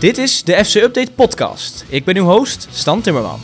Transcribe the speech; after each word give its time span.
Dit 0.00 0.18
is 0.18 0.44
de 0.44 0.64
FC 0.64 0.74
Update 0.74 1.12
podcast. 1.12 1.84
Ik 1.88 2.04
ben 2.04 2.16
uw 2.16 2.24
host, 2.24 2.68
Stan 2.70 3.00
Timmerman. 3.00 3.40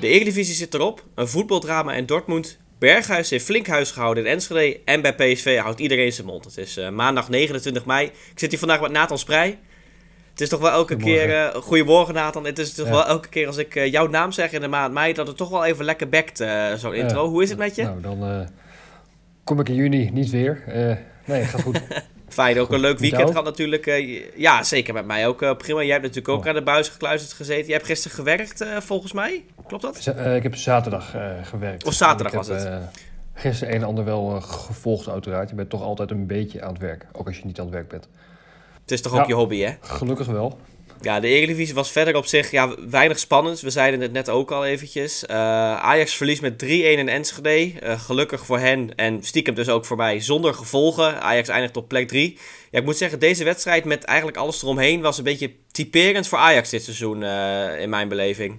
De 0.00 0.08
Eredivisie 0.08 0.54
zit 0.54 0.74
erop, 0.74 1.04
een 1.14 1.28
voetbaldrama 1.28 1.94
in 1.94 2.06
Dortmund. 2.06 2.58
Berghuis 2.78 3.30
heeft 3.30 3.44
flink 3.44 3.66
huis 3.66 3.90
gehouden 3.90 4.24
in 4.24 4.30
Enschede. 4.30 4.80
En 4.84 5.02
bij 5.02 5.14
PSV 5.14 5.58
houdt 5.58 5.80
iedereen 5.80 6.12
zijn 6.12 6.26
mond. 6.26 6.44
Het 6.44 6.56
is 6.56 6.78
uh, 6.78 6.88
maandag 6.88 7.28
29 7.28 7.84
mei. 7.84 8.06
Ik 8.06 8.38
zit 8.38 8.50
hier 8.50 8.58
vandaag 8.58 8.80
met 8.80 8.90
Nathan 8.90 9.18
Sprij. 9.18 9.58
Het 10.30 10.40
is 10.40 10.48
toch 10.48 10.60
wel 10.60 10.70
elke 10.70 10.96
keer... 10.96 11.28
Uh, 11.28 11.54
goedemorgen 11.54 12.14
Nathan. 12.14 12.44
Het 12.44 12.58
is 12.58 12.74
toch 12.74 12.88
wel 12.88 13.06
elke 13.06 13.28
keer 13.28 13.46
als 13.46 13.56
ik 13.56 13.74
uh, 13.74 13.90
jouw 13.90 14.06
naam 14.06 14.32
zeg 14.32 14.52
in 14.52 14.60
de 14.60 14.68
maand 14.68 14.94
mei... 14.94 15.12
dat 15.12 15.26
het 15.26 15.36
toch 15.36 15.50
wel 15.50 15.64
even 15.64 15.84
lekker 15.84 16.08
bekt, 16.08 16.44
zo'n 16.76 16.94
intro. 16.94 17.28
Hoe 17.28 17.42
is 17.42 17.48
het 17.48 17.58
met 17.58 17.74
je? 17.74 17.82
Nou, 17.82 18.00
dan 18.00 18.48
kom 19.44 19.60
ik 19.60 19.68
in 19.68 19.74
juni 19.74 20.10
niet 20.10 20.30
weer. 20.30 20.62
nee, 21.24 21.44
gaat 21.44 21.62
goed. 21.62 21.80
Fijn, 22.34 22.60
ook 22.60 22.72
een 22.72 22.80
leuk 22.80 22.98
weekend 22.98 23.28
gehad 23.28 23.44
natuurlijk. 23.44 23.86
Uh, 23.86 24.36
ja, 24.36 24.62
zeker 24.62 24.94
met 24.94 25.06
mij 25.06 25.26
ook 25.26 25.42
uh, 25.42 25.56
prima. 25.56 25.80
Jij 25.80 25.90
hebt 25.90 26.02
natuurlijk 26.02 26.28
ook 26.28 26.40
oh. 26.40 26.48
aan 26.48 26.54
de 26.54 26.62
buis 26.62 26.88
gekluisterd 26.88 27.32
gezeten. 27.32 27.64
Jij 27.64 27.74
hebt 27.74 27.86
gisteren 27.86 28.16
gewerkt, 28.16 28.62
uh, 28.62 28.76
volgens 28.80 29.12
mij. 29.12 29.44
Klopt 29.66 29.82
dat? 29.82 29.96
Z 29.96 30.06
ik 30.06 30.42
heb 30.42 30.56
zaterdag 30.56 31.14
gewerkt. 31.42 31.84
Of 31.84 31.94
zaterdag 31.94 32.32
was 32.32 32.48
heb, 32.48 32.58
het? 32.58 32.82
gisteren 33.34 33.74
een 33.74 33.80
en 33.80 33.86
ander 33.86 34.04
wel 34.04 34.40
gevolgd 34.40 35.08
uiteraard. 35.08 35.48
Je 35.48 35.54
bent 35.54 35.70
toch 35.70 35.82
altijd 35.82 36.10
een 36.10 36.26
beetje 36.26 36.62
aan 36.62 36.72
het 36.72 36.82
werk. 36.82 37.06
Ook 37.12 37.26
als 37.26 37.38
je 37.38 37.44
niet 37.44 37.58
aan 37.58 37.64
het 37.64 37.74
werk 37.74 37.88
bent. 37.88 38.08
Het 38.80 38.90
is 38.90 39.00
toch 39.00 39.18
ook 39.20 39.26
je 39.26 39.34
hobby, 39.34 39.60
hè? 39.60 39.72
Gelukkig 39.80 40.26
wel. 40.26 40.58
Ja, 41.04 41.20
de 41.20 41.28
Eredivisie 41.28 41.74
was 41.74 41.90
verder 41.90 42.16
op 42.16 42.26
zich 42.26 42.50
ja, 42.50 42.74
weinig 42.88 43.18
spannend. 43.18 43.60
We 43.60 43.70
zeiden 43.70 44.00
het 44.00 44.12
net 44.12 44.28
ook 44.28 44.50
al 44.50 44.64
eventjes. 44.64 45.24
Uh, 45.24 45.36
Ajax 45.76 46.14
verliest 46.14 46.42
met 46.42 46.62
3-1 46.64 46.66
in 46.66 47.08
Enschede. 47.08 47.72
Uh, 47.82 48.00
gelukkig 48.00 48.46
voor 48.46 48.58
hen 48.58 48.94
en 48.94 49.22
stiekem 49.22 49.54
dus 49.54 49.68
ook 49.68 49.84
voor 49.84 49.96
mij 49.96 50.20
zonder 50.20 50.54
gevolgen. 50.54 51.20
Ajax 51.20 51.48
eindigt 51.48 51.76
op 51.76 51.88
plek 51.88 52.08
3. 52.08 52.38
Ja, 52.70 52.78
ik 52.78 52.84
moet 52.84 52.96
zeggen, 52.96 53.18
deze 53.18 53.44
wedstrijd 53.44 53.84
met 53.84 54.04
eigenlijk 54.04 54.36
alles 54.36 54.62
eromheen... 54.62 55.00
was 55.00 55.18
een 55.18 55.24
beetje 55.24 55.52
typerend 55.70 56.26
voor 56.26 56.38
Ajax 56.38 56.70
dit 56.70 56.82
seizoen, 56.82 57.22
uh, 57.22 57.80
in 57.80 57.88
mijn 57.88 58.08
beleving. 58.08 58.58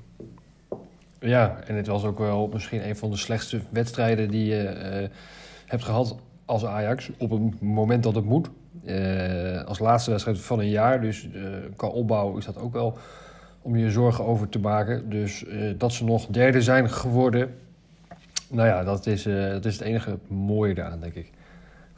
Ja, 1.19 1.61
en 1.67 1.75
het 1.75 1.87
was 1.87 2.03
ook 2.03 2.19
wel 2.19 2.49
misschien 2.53 2.87
een 2.87 2.97
van 2.97 3.11
de 3.11 3.17
slechtste 3.17 3.61
wedstrijden 3.69 4.31
die 4.31 4.45
je 4.45 5.09
hebt 5.65 5.83
gehad 5.83 6.15
als 6.45 6.65
Ajax. 6.65 7.09
Op 7.17 7.29
het 7.29 7.61
moment 7.61 8.03
dat 8.03 8.15
het 8.15 8.25
moet. 8.25 8.49
Uh, 8.85 9.63
als 9.63 9.79
laatste 9.79 10.11
wedstrijd 10.11 10.39
van 10.39 10.59
een 10.59 10.69
jaar. 10.69 11.01
Dus 11.01 11.27
uh, 11.33 11.43
qua 11.75 11.87
opbouw 11.87 12.37
is 12.37 12.45
dat 12.45 12.57
ook 12.57 12.73
wel 12.73 12.97
om 13.61 13.75
je 13.75 13.91
zorgen 13.91 14.25
over 14.25 14.49
te 14.49 14.59
maken. 14.59 15.09
Dus 15.09 15.43
uh, 15.47 15.73
dat 15.77 15.93
ze 15.93 16.03
nog 16.03 16.25
derde 16.25 16.61
zijn 16.61 16.89
geworden. 16.89 17.55
Nou 18.49 18.67
ja, 18.67 18.83
dat 18.83 19.05
is, 19.05 19.23
dat 19.23 19.65
is 19.65 19.73
het 19.73 19.81
enige 19.81 20.17
mooie 20.27 20.73
daaraan, 20.73 20.99
denk 20.99 21.15
ik. 21.15 21.31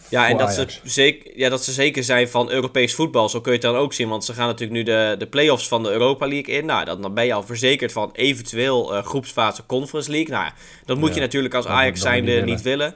Ja, 0.09 0.29
en 0.29 0.37
dat 0.37 0.53
ze, 0.53 0.65
zeker, 0.83 1.37
ja, 1.37 1.49
dat 1.49 1.63
ze 1.63 1.71
zeker 1.71 2.03
zijn 2.03 2.29
van 2.29 2.51
Europees 2.51 2.95
voetbal. 2.95 3.29
Zo 3.29 3.41
kun 3.41 3.51
je 3.51 3.57
het 3.57 3.67
dan 3.67 3.75
ook 3.75 3.93
zien. 3.93 4.09
Want 4.09 4.25
ze 4.25 4.33
gaan 4.33 4.47
natuurlijk 4.47 4.77
nu 4.77 4.83
de, 4.83 5.15
de 5.17 5.27
play-offs 5.27 5.67
van 5.67 5.83
de 5.83 5.91
Europa 5.91 6.27
League 6.27 6.55
in. 6.55 6.65
Nou, 6.65 6.85
dan, 6.85 7.01
dan 7.01 7.13
ben 7.13 7.25
je 7.25 7.33
al 7.33 7.43
verzekerd 7.43 7.91
van 7.91 8.09
eventueel 8.13 8.85
groepsfase 8.85 9.65
Conference 9.65 10.11
League. 10.11 10.35
Nou, 10.35 10.51
dat 10.85 10.97
moet 10.97 11.13
je 11.13 11.19
natuurlijk 11.19 11.53
als 11.53 11.67
Ajax 11.67 12.01
zijnde 12.01 12.31
niet, 12.31 12.45
niet 12.45 12.61
willen. 12.61 12.93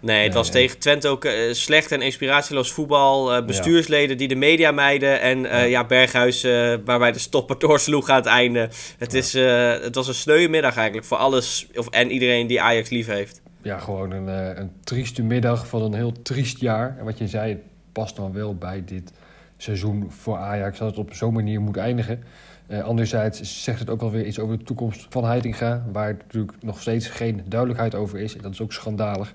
Nee, 0.00 0.24
het 0.24 0.34
was 0.34 0.50
tegen 0.50 0.78
Twente 0.78 1.08
ook 1.08 1.24
uh, 1.24 1.52
slecht 1.52 1.92
en 1.92 2.02
inspiratieloos 2.02 2.72
voetbal. 2.72 3.36
Uh, 3.36 3.46
bestuursleden 3.46 4.18
die 4.18 4.28
de 4.28 4.34
media 4.34 4.70
mijden. 4.70 5.20
En 5.20 5.38
uh, 5.38 5.70
ja. 5.70 5.84
Berghuis 5.84 6.42
waarbij 6.84 7.12
de 7.12 7.18
stopper 7.18 7.58
doorsloeg 7.58 8.08
aan 8.08 8.16
het 8.16 8.26
einde. 8.26 8.68
Het, 8.98 9.14
is, 9.14 9.32
het 9.32 9.94
was 9.94 10.08
een 10.08 10.14
sneuwe 10.14 10.48
middag 10.48 10.76
eigenlijk 10.76 11.06
voor 11.06 11.16
alles 11.16 11.66
of, 11.74 11.88
en 11.88 12.10
iedereen 12.10 12.46
die 12.46 12.62
Ajax 12.62 12.90
lief 12.90 13.06
heeft. 13.06 13.40
Ja, 13.62 13.78
gewoon 13.78 14.10
een, 14.10 14.58
een 14.60 14.70
trieste 14.84 15.22
middag 15.22 15.66
van 15.66 15.82
een 15.82 15.94
heel 15.94 16.22
triest 16.22 16.60
jaar. 16.60 16.96
En 16.98 17.04
wat 17.04 17.18
je 17.18 17.28
zei, 17.28 17.50
het 17.50 17.62
past 17.92 18.16
dan 18.16 18.32
wel 18.32 18.54
bij 18.54 18.82
dit 18.84 19.12
seizoen 19.56 20.10
voor 20.10 20.36
Ajax. 20.36 20.78
Dat 20.78 20.88
het 20.88 20.98
op 20.98 21.14
zo'n 21.14 21.34
manier 21.34 21.60
moet 21.60 21.76
eindigen. 21.76 22.24
Uh, 22.68 22.82
anderzijds 22.84 23.62
zegt 23.64 23.78
het 23.78 23.90
ook 23.90 24.02
alweer 24.02 24.26
iets 24.26 24.38
over 24.38 24.58
de 24.58 24.64
toekomst 24.64 25.06
van 25.08 25.24
Heitinga, 25.24 25.84
waar 25.92 26.12
natuurlijk 26.12 26.52
nog 26.60 26.80
steeds 26.80 27.08
geen 27.08 27.42
duidelijkheid 27.46 27.94
over 27.94 28.18
is. 28.18 28.36
En 28.36 28.42
dat 28.42 28.52
is 28.52 28.60
ook 28.60 28.72
schandalig. 28.72 29.34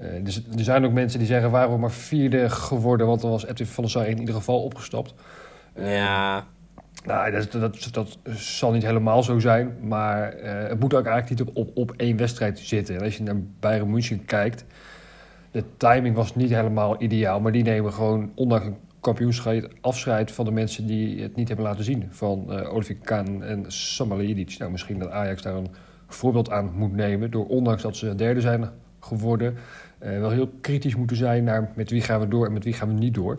Uh, 0.00 0.06
dus, 0.24 0.42
er 0.56 0.64
zijn 0.64 0.84
ook 0.84 0.92
mensen 0.92 1.18
die 1.18 1.28
zeggen, 1.28 1.50
waarom 1.50 1.74
we 1.74 1.80
maar 1.80 1.90
vierde 1.90 2.50
geworden? 2.50 3.06
Want 3.06 3.20
dan 3.20 3.30
was 3.30 3.46
Edwin 3.46 3.66
van 3.66 3.84
der 3.84 3.92
Sar 3.92 4.06
in 4.06 4.18
ieder 4.18 4.34
geval 4.34 4.62
opgestapt. 4.62 5.14
Uh, 5.74 5.96
ja. 5.96 6.44
Nou, 7.04 7.30
dat, 7.30 7.52
dat, 7.52 7.88
dat, 7.92 8.18
zal 8.36 8.72
niet 8.72 8.82
helemaal 8.82 9.22
zo 9.22 9.38
zijn. 9.38 9.76
Maar 9.82 10.34
het 10.42 10.80
moet 10.80 10.94
ook 10.94 11.06
eigenlijk 11.06 11.40
niet 11.40 11.48
op, 11.48 11.56
op, 11.56 11.76
op 11.76 11.94
één 11.96 12.16
wedstrijd 12.16 12.58
zitten. 12.58 12.96
En 12.96 13.02
als 13.02 13.16
je 13.16 13.22
naar 13.22 13.36
Bayern 13.60 13.90
München 13.90 14.24
kijkt, 14.24 14.64
de 15.50 15.64
timing 15.76 16.14
was 16.14 16.34
niet 16.34 16.50
helemaal 16.50 17.02
ideaal. 17.02 17.40
Maar 17.40 17.52
die 17.52 17.62
nemen 17.62 17.92
gewoon, 17.92 18.32
ondanks 18.34 18.66
een 18.66 18.76
kampioenschap 19.00 19.68
afscheid 19.80 20.32
van 20.32 20.44
de 20.44 20.50
mensen 20.50 20.86
die 20.86 21.22
het 21.22 21.36
niet 21.36 21.48
hebben 21.48 21.66
laten 21.66 21.84
zien. 21.84 22.08
Van 22.10 22.46
uh, 22.48 22.74
Olivier 22.74 22.96
Kahn 22.96 23.42
en 23.42 23.64
Samaljidic. 23.68 24.58
Nou, 24.58 24.70
misschien 24.70 24.98
dat 24.98 25.10
Ajax 25.10 25.42
daar 25.42 25.54
een 25.54 25.74
voorbeeld 26.08 26.50
aan 26.50 26.72
moet 26.74 26.92
nemen. 26.92 27.30
Door 27.30 27.46
ondanks 27.46 27.82
dat 27.82 27.96
ze 27.96 28.14
derde 28.14 28.40
zijn 28.40 28.70
geworden, 29.00 29.56
wel 30.00 30.30
heel 30.30 30.50
kritisch 30.60 30.96
moeten 30.96 31.16
zijn 31.16 31.44
naar 31.44 31.72
met 31.76 31.90
wie 31.90 32.02
gaan 32.02 32.20
we 32.20 32.28
door 32.28 32.46
en 32.46 32.52
met 32.52 32.64
wie 32.64 32.72
gaan 32.72 32.88
we 32.88 32.94
niet 32.94 33.14
door. 33.14 33.38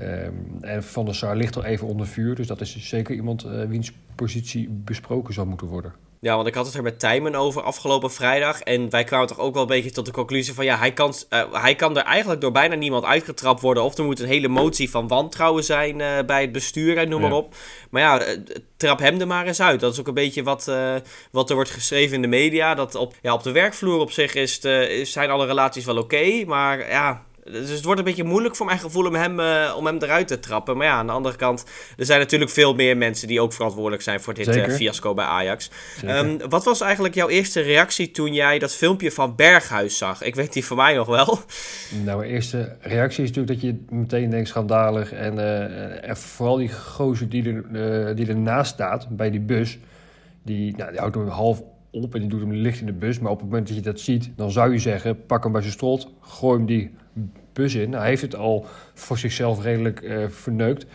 Um, 0.00 0.58
en 0.60 0.82
Van 0.82 1.04
der 1.04 1.14
Sar 1.14 1.36
ligt 1.36 1.56
al 1.56 1.64
even 1.64 1.86
onder 1.86 2.06
vuur. 2.06 2.34
Dus 2.34 2.46
dat 2.46 2.60
is 2.60 2.88
zeker 2.88 3.14
iemand 3.14 3.44
uh, 3.44 3.64
wiens 3.64 3.92
positie 4.14 4.68
besproken 4.68 5.34
zal 5.34 5.46
moeten 5.46 5.66
worden. 5.66 5.92
Ja, 6.20 6.36
want 6.36 6.48
ik 6.48 6.54
had 6.54 6.66
het 6.66 6.74
er 6.74 6.82
met 6.82 7.00
Tijmen 7.00 7.34
over 7.34 7.62
afgelopen 7.62 8.12
vrijdag. 8.12 8.60
En 8.60 8.90
wij 8.90 9.04
kwamen 9.04 9.26
toch 9.26 9.38
ook 9.38 9.52
wel 9.52 9.62
een 9.62 9.68
beetje 9.68 9.90
tot 9.90 10.06
de 10.06 10.12
conclusie 10.12 10.54
van... 10.54 10.64
ja, 10.64 10.78
hij 10.78 10.92
kan, 10.92 11.14
uh, 11.30 11.42
hij 11.52 11.74
kan 11.74 11.96
er 11.96 12.02
eigenlijk 12.02 12.40
door 12.40 12.52
bijna 12.52 12.74
niemand 12.74 13.04
uitgetrapt 13.04 13.60
worden... 13.60 13.82
of 13.82 13.98
er 13.98 14.04
moet 14.04 14.20
een 14.20 14.26
hele 14.26 14.48
motie 14.48 14.90
van 14.90 15.08
wantrouwen 15.08 15.64
zijn 15.64 15.98
uh, 15.98 16.18
bij 16.26 16.40
het 16.40 16.52
bestuur 16.52 16.96
en 16.96 17.08
noem 17.08 17.20
maar 17.20 17.32
op. 17.32 17.54
Maar 17.90 18.02
ja, 18.02 18.26
uh, 18.26 18.38
trap 18.76 18.98
hem 18.98 19.20
er 19.20 19.26
maar 19.26 19.46
eens 19.46 19.60
uit. 19.60 19.80
Dat 19.80 19.92
is 19.92 20.00
ook 20.00 20.08
een 20.08 20.14
beetje 20.14 20.42
wat, 20.42 20.72
wat 21.30 21.48
er 21.48 21.54
wordt 21.54 21.70
geschreven 21.70 22.14
in 22.14 22.22
de 22.22 22.28
media. 22.28 22.74
Dat 22.74 22.94
op, 22.94 23.14
ja, 23.22 23.32
op 23.32 23.42
de 23.42 23.52
werkvloer 23.52 23.98
op 23.98 24.10
zich 24.10 24.34
is, 24.34 24.60
zijn 25.12 25.30
alle 25.30 25.46
relaties 25.46 25.84
wel 25.84 25.98
oké. 25.98 26.44
maar 26.46 26.90
ja, 26.90 27.26
dus 27.52 27.70
het 27.70 27.84
wordt 27.84 27.98
een 27.98 28.06
beetje 28.06 28.24
moeilijk 28.24 28.56
voor 28.56 28.66
mijn 28.66 28.78
gevoel 28.78 29.06
om 29.06 29.14
hem, 29.14 29.40
uh, 29.40 29.74
om 29.76 29.86
hem 29.86 29.98
eruit 29.98 30.28
te 30.28 30.40
trappen. 30.40 30.76
Maar 30.76 30.86
ja, 30.86 30.92
aan 30.92 31.06
de 31.06 31.12
andere 31.12 31.36
kant, 31.36 31.64
er 31.96 32.04
zijn 32.04 32.20
natuurlijk 32.20 32.50
veel 32.50 32.74
meer 32.74 32.96
mensen 32.96 33.28
die 33.28 33.40
ook 33.40 33.52
verantwoordelijk 33.52 34.02
zijn 34.02 34.20
voor 34.20 34.34
dit 34.34 34.56
uh, 34.56 34.68
fiasco 34.68 35.14
bij 35.14 35.24
Ajax. 35.24 35.70
Um, 36.04 36.38
wat 36.48 36.64
was 36.64 36.80
eigenlijk 36.80 37.14
jouw 37.14 37.28
eerste 37.28 37.60
reactie 37.60 38.10
toen 38.10 38.34
jij 38.34 38.58
dat 38.58 38.74
filmpje 38.74 39.12
van 39.12 39.34
Berghuis 39.36 39.98
zag? 39.98 40.22
Ik 40.22 40.34
weet 40.34 40.52
die 40.52 40.64
van 40.64 40.76
mij 40.76 40.94
nog 40.94 41.06
wel. 41.06 41.38
Nou, 42.04 42.18
mijn 42.18 42.30
eerste 42.30 42.76
reactie 42.80 43.24
is 43.24 43.30
natuurlijk 43.30 43.60
dat 43.60 43.70
je 43.70 43.84
meteen 43.88 44.30
denkt 44.30 44.48
schandalig. 44.48 45.12
En, 45.12 45.34
uh, 45.34 46.08
en 46.08 46.16
vooral 46.16 46.56
die 46.56 46.72
gozer 46.72 47.28
die, 47.28 47.62
er, 47.72 48.16
die 48.16 48.26
ernaast 48.26 48.72
staat 48.72 49.08
bij 49.08 49.30
die 49.30 49.40
bus, 49.40 49.78
die, 50.42 50.76
nou, 50.76 50.90
die 50.90 51.00
houdt 51.00 51.14
hem 51.14 51.28
half 51.28 51.62
op 51.90 52.14
en 52.14 52.20
die 52.20 52.28
doet 52.28 52.40
hem 52.40 52.52
licht 52.52 52.80
in 52.80 52.86
de 52.86 52.92
bus. 52.92 53.18
Maar 53.18 53.30
op 53.30 53.40
het 53.40 53.48
moment 53.48 53.66
dat 53.66 53.76
je 53.76 53.82
dat 53.82 54.00
ziet, 54.00 54.30
dan 54.36 54.50
zou 54.50 54.72
je 54.72 54.78
zeggen: 54.78 55.26
pak 55.26 55.42
hem 55.42 55.52
bij 55.52 55.60
zijn 55.60 55.72
strot, 55.72 56.12
gooi 56.20 56.56
hem 56.56 56.66
die 56.66 56.90
bus 57.52 57.74
in. 57.74 57.92
Hij 57.92 58.08
heeft 58.08 58.22
het 58.22 58.36
al 58.36 58.66
voor 58.94 59.18
zichzelf 59.18 59.62
redelijk 59.62 60.00
uh, 60.00 60.28
verneukt. 60.28 60.86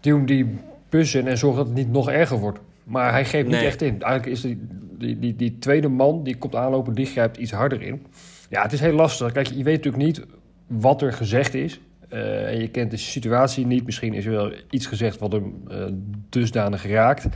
Duw 0.00 0.16
hem 0.16 0.26
die 0.26 0.46
bus 0.88 1.14
in 1.14 1.26
en 1.26 1.38
zorg 1.38 1.56
dat 1.56 1.66
het 1.66 1.74
niet 1.74 1.90
nog 1.90 2.10
erger 2.10 2.38
wordt. 2.38 2.58
Maar 2.84 3.12
hij 3.12 3.24
geeft 3.24 3.46
niet 3.46 3.62
echt 3.62 3.82
in. 3.82 4.02
Eigenlijk 4.02 4.26
is 4.26 4.40
die, 4.40 4.58
die, 4.98 5.18
die, 5.18 5.36
die, 5.36 5.58
tweede 5.58 5.88
man 5.88 6.22
die 6.24 6.36
komt 6.36 6.54
aanlopen, 6.54 6.94
die 6.94 7.06
grijpt 7.06 7.36
iets 7.36 7.52
harder 7.52 7.82
in. 7.82 8.06
Ja, 8.48 8.62
het 8.62 8.72
is 8.72 8.80
heel 8.80 8.92
lastig. 8.92 9.32
Kijk, 9.32 9.46
je 9.46 9.62
weet 9.62 9.84
natuurlijk 9.84 10.04
niet 10.04 10.22
wat 10.66 11.02
er 11.02 11.12
gezegd 11.12 11.54
is. 11.54 11.80
Uh, 12.12 12.48
en 12.48 12.60
je 12.60 12.68
kent 12.68 12.90
de 12.90 12.96
situatie 12.96 13.66
niet. 13.66 13.84
Misschien 13.84 14.14
is 14.14 14.24
er 14.24 14.32
wel 14.32 14.52
iets 14.70 14.86
gezegd 14.86 15.18
wat 15.18 15.32
hem 15.32 15.62
uh, 15.70 15.84
dusdanig 16.28 16.86
raakt. 16.86 17.28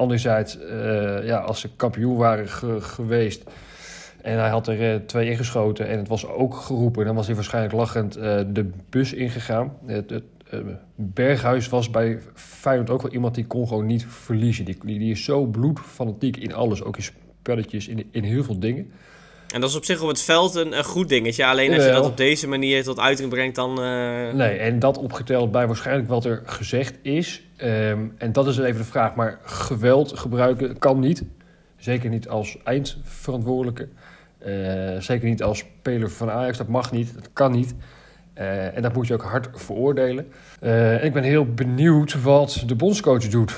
Anderzijds, 0.00 0.58
uh, 0.58 1.26
ja, 1.26 1.38
als 1.38 1.60
ze 1.60 1.68
kampioen 1.76 2.16
waren 2.16 2.48
ge 2.48 2.80
geweest 2.80 3.42
en 4.22 4.38
hij 4.38 4.48
had 4.48 4.68
er 4.68 4.94
uh, 4.94 5.00
twee 5.06 5.30
ingeschoten 5.30 5.88
en 5.88 5.98
het 5.98 6.08
was 6.08 6.26
ook 6.26 6.54
geroepen. 6.54 7.04
Dan 7.04 7.14
was 7.14 7.26
hij 7.26 7.34
waarschijnlijk 7.34 7.74
lachend 7.74 8.16
uh, 8.16 8.40
de 8.46 8.70
bus 8.90 9.12
ingegaan. 9.12 9.72
Het, 9.86 10.10
het 10.10 10.24
Berghuis 10.94 11.68
was 11.68 11.90
bij 11.90 12.18
Feyenoord 12.34 12.90
ook 12.90 13.02
wel 13.02 13.12
iemand 13.12 13.34
die 13.34 13.46
kon 13.46 13.68
gewoon 13.68 13.86
niet 13.86 14.06
verliezen. 14.08 14.64
Die, 14.64 14.76
die, 14.84 14.98
die 14.98 15.10
is 15.10 15.24
zo 15.24 15.44
bloedfanatiek 15.44 16.36
in 16.36 16.54
alles, 16.54 16.82
ook 16.82 16.96
in 16.96 17.02
spelletjes, 17.02 17.88
in, 17.88 18.08
in 18.10 18.24
heel 18.24 18.44
veel 18.44 18.58
dingen. 18.58 18.90
En 19.54 19.60
dat 19.60 19.70
is 19.70 19.76
op 19.76 19.84
zich 19.84 20.02
op 20.02 20.08
het 20.08 20.22
veld 20.22 20.54
een, 20.54 20.78
een 20.78 20.84
goed 20.84 21.08
dingetje. 21.08 21.46
Alleen 21.46 21.74
als 21.74 21.84
je 21.84 21.90
dat 21.90 22.06
op 22.06 22.16
deze 22.16 22.48
manier 22.48 22.82
tot 22.84 22.98
uiting 22.98 23.28
brengt, 23.28 23.54
dan... 23.54 23.74
Nee, 24.36 24.58
en 24.58 24.78
dat 24.78 24.98
opgeteld 24.98 25.50
bij 25.50 25.66
waarschijnlijk 25.66 26.08
wat 26.08 26.24
er 26.24 26.42
gezegd 26.44 26.94
is. 27.02 27.42
Um, 27.64 28.14
en 28.18 28.32
dat 28.32 28.46
is 28.46 28.58
even 28.58 28.80
de 28.80 28.86
vraag. 28.86 29.14
Maar 29.14 29.38
geweld 29.42 30.18
gebruiken 30.18 30.78
kan 30.78 31.00
niet. 31.00 31.22
Zeker 31.76 32.10
niet 32.10 32.28
als 32.28 32.58
eindverantwoordelijke. 32.64 33.88
Uh, 34.46 35.00
zeker 35.00 35.28
niet 35.28 35.42
als 35.42 35.58
speler 35.58 36.10
van 36.10 36.30
Ajax. 36.30 36.58
Dat 36.58 36.68
mag 36.68 36.92
niet, 36.92 37.14
dat 37.14 37.30
kan 37.32 37.52
niet. 37.52 37.74
Uh, 38.38 38.76
en 38.76 38.82
dat 38.82 38.94
moet 38.94 39.06
je 39.06 39.14
ook 39.14 39.22
hard 39.22 39.48
veroordelen. 39.52 40.26
Uh, 40.62 41.04
ik 41.04 41.12
ben 41.12 41.22
heel 41.22 41.54
benieuwd 41.54 42.22
wat 42.22 42.62
de 42.66 42.74
bondscoach 42.74 43.28
doet. 43.28 43.56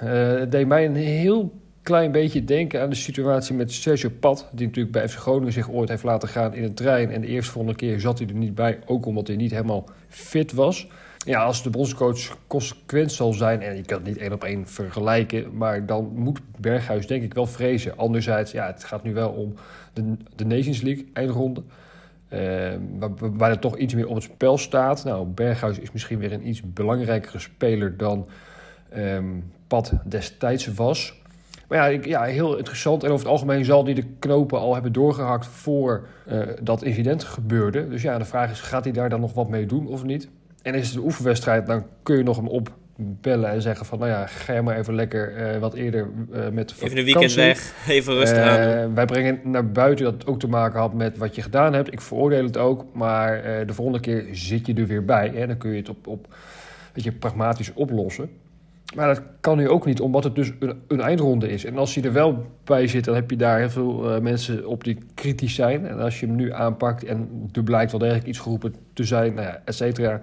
het 0.00 0.52
deed 0.52 0.66
mij 0.66 0.84
een 0.84 0.94
heel 0.94 1.52
klein 1.82 2.12
beetje 2.12 2.44
denken 2.44 2.80
aan 2.80 2.90
de 2.90 2.96
situatie 2.96 3.54
met 3.54 3.72
Sergio 3.72 4.10
Pat. 4.20 4.48
Die 4.52 4.66
natuurlijk 4.66 4.94
bij 4.94 5.08
FC 5.08 5.18
Groningen 5.18 5.52
zich 5.52 5.70
ooit 5.70 5.88
heeft 5.88 6.02
laten 6.02 6.28
gaan 6.28 6.54
in 6.54 6.62
een 6.62 6.74
trein. 6.74 7.10
En 7.10 7.20
de 7.20 7.26
eerste 7.26 7.52
volgende 7.52 7.76
keer 7.76 8.00
zat 8.00 8.18
hij 8.18 8.28
er 8.28 8.34
niet 8.34 8.54
bij. 8.54 8.78
Ook 8.86 9.06
omdat 9.06 9.26
hij 9.26 9.36
niet 9.36 9.50
helemaal 9.50 9.88
fit 10.08 10.52
was. 10.52 10.88
Ja, 11.24 11.42
als 11.42 11.62
de 11.62 11.70
bondscoach 11.70 12.36
consequent 12.46 13.12
zal 13.12 13.32
zijn, 13.32 13.62
en 13.62 13.76
je 13.76 13.82
kan 13.82 13.96
het 13.98 14.06
niet 14.06 14.16
één 14.16 14.32
op 14.32 14.44
één 14.44 14.66
vergelijken, 14.66 15.56
maar 15.56 15.86
dan 15.86 16.10
moet 16.14 16.40
Berghuis 16.58 17.06
denk 17.06 17.22
ik 17.22 17.34
wel 17.34 17.46
vrezen. 17.46 17.96
Anderzijds, 17.96 18.52
ja, 18.52 18.66
het 18.66 18.84
gaat 18.84 19.02
nu 19.02 19.14
wel 19.14 19.30
om 19.30 19.54
de, 19.92 20.16
de 20.36 20.44
Nations 20.44 20.80
League 20.80 21.06
eindronde. 21.12 21.62
Uh, 22.28 22.40
waar, 22.98 23.10
waar 23.18 23.58
toch 23.58 23.76
iets 23.76 23.94
meer 23.94 24.08
op 24.08 24.14
het 24.14 24.24
spel 24.24 24.58
staat. 24.58 25.04
Nou, 25.04 25.26
Berghuis 25.26 25.78
is 25.78 25.92
misschien 25.92 26.18
weer 26.18 26.32
een 26.32 26.48
iets 26.48 26.62
belangrijkere 26.72 27.38
speler 27.38 27.96
dan 27.96 28.26
um, 28.96 29.52
Pat 29.66 29.92
destijds 30.04 30.74
was. 30.74 31.22
Maar 31.68 31.78
ja, 31.78 31.86
ik, 31.86 32.06
ja, 32.06 32.22
heel 32.22 32.56
interessant. 32.56 33.02
En 33.02 33.10
over 33.10 33.24
het 33.24 33.32
algemeen 33.32 33.64
zal 33.64 33.84
hij 33.84 33.94
de 33.94 34.06
knopen 34.18 34.58
al 34.58 34.74
hebben 34.74 34.92
doorgehakt 34.92 35.46
voor 35.46 36.06
uh, 36.28 36.42
dat 36.62 36.82
incident 36.82 37.24
gebeurde. 37.24 37.88
Dus 37.88 38.02
ja, 38.02 38.18
de 38.18 38.24
vraag 38.24 38.50
is, 38.50 38.60
gaat 38.60 38.84
hij 38.84 38.92
daar 38.92 39.08
dan 39.08 39.20
nog 39.20 39.32
wat 39.32 39.48
mee 39.48 39.66
doen 39.66 39.86
of 39.86 40.04
niet? 40.04 40.28
En 40.64 40.74
is 40.74 40.86
het 40.86 40.96
een 40.96 41.04
oefenwedstrijd, 41.04 41.66
dan 41.66 41.86
kun 42.02 42.16
je 42.16 42.22
nog 42.22 42.36
hem 42.36 42.48
opbellen 42.48 43.50
en 43.50 43.62
zeggen 43.62 43.86
van... 43.86 43.98
nou 43.98 44.10
ja, 44.10 44.26
ga 44.26 44.52
je 44.52 44.62
maar 44.62 44.76
even 44.76 44.94
lekker 44.94 45.54
uh, 45.54 45.58
wat 45.58 45.74
eerder 45.74 46.08
uh, 46.32 46.48
met 46.48 46.72
vakantie. 46.72 46.84
Even 46.84 46.98
een 46.98 47.04
weekend 47.04 47.34
weg, 47.34 47.72
even 47.88 48.14
rustig 48.14 48.38
uh, 48.38 48.82
aan. 48.82 48.94
Wij 48.94 49.04
brengen 49.04 49.40
naar 49.42 49.70
buiten 49.70 50.04
dat 50.04 50.14
het 50.14 50.26
ook 50.26 50.40
te 50.40 50.48
maken 50.48 50.80
had 50.80 50.94
met 50.94 51.18
wat 51.18 51.34
je 51.34 51.42
gedaan 51.42 51.72
hebt. 51.72 51.92
Ik 51.92 52.00
veroordeel 52.00 52.44
het 52.44 52.56
ook, 52.56 52.84
maar 52.92 53.42
de 53.66 53.74
volgende 53.74 54.00
keer 54.00 54.26
zit 54.32 54.66
je 54.66 54.74
er 54.74 54.86
weer 54.86 55.04
bij. 55.04 55.32
Hè? 55.34 55.46
Dan 55.46 55.56
kun 55.56 55.70
je 55.70 55.76
het 55.76 55.88
op, 55.88 56.06
op 56.06 56.34
weet 56.92 57.04
je, 57.04 57.12
pragmatisch 57.12 57.72
oplossen. 57.74 58.30
Maar 58.94 59.06
dat 59.06 59.22
kan 59.40 59.56
nu 59.56 59.68
ook 59.68 59.86
niet, 59.86 60.00
omdat 60.00 60.24
het 60.24 60.34
dus 60.34 60.52
een, 60.88 61.00
eindronde 61.00 61.48
is. 61.48 61.64
En 61.64 61.76
als 61.76 61.94
hij 61.94 62.04
er 62.04 62.12
wel 62.12 62.46
bij 62.64 62.86
zit, 62.86 63.04
dan 63.04 63.14
heb 63.14 63.30
je 63.30 63.36
daar 63.36 63.58
heel 63.58 63.70
veel 63.70 64.14
uh, 64.14 64.20
mensen 64.20 64.66
op 64.66 64.84
die 64.84 64.98
kritisch 65.14 65.54
zijn. 65.54 65.86
En 65.86 66.00
als 66.00 66.20
je 66.20 66.26
hem 66.26 66.34
nu 66.34 66.52
aanpakt 66.52 67.04
en 67.04 67.48
er 67.52 67.62
blijkt 67.62 67.90
wel 67.90 68.00
degelijk 68.00 68.26
iets 68.26 68.38
geroepen 68.38 68.74
te 68.92 69.04
zijn, 69.04 69.34
nou 69.34 69.46
ja, 69.46 69.62
et 69.64 69.74
cetera. 69.74 70.20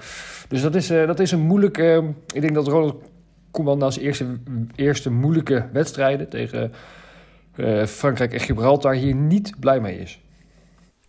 Dus 0.47 0.61
dat 0.61 0.75
is, 0.75 0.91
uh, 0.91 1.07
dat 1.07 1.19
is 1.19 1.31
een 1.31 1.39
moeilijke... 1.39 1.99
Uh, 2.01 2.09
ik 2.33 2.41
denk 2.41 2.53
dat 2.53 2.67
Ronald 2.67 3.03
Koeman 3.51 3.77
na 3.77 3.91
zijn 3.91 4.05
eerste, 4.05 4.25
eerste 4.75 5.11
moeilijke 5.11 5.65
wedstrijden 5.71 6.29
tegen 6.29 6.71
Frankrijk 7.85 8.33
en 8.33 8.39
Gibraltar 8.39 8.93
hier 8.93 9.15
niet 9.15 9.53
blij 9.59 9.79
mee 9.79 9.99
is. 9.99 10.21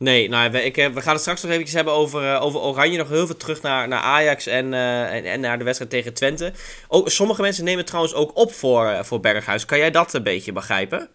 Nee, 0.02 0.28
nou, 0.28 0.50
we, 0.50 0.64
ik, 0.64 0.74
we 0.74 1.00
gaan 1.00 1.12
het 1.12 1.20
straks 1.20 1.42
nog 1.42 1.52
even 1.52 1.76
hebben 1.76 1.92
over, 1.92 2.22
uh, 2.22 2.42
over 2.42 2.60
Oranje. 2.60 2.98
Nog 2.98 3.08
heel 3.08 3.26
veel 3.26 3.36
terug 3.36 3.62
naar, 3.62 3.88
naar 3.88 4.00
Ajax 4.00 4.46
en, 4.46 4.72
uh, 4.72 5.14
en, 5.14 5.24
en, 5.24 5.40
naar 5.40 5.58
de 5.58 5.64
wedstrijd 5.64 5.90
tegen 5.90 6.14
Twente. 6.14 6.52
Ook, 6.88 7.10
sommige 7.10 7.42
mensen 7.42 7.64
nemen 7.64 7.78
het 7.78 7.86
trouwens 7.86 8.14
ook 8.14 8.36
op 8.36 8.52
voor, 8.52 8.84
uh, 8.84 9.02
voor 9.02 9.20
Berghuis. 9.20 9.64
Kan 9.64 9.78
jij 9.78 9.90
dat 9.90 10.14
een 10.14 10.22
beetje 10.22 10.52
begrijpen? 10.52 11.08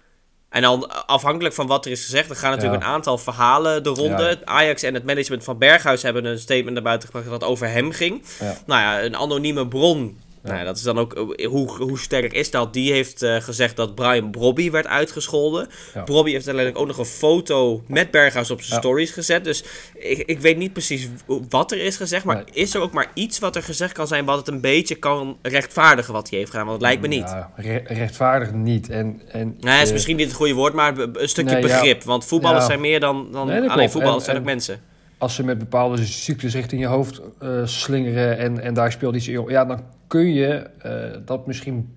En 0.50 0.62
dan 0.62 1.06
afhankelijk 1.06 1.56
van 1.56 1.68
wat 1.68 1.86
er 1.86 1.92
is 1.92 2.04
gezegd, 2.04 2.30
er 2.30 2.36
gaan 2.36 2.52
natuurlijk 2.52 2.82
ja. 2.82 2.88
een 2.88 2.94
aantal 2.94 3.18
verhalen 3.18 3.84
de 3.84 3.90
ronde. 3.90 4.24
Ja. 4.24 4.46
Ajax 4.46 4.84
en 4.84 4.94
het 4.94 5.06
management 5.06 5.44
van 5.44 5.58
Berghuis 5.58 6.02
hebben 6.02 6.26
een 6.26 6.40
statement 6.40 6.74
naar 6.74 6.84
buiten 6.84 7.10
gebracht 7.10 7.30
dat 7.30 7.50
over 7.50 7.70
hem 7.70 7.92
ging. 7.92 8.24
Ja. 8.40 8.58
Nou 8.66 8.82
ja, 8.82 9.04
een 9.04 9.16
anonieme 9.16 9.68
bron. 9.68 10.20
Nou, 10.42 10.66
dat 10.66 10.78
is 10.78 10.84
dan 10.84 11.00
ook, 11.00 11.36
hoe, 11.44 11.72
hoe 11.72 12.00
sterk 12.00 12.34
is 12.34 12.52
dat? 12.52 12.74
Die 12.74 12.92
heeft 12.92 13.24
uh, 13.24 13.36
gezegd 13.36 13.76
dat 13.76 13.96
Brian 13.96 14.32
Brobby 14.32 14.72
werd 14.72 14.88
uitgescholden. 14.88 15.68
Ja. 15.94 16.04
Brobby 16.04 16.32
heeft 16.32 16.48
uiteindelijk 16.48 16.84
ook 16.84 16.88
nog 16.88 16.98
een 16.98 17.14
foto 17.14 17.84
met 17.88 18.12
Berghuis 18.12 18.52
op 18.52 18.62
zijn 18.62 18.74
ja. 18.74 18.80
stories 18.80 19.12
gezet. 19.12 19.44
Dus 19.44 19.64
ik, 19.94 20.18
ik 20.18 20.40
weet 20.40 20.58
niet 20.58 20.74
precies 20.74 21.10
wat 21.50 21.72
er 21.72 21.80
is 21.80 21.98
gezegd. 21.98 22.26
Maar 22.26 22.36
nee. 22.36 22.46
is 22.52 22.74
er 22.74 22.82
ook 22.82 22.92
maar 22.92 23.12
iets 23.14 23.40
wat 23.40 23.56
er 23.56 23.64
gezegd 23.64 23.94
kan 23.94 24.08
zijn... 24.08 24.26
wat 24.26 24.38
het 24.38 24.48
een 24.48 24.62
beetje 24.62 24.96
kan 24.96 25.38
rechtvaardigen 25.42 26.14
wat 26.14 26.30
hij 26.30 26.40
heeft 26.40 26.52
gedaan? 26.52 26.66
Want 26.66 26.82
het 26.82 26.88
lijkt 26.88 27.02
me 27.02 27.08
niet. 27.08 27.30
Ja, 27.30 27.52
re 27.56 27.82
rechtvaardig 27.86 28.52
niet. 28.52 28.90
En, 28.90 29.22
en, 29.28 29.58
nee, 29.60 29.82
is 29.82 29.88
uh, 29.88 29.94
misschien 29.94 30.16
niet 30.16 30.28
het 30.28 30.36
goede 30.36 30.54
woord, 30.54 30.74
maar 30.74 30.98
een 30.98 31.30
stukje 31.30 31.54
nee, 31.54 31.62
begrip. 31.62 32.04
Want 32.04 32.26
voetballers 32.26 32.66
zijn 32.66 32.82
meer 32.82 33.00
dan, 33.00 33.28
dan 33.32 33.48
nee, 33.48 33.70
alleen 33.70 33.90
voetballers, 33.90 34.20
en, 34.20 34.26
zijn 34.26 34.38
ook 34.38 34.44
mensen 34.44 34.82
als 35.18 35.36
ze 35.36 35.44
met 35.44 35.58
bepaalde 35.58 36.06
ziektes 36.06 36.54
richting 36.54 36.82
je 36.82 36.88
hoofd 36.88 37.22
uh, 37.44 37.66
slingeren 37.66 38.38
en, 38.38 38.60
en 38.60 38.74
daar 38.74 38.92
speelt 38.92 39.16
iets 39.16 39.28
in, 39.28 39.44
ja, 39.48 39.66
dan 39.66 39.80
kun 40.08 40.34
je 40.34 40.70
uh, 40.86 41.26
dat 41.26 41.48
misschien 41.48 41.94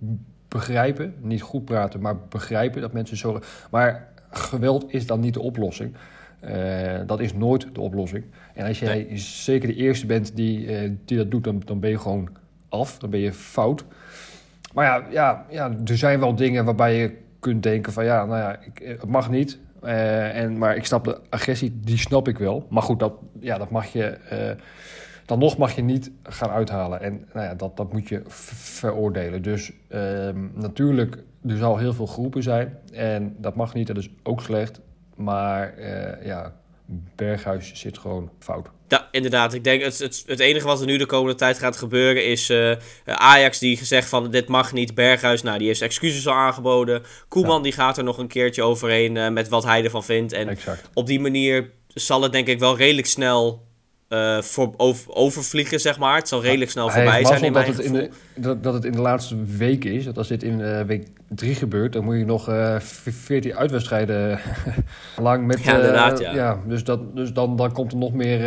begrijpen. 0.48 1.14
Niet 1.20 1.42
goed 1.42 1.64
praten, 1.64 2.00
maar 2.00 2.16
begrijpen 2.28 2.80
dat 2.80 2.92
mensen 2.92 3.16
zo. 3.16 3.40
Maar 3.70 4.08
geweld 4.30 4.92
is 4.92 5.06
dan 5.06 5.20
niet 5.20 5.34
de 5.34 5.40
oplossing. 5.40 5.94
Uh, 6.44 7.00
dat 7.06 7.20
is 7.20 7.34
nooit 7.34 7.66
de 7.72 7.80
oplossing. 7.80 8.24
En 8.54 8.66
als 8.66 8.78
jij 8.78 9.06
nee. 9.08 9.18
zeker 9.18 9.68
de 9.68 9.74
eerste 9.74 10.06
bent 10.06 10.36
die, 10.36 10.66
die 11.04 11.16
dat 11.16 11.30
doet, 11.30 11.44
dan, 11.44 11.62
dan 11.64 11.80
ben 11.80 11.90
je 11.90 11.98
gewoon 11.98 12.28
af. 12.68 12.98
Dan 12.98 13.10
ben 13.10 13.20
je 13.20 13.32
fout. 13.32 13.84
Maar 14.74 14.84
ja, 14.84 15.04
ja, 15.10 15.46
ja, 15.50 15.76
er 15.86 15.96
zijn 15.96 16.20
wel 16.20 16.34
dingen 16.34 16.64
waarbij 16.64 16.96
je 16.96 17.16
kunt 17.40 17.62
denken 17.62 17.92
van 17.92 18.04
ja, 18.04 18.24
nou 18.24 18.38
ja, 18.38 18.58
ik, 18.60 18.96
het 18.98 19.08
mag 19.08 19.30
niet. 19.30 19.58
Uh, 19.84 20.36
en, 20.36 20.58
maar 20.58 20.76
ik 20.76 20.84
snap 20.84 21.04
de 21.04 21.20
agressie, 21.28 21.80
die 21.84 21.98
snap 21.98 22.28
ik 22.28 22.38
wel. 22.38 22.66
Maar 22.70 22.82
goed, 22.82 22.98
dat, 22.98 23.12
ja, 23.40 23.58
dat 23.58 23.70
mag 23.70 23.86
je 23.86 24.18
dan 25.30 25.38
nog 25.38 25.56
mag 25.56 25.72
je 25.72 25.82
niet 25.82 26.10
gaan 26.22 26.50
uithalen. 26.50 27.00
En 27.00 27.26
nou 27.32 27.46
ja, 27.46 27.54
dat, 27.54 27.76
dat 27.76 27.92
moet 27.92 28.08
je 28.08 28.22
veroordelen. 28.26 29.42
Dus 29.42 29.72
uh, 29.88 30.28
natuurlijk, 30.54 31.22
er 31.46 31.56
zal 31.56 31.78
heel 31.78 31.92
veel 31.92 32.06
groepen 32.06 32.42
zijn. 32.42 32.78
En 32.92 33.36
dat 33.38 33.54
mag 33.54 33.74
niet, 33.74 33.86
dat 33.86 33.96
is 33.96 34.10
ook 34.22 34.40
slecht. 34.40 34.80
Maar 35.16 35.78
uh, 35.78 36.24
ja, 36.24 36.52
Berghuis 37.16 37.72
zit 37.74 37.98
gewoon 37.98 38.30
fout. 38.38 38.68
Ja, 38.88 39.08
inderdaad. 39.10 39.54
Ik 39.54 39.64
denk 39.64 39.82
het, 39.82 39.98
het, 39.98 40.22
het 40.26 40.38
enige 40.38 40.66
wat 40.66 40.80
er 40.80 40.86
nu 40.86 40.96
de 40.96 41.06
komende 41.06 41.34
tijd 41.34 41.58
gaat 41.58 41.76
gebeuren 41.76 42.24
is 42.24 42.50
uh, 42.50 42.76
Ajax 43.04 43.58
die 43.58 43.76
gezegd 43.76 44.08
van 44.08 44.30
dit 44.30 44.48
mag 44.48 44.72
niet. 44.72 44.94
Berghuis, 44.94 45.42
nou 45.42 45.58
die 45.58 45.66
heeft 45.66 45.82
excuses 45.82 46.26
al 46.26 46.34
aangeboden. 46.34 47.02
Koeman 47.28 47.56
ja. 47.56 47.62
die 47.62 47.72
gaat 47.72 47.98
er 47.98 48.04
nog 48.04 48.18
een 48.18 48.28
keertje 48.28 48.62
overheen 48.62 49.16
uh, 49.16 49.28
met 49.28 49.48
wat 49.48 49.64
hij 49.64 49.84
ervan 49.84 50.04
vindt. 50.04 50.32
En 50.32 50.48
exact. 50.48 50.90
op 50.94 51.06
die 51.06 51.20
manier 51.20 51.70
zal 51.86 52.22
het 52.22 52.32
denk 52.32 52.46
ik 52.46 52.58
wel 52.58 52.76
redelijk 52.76 53.06
snel 53.06 53.68
uh, 54.10 54.40
voor, 54.40 54.74
over, 54.76 55.14
overvliegen, 55.14 55.80
zeg 55.80 55.98
maar. 55.98 56.16
Het 56.16 56.28
zal 56.28 56.42
redelijk 56.42 56.70
snel 56.70 56.90
voorbij 56.90 57.24
zijn. 57.24 57.44
In 57.44 57.52
dat, 57.52 57.66
het 57.66 57.78
in 57.78 57.92
de, 57.92 58.10
dat, 58.34 58.62
dat 58.62 58.74
het 58.74 58.84
in 58.84 58.92
de 58.92 59.00
laatste 59.00 59.36
week 59.56 59.84
is. 59.84 60.04
Dat 60.04 60.18
als 60.18 60.28
dit 60.28 60.42
in 60.42 60.58
uh, 60.58 60.80
week 60.80 61.06
3 61.28 61.54
gebeurt, 61.54 61.92
dan 61.92 62.04
moet 62.04 62.16
je 62.16 62.24
nog 62.24 62.48
uh, 62.48 62.76
14 62.80 63.56
uitwedstrijden 63.56 64.40
lang 65.16 65.46
met. 65.46 65.62
Ja, 65.62 65.74
inderdaad, 65.74 66.18
ja. 66.18 66.34
ja. 66.34 66.60
dus 66.66 66.84
dat, 66.84 67.16
dus 67.16 67.32
dan, 67.32 67.56
dan 67.56 67.72
komt 67.72 67.92
er 67.92 67.98
nog 67.98 68.12
meer. 68.12 68.38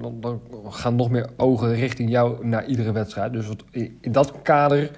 dan, 0.00 0.20
dan 0.20 0.40
gaan 0.68 0.96
nog 0.96 1.10
meer 1.10 1.28
ogen 1.36 1.74
richting 1.74 2.10
jou 2.10 2.46
naar 2.46 2.66
iedere 2.66 2.92
wedstrijd. 2.92 3.32
Dus 3.32 3.46
wat, 3.46 3.64
in 4.00 4.12
dat 4.12 4.32
kader 4.42 4.90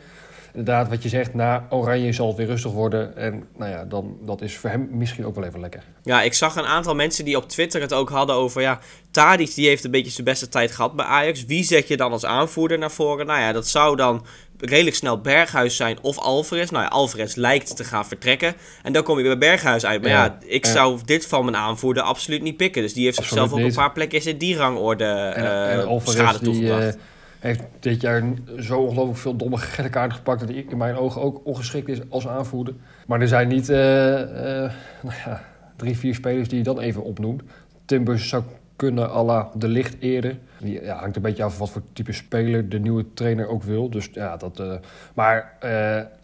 inderdaad, 0.56 0.88
wat 0.88 1.02
je 1.02 1.08
zegt, 1.08 1.34
na 1.34 1.66
Oranje 1.70 2.12
zal 2.12 2.28
het 2.28 2.36
weer 2.36 2.46
rustig 2.46 2.72
worden. 2.72 3.16
En 3.16 3.48
nou 3.56 3.70
ja, 3.70 3.84
dan, 3.84 4.18
dat 4.22 4.42
is 4.42 4.56
voor 4.56 4.70
hem 4.70 4.88
misschien 4.90 5.26
ook 5.26 5.34
wel 5.34 5.44
even 5.44 5.60
lekker. 5.60 5.82
Ja, 6.02 6.22
ik 6.22 6.34
zag 6.34 6.56
een 6.56 6.64
aantal 6.64 6.94
mensen 6.94 7.24
die 7.24 7.36
op 7.36 7.48
Twitter 7.48 7.80
het 7.80 7.92
ook 7.92 8.08
hadden 8.08 8.36
over... 8.36 8.60
ja, 8.60 8.78
Tadic 9.16 9.54
die 9.54 9.68
heeft 9.68 9.84
een 9.84 9.90
beetje 9.90 10.10
zijn 10.10 10.24
beste 10.24 10.48
tijd 10.48 10.72
gehad 10.72 10.96
bij 10.96 11.04
Ajax. 11.04 11.44
Wie 11.44 11.64
zet 11.64 11.88
je 11.88 11.96
dan 11.96 12.12
als 12.12 12.24
aanvoerder 12.24 12.78
naar 12.78 12.90
voren? 12.90 13.26
Nou 13.26 13.40
ja, 13.40 13.52
dat 13.52 13.68
zou 13.68 13.96
dan 13.96 14.24
redelijk 14.58 14.96
snel 14.96 15.20
Berghuis 15.20 15.76
zijn 15.76 15.98
of 16.02 16.18
Alvarez. 16.18 16.70
Nou 16.70 16.84
ja, 16.84 16.90
Alvarez 16.90 17.34
lijkt 17.34 17.76
te 17.76 17.84
gaan 17.84 18.06
vertrekken. 18.06 18.54
En 18.82 18.92
dan 18.92 19.02
kom 19.02 19.18
je 19.18 19.24
bij 19.24 19.38
Berghuis 19.38 19.86
uit. 19.86 20.02
Maar 20.02 20.10
ja, 20.10 20.24
ja 20.24 20.38
ik 20.46 20.64
ja. 20.66 20.72
zou 20.72 21.00
dit 21.04 21.26
van 21.26 21.44
mijn 21.44 21.56
aanvoerder 21.56 22.02
absoluut 22.02 22.42
niet 22.42 22.56
pikken. 22.56 22.82
Dus 22.82 22.92
die 22.92 23.04
heeft 23.04 23.18
absoluut 23.18 23.42
zichzelf 23.42 23.62
op 23.62 23.68
een 23.68 23.74
paar 23.74 23.92
plekjes 23.92 24.26
in 24.26 24.38
die 24.38 24.56
rangorde 24.56 25.04
uh, 25.04 25.72
en 25.72 26.00
schade 26.04 26.38
toegebracht. 26.38 26.92
Die, 26.92 26.92
uh, 26.92 27.02
heeft 27.38 27.62
dit 27.80 28.00
jaar 28.00 28.24
zo 28.58 28.78
ongelooflijk 28.78 29.18
veel 29.18 29.36
domme 29.36 29.56
gekke 29.56 29.90
kaarten 29.90 30.16
gepakt... 30.16 30.40
dat 30.40 30.48
hij 30.48 30.64
in 30.68 30.76
mijn 30.76 30.96
ogen 30.96 31.22
ook 31.22 31.40
ongeschikt 31.44 31.88
is 31.88 31.98
als 32.08 32.28
aanvoerder. 32.28 32.74
Maar 33.06 33.20
er 33.20 33.28
zijn 33.28 33.48
niet 33.48 33.68
uh, 33.68 33.76
nou 33.76 35.16
ja, 35.24 35.44
drie, 35.76 35.98
vier 35.98 36.14
spelers 36.14 36.48
die 36.48 36.58
je 36.58 36.64
dan 36.64 36.80
even 36.80 37.02
opnoemt. 37.02 37.42
Timbers 37.84 38.28
zou 38.28 38.42
kunnen 38.76 39.10
à 39.10 39.24
la 39.24 39.50
de 39.54 39.68
licht 39.68 39.96
eerder. 40.00 40.38
Die 40.58 40.82
ja, 40.82 40.98
hangt 40.98 41.16
een 41.16 41.22
beetje 41.22 41.42
af 41.42 41.58
wat 41.58 41.70
voor 41.70 41.82
type 41.92 42.12
speler 42.12 42.68
de 42.68 42.78
nieuwe 42.78 43.04
trainer 43.14 43.48
ook 43.48 43.62
wil. 43.62 43.90
Dus 43.90 44.08
ja, 44.12 44.36
dat... 44.36 44.60
Uh, 44.60 44.72
maar 45.14 45.56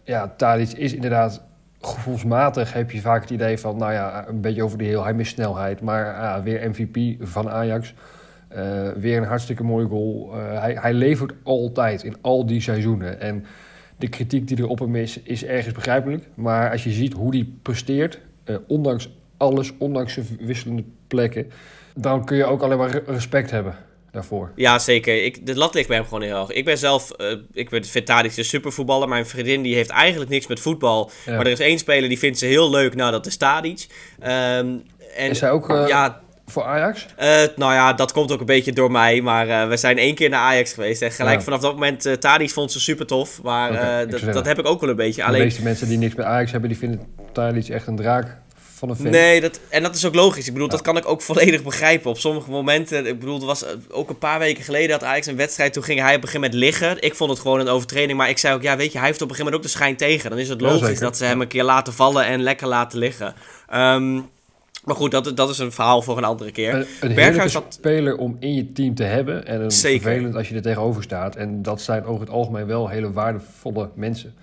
ja, 0.03 0.33
Tadic 0.37 0.71
is 0.71 0.93
inderdaad 0.93 1.41
gevoelsmatig 1.85 2.73
heb 2.73 2.91
je 2.91 3.01
vaak 3.01 3.21
het 3.21 3.29
idee 3.29 3.57
van, 3.57 3.77
nou 3.77 3.93
ja, 3.93 4.27
een 4.27 4.41
beetje 4.41 4.63
over 4.63 4.77
de 4.77 4.83
heel, 4.83 5.03
hij 5.03 5.13
mist 5.13 5.31
snelheid, 5.31 5.81
maar 5.81 6.05
uh, 6.05 6.43
weer 6.43 6.69
MVP 6.69 7.27
van 7.27 7.49
Ajax. 7.49 7.93
Uh, 8.55 8.91
weer 8.91 9.17
een 9.17 9.23
hartstikke 9.23 9.63
mooie 9.63 9.87
goal. 9.87 10.31
Uh, 10.33 10.59
hij, 10.59 10.77
hij 10.79 10.93
levert 10.93 11.33
altijd 11.43 12.03
in 12.03 12.15
al 12.21 12.45
die 12.45 12.61
seizoenen. 12.61 13.19
En 13.19 13.45
de 13.97 14.07
kritiek 14.07 14.47
die 14.47 14.57
er 14.57 14.67
op 14.67 14.79
hem 14.79 14.95
is, 14.95 15.19
is 15.21 15.45
ergens 15.45 15.73
begrijpelijk. 15.73 16.27
Maar 16.33 16.71
als 16.71 16.83
je 16.83 16.89
ziet 16.89 17.13
hoe 17.13 17.35
hij 17.35 17.47
presteert, 17.61 18.19
uh, 18.45 18.55
ondanks 18.67 19.09
alles, 19.43 19.71
ondanks 19.77 20.13
zijn 20.13 20.27
wisselende 20.39 20.83
plekken, 21.07 21.51
dan 21.95 22.25
kun 22.25 22.37
je 22.37 22.45
ook 22.45 22.61
alleen 22.61 22.77
maar 22.77 23.01
respect 23.05 23.51
hebben 23.51 23.75
daarvoor. 24.11 24.51
Ja, 24.55 24.79
zeker. 24.79 25.23
Ik, 25.23 25.45
de 25.45 25.55
lat 25.55 25.73
ligt 25.73 25.87
bij 25.87 25.97
hem 25.97 26.05
gewoon 26.05 26.21
heel 26.21 26.35
hoog. 26.35 26.51
Ik 26.51 26.65
ben 26.65 26.77
zelf, 26.77 27.11
ik 27.53 27.69
ben 27.69 27.85
Vitalik 27.85 28.35
de 28.35 28.43
supervoetballer. 28.43 29.07
Mijn 29.07 29.25
vriendin 29.25 29.61
die 29.61 29.75
heeft 29.75 29.89
eigenlijk 29.89 30.31
niks 30.31 30.47
met 30.47 30.59
voetbal. 30.59 31.11
Ja. 31.25 31.35
Maar 31.35 31.45
er 31.45 31.51
is 31.51 31.59
één 31.59 31.79
speler 31.79 32.09
die 32.09 32.19
vindt 32.19 32.37
ze 32.37 32.45
heel 32.45 32.69
leuk. 32.69 32.95
Nou, 32.95 33.11
dat 33.11 33.25
is 33.25 33.37
Tadic. 33.37 33.87
Um, 34.19 34.27
en, 35.15 35.29
is 35.29 35.41
hij 35.41 35.51
ook... 35.51 35.67
ja, 35.87 36.21
voor 36.45 36.63
Ajax? 36.63 37.05
Uh, 37.19 37.25
nou 37.55 37.73
ja, 37.73 37.93
dat 37.93 38.11
komt 38.11 38.31
ook 38.31 38.39
een 38.39 38.45
beetje 38.45 38.73
door 38.73 38.91
mij. 38.91 39.21
Maar 39.21 39.47
uh, 39.47 39.67
we 39.67 39.77
zijn 39.77 39.97
één 39.97 40.15
keer 40.15 40.29
naar 40.29 40.39
Ajax 40.39 40.73
geweest. 40.73 41.01
En 41.01 41.11
gelijk 41.11 41.37
ja. 41.37 41.43
vanaf 41.43 41.59
dat 41.59 41.73
moment, 41.73 42.05
uh, 42.05 42.13
Tadic 42.13 42.49
vond 42.49 42.71
ze 42.71 42.79
super 42.79 43.05
tof. 43.05 43.41
Maar 43.43 43.71
okay, 43.71 44.05
dat, 44.05 44.33
dat 44.33 44.45
heb 44.45 44.59
ik 44.59 44.65
ook 44.65 44.81
wel 44.81 44.89
een 44.89 44.95
beetje. 44.95 45.21
De 45.21 45.27
Alleen... 45.27 45.41
meeste 45.41 45.63
mensen 45.63 45.87
die 45.87 45.97
niks 45.97 46.15
met 46.15 46.25
Ajax 46.25 46.51
hebben, 46.51 46.69
die 46.69 46.79
vinden 46.79 47.01
Tadic 47.31 47.67
echt 47.67 47.87
een 47.87 47.95
draak 47.95 48.37
van 48.87 48.89
een 48.89 49.03
fan. 49.03 49.11
Nee, 49.21 49.41
dat, 49.41 49.59
en 49.69 49.83
dat 49.83 49.95
is 49.95 50.05
ook 50.05 50.15
logisch. 50.15 50.47
Ik 50.47 50.53
bedoel, 50.53 50.67
dat 50.67 50.81
kan 50.81 50.97
ik 50.97 51.07
ook 51.07 51.21
volledig 51.31 51.63
begrijpen. 51.63 52.09
Op 52.09 52.17
sommige 52.17 52.49
momenten, 52.49 53.05
ik 53.05 53.19
bedoel, 53.19 53.39
er 53.39 53.45
was 53.45 53.63
eh, 53.63 53.71
ook 53.89 54.09
een 54.09 54.17
paar 54.17 54.39
weken 54.39 54.63
geleden 54.63 54.89
dat 54.89 55.03
Ajax 55.03 55.27
een 55.27 55.35
wedstrijd, 55.35 55.73
toen 55.73 55.83
ging 55.83 55.99
hij 55.99 56.15
op 56.15 56.21
een 56.21 56.27
gegeven 56.27 56.41
moment 56.41 56.59
liggen. 56.59 57.01
Ik 57.01 57.15
vond 57.15 57.29
het 57.29 57.39
gewoon 57.39 57.59
een 57.59 57.67
overtreding, 57.67 58.17
maar 58.17 58.29
ik 58.29 58.37
zei 58.37 58.55
ook, 58.55 58.61
ja, 58.61 58.77
weet 58.77 58.91
je, 58.91 58.97
hij 58.97 59.07
heeft 59.07 59.21
op 59.21 59.29
een 59.29 59.35
gegeven 59.35 59.51
moment 59.53 59.55
ook 59.55 59.71
de 59.71 59.77
schijn 59.77 59.95
tegen. 59.95 60.29
Dan 60.29 60.39
is 60.39 60.49
het 60.49 60.61
logisch 60.61 60.99
dat 60.99 61.17
ze 61.17 61.25
hem 61.25 61.41
een 61.41 61.47
keer 61.47 61.63
laten 61.63 61.93
vallen 61.93 62.25
en 62.25 62.41
lekker 62.41 62.67
laten 62.67 62.99
liggen. 62.99 63.35
Ehm, 63.67 64.19
maar 64.83 64.95
goed, 64.95 65.11
dat, 65.11 65.37
dat 65.37 65.49
is 65.49 65.57
een 65.57 65.71
verhaal 65.71 66.01
voor 66.01 66.17
een 66.17 66.23
andere 66.23 66.51
keer. 66.51 66.87
Een, 66.99 67.13
Berghuis 67.13 67.53
had... 67.53 67.65
speler 67.69 68.17
om 68.17 68.37
in 68.39 68.53
je 68.53 68.71
team 68.71 68.95
te 68.95 69.03
hebben. 69.03 69.45
En 69.45 69.61
een 69.61 69.71
Zeker. 69.71 70.01
vervelend 70.01 70.35
als 70.35 70.49
je 70.49 70.55
er 70.55 70.61
tegenover 70.61 71.03
staat. 71.03 71.35
En 71.35 71.61
dat 71.61 71.81
zijn 71.81 72.05
over 72.05 72.21
het 72.21 72.29
algemeen 72.29 72.65
wel 72.65 72.87
hele 72.87 73.11
waardevolle 73.11 73.89
mensen. 73.95 74.33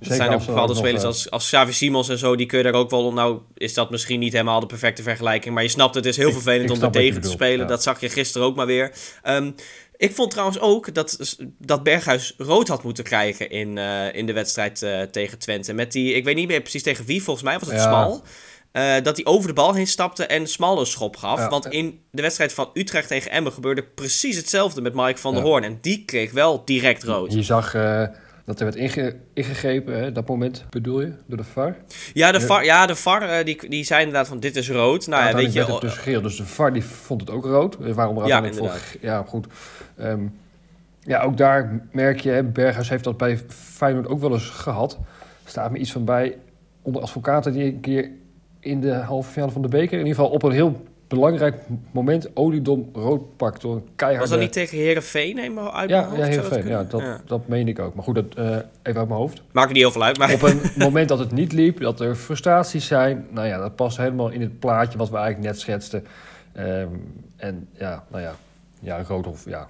Er 0.00 0.14
zijn 0.14 0.30
ook 0.30 0.46
bepaalde 0.46 0.74
spelers 0.74 1.02
eh, 1.02 1.08
als, 1.08 1.30
als 1.30 1.44
Xavi 1.46 1.72
Simons 1.72 2.08
en 2.08 2.18
zo, 2.18 2.36
die 2.36 2.46
kun 2.46 2.58
je 2.58 2.64
daar 2.64 2.74
ook 2.74 2.90
wel... 2.90 3.12
Nou, 3.12 3.38
is 3.54 3.74
dat 3.74 3.90
misschien 3.90 4.18
niet 4.20 4.32
helemaal 4.32 4.60
de 4.60 4.66
perfecte 4.66 5.02
vergelijking, 5.02 5.54
maar 5.54 5.62
je 5.62 5.68
snapt, 5.68 5.94
het 5.94 6.06
is 6.06 6.16
heel 6.16 6.26
Ik- 6.28 6.32
vervelend 6.32 6.70
ik 6.70 6.76
om 6.76 6.82
er 6.82 6.90
tegen 6.90 7.20
te 7.20 7.28
spelen. 7.28 7.58
ja. 7.58 7.64
Dat 7.66 7.82
zag 7.82 8.00
je 8.00 8.08
gisteren 8.08 8.46
ook 8.46 8.56
maar 8.56 8.66
weer. 8.66 8.92
Ehm, 9.22 9.50
ik 9.96 10.14
vond 10.14 10.30
trouwens 10.30 10.58
ook 10.60 10.94
dat, 10.94 11.36
dat 11.58 11.82
Berghuis 11.82 12.34
rood 12.38 12.68
had 12.68 12.82
moeten 12.82 13.04
krijgen 13.04 13.50
in, 13.50 13.78
eh, 13.78 14.14
in 14.14 14.26
de 14.26 14.32
wedstrijd 14.32 14.82
eh, 14.82 15.00
tegen 15.02 15.38
Twente. 15.38 15.72
Met 15.72 15.92
die, 15.92 16.14
ik 16.14 16.24
weet 16.24 16.36
niet 16.36 16.48
meer 16.48 16.60
precies 16.60 16.82
tegen 16.82 17.04
wie, 17.04 17.22
volgens 17.22 17.44
mij 17.46 17.58
was 17.58 17.68
het 17.68 17.76
Ja. 17.76 17.82
Smal. 17.86 18.22
Dat 19.02 19.16
hij 19.16 19.24
over 19.24 19.48
de 19.48 19.54
bal 19.54 19.74
heen 19.74 19.86
stapte 19.86 20.24
en 20.26 20.46
Smal 20.46 20.80
een 20.80 20.86
schop 20.86 21.16
gaf. 21.16 21.38
Ja. 21.38 21.48
Want 21.48 21.66
in 21.66 22.00
de 22.10 22.22
wedstrijd 22.22 22.52
van 22.52 22.70
Utrecht 22.74 23.08
tegen 23.08 23.30
Emmen 23.30 23.52
gebeurde 23.52 23.82
precies 23.82 24.36
hetzelfde 24.36 24.80
met 24.80 24.94
Mike 24.94 25.18
van 25.20 25.34
der. 25.34 25.42
Hoorn. 25.42 25.64
En 25.64 25.78
die 25.80 26.04
kreeg 26.04 26.32
wel 26.32 26.62
direct 26.64 27.02
rood. 27.04 27.32
Je 27.32 27.42
zag 27.42 27.74
dat 28.50 28.58
er 28.60 28.64
werd 28.64 28.76
inge- 28.76 29.16
ingegrepen, 29.32 29.98
hè, 29.98 30.12
dat 30.12 30.28
moment 30.28 30.64
bedoel 30.70 31.00
je, 31.00 31.12
door 31.26 31.36
de 31.36 31.44
VAR. 31.44 31.76
Ja, 32.12 32.32
de. 32.32 32.40
VAR, 32.40 32.64
ja, 32.64 32.86
de 32.86 32.96
VAR 32.96 33.22
eh, 33.22 33.44
die, 33.44 33.68
die 33.68 33.84
zei 33.84 34.00
inderdaad 34.00 34.28
van 34.28 34.40
dit 34.40 34.56
is 34.56 34.70
rood. 34.70 35.06
Nou 35.06 35.24
ja, 35.24 35.34
weet 35.34 35.52
je... 35.52 35.64
het 35.64 35.80
dus 35.80 35.94
geel, 35.94 36.22
dus 36.22 36.36
de 36.36 36.44
VAR 36.46 36.72
die 36.72 36.84
vond 36.84 37.20
het 37.20 37.30
ook 37.30 37.44
rood. 37.44 37.76
Eh, 37.80 37.92
Waarom 37.92 38.18
er 38.18 38.26
Ja, 38.26 38.32
uiteindelijk 38.32 38.74
voor... 38.74 38.98
Ja, 39.00 39.24
goed. 39.26 39.46
Ehm, 39.96 40.26
ja, 41.00 41.20
ook 41.22 41.36
daar 41.36 41.80
merk 41.92 42.20
je, 42.20 42.30
hè, 42.30 42.42
Berghuis 42.42 42.88
heeft 42.88 43.04
dat 43.04 43.16
bij 43.16 43.38
Feyenoord 43.48 44.08
ook 44.08 44.20
wel 44.20 44.32
eens 44.32 44.48
gehad. 44.48 44.98
Er 45.44 45.50
staat 45.50 45.70
me 45.70 45.78
iets 45.78 45.92
van 45.92 46.04
bij, 46.04 46.36
onder 46.82 47.02
advocaten 47.02 47.52
die 47.52 47.64
een 47.64 47.80
keer 47.80 48.10
in 48.60 48.80
de 48.80 48.92
halve 48.92 49.30
finale 49.30 49.52
van 49.52 49.62
de 49.62 49.68
beker, 49.68 49.92
in 49.98 50.06
ieder 50.06 50.14
geval 50.14 50.30
op 50.30 50.42
een 50.42 50.52
heel 50.52 50.86
belangrijk 51.10 51.56
moment, 51.90 52.36
oliedom 52.36 52.90
rood 52.92 53.36
pakt 53.36 53.60
door 53.60 53.74
een 53.74 53.88
keiharde... 53.96 54.20
Was 54.20 54.30
dat 54.30 54.38
niet 54.38 54.52
tegen 54.52 54.78
Herenveen 54.78 55.38
helemaal 55.38 55.74
uit 55.74 55.90
Ja, 55.90 56.08
mijn 56.08 56.30
ja 56.30 56.36
dat 56.36 56.46
fijn. 56.46 56.66
Ja, 56.66 56.84
dat, 56.84 57.02
dat 57.26 57.48
meen 57.48 57.68
ik 57.68 57.78
ook. 57.78 57.94
Maar 57.94 58.04
goed, 58.04 58.14
dat, 58.14 58.34
eh, 58.34 58.44
even 58.82 59.00
uit 59.00 59.08
mijn 59.08 59.20
hoofd. 59.20 59.42
Maakt 59.52 59.68
niet 59.68 59.76
heel 59.76 59.90
veel 59.90 60.02
uit, 60.02 60.18
maar... 60.18 60.32
Op 60.32 60.42
een 60.42 60.60
moment 60.76 61.08
dat 61.08 61.18
het 61.18 61.32
niet 61.32 61.52
liep, 61.52 61.80
dat 61.80 62.00
er 62.00 62.14
frustraties 62.14 62.86
zijn. 62.86 63.26
Nou 63.30 63.46
ja, 63.46 63.58
dat 63.58 63.76
past 63.76 63.96
helemaal 63.96 64.28
in 64.28 64.40
het 64.40 64.58
plaatje 64.58 64.98
wat 64.98 65.10
we 65.10 65.16
eigenlijk 65.16 65.46
net 65.46 65.60
schetsten. 65.60 66.06
Ehm, 66.52 66.88
en 67.36 67.68
ja, 67.72 68.04
nou 68.08 68.22
ja, 68.22 68.34
ja, 68.80 69.02
rood 69.02 69.26
of 69.26 69.44
ja, 69.44 69.68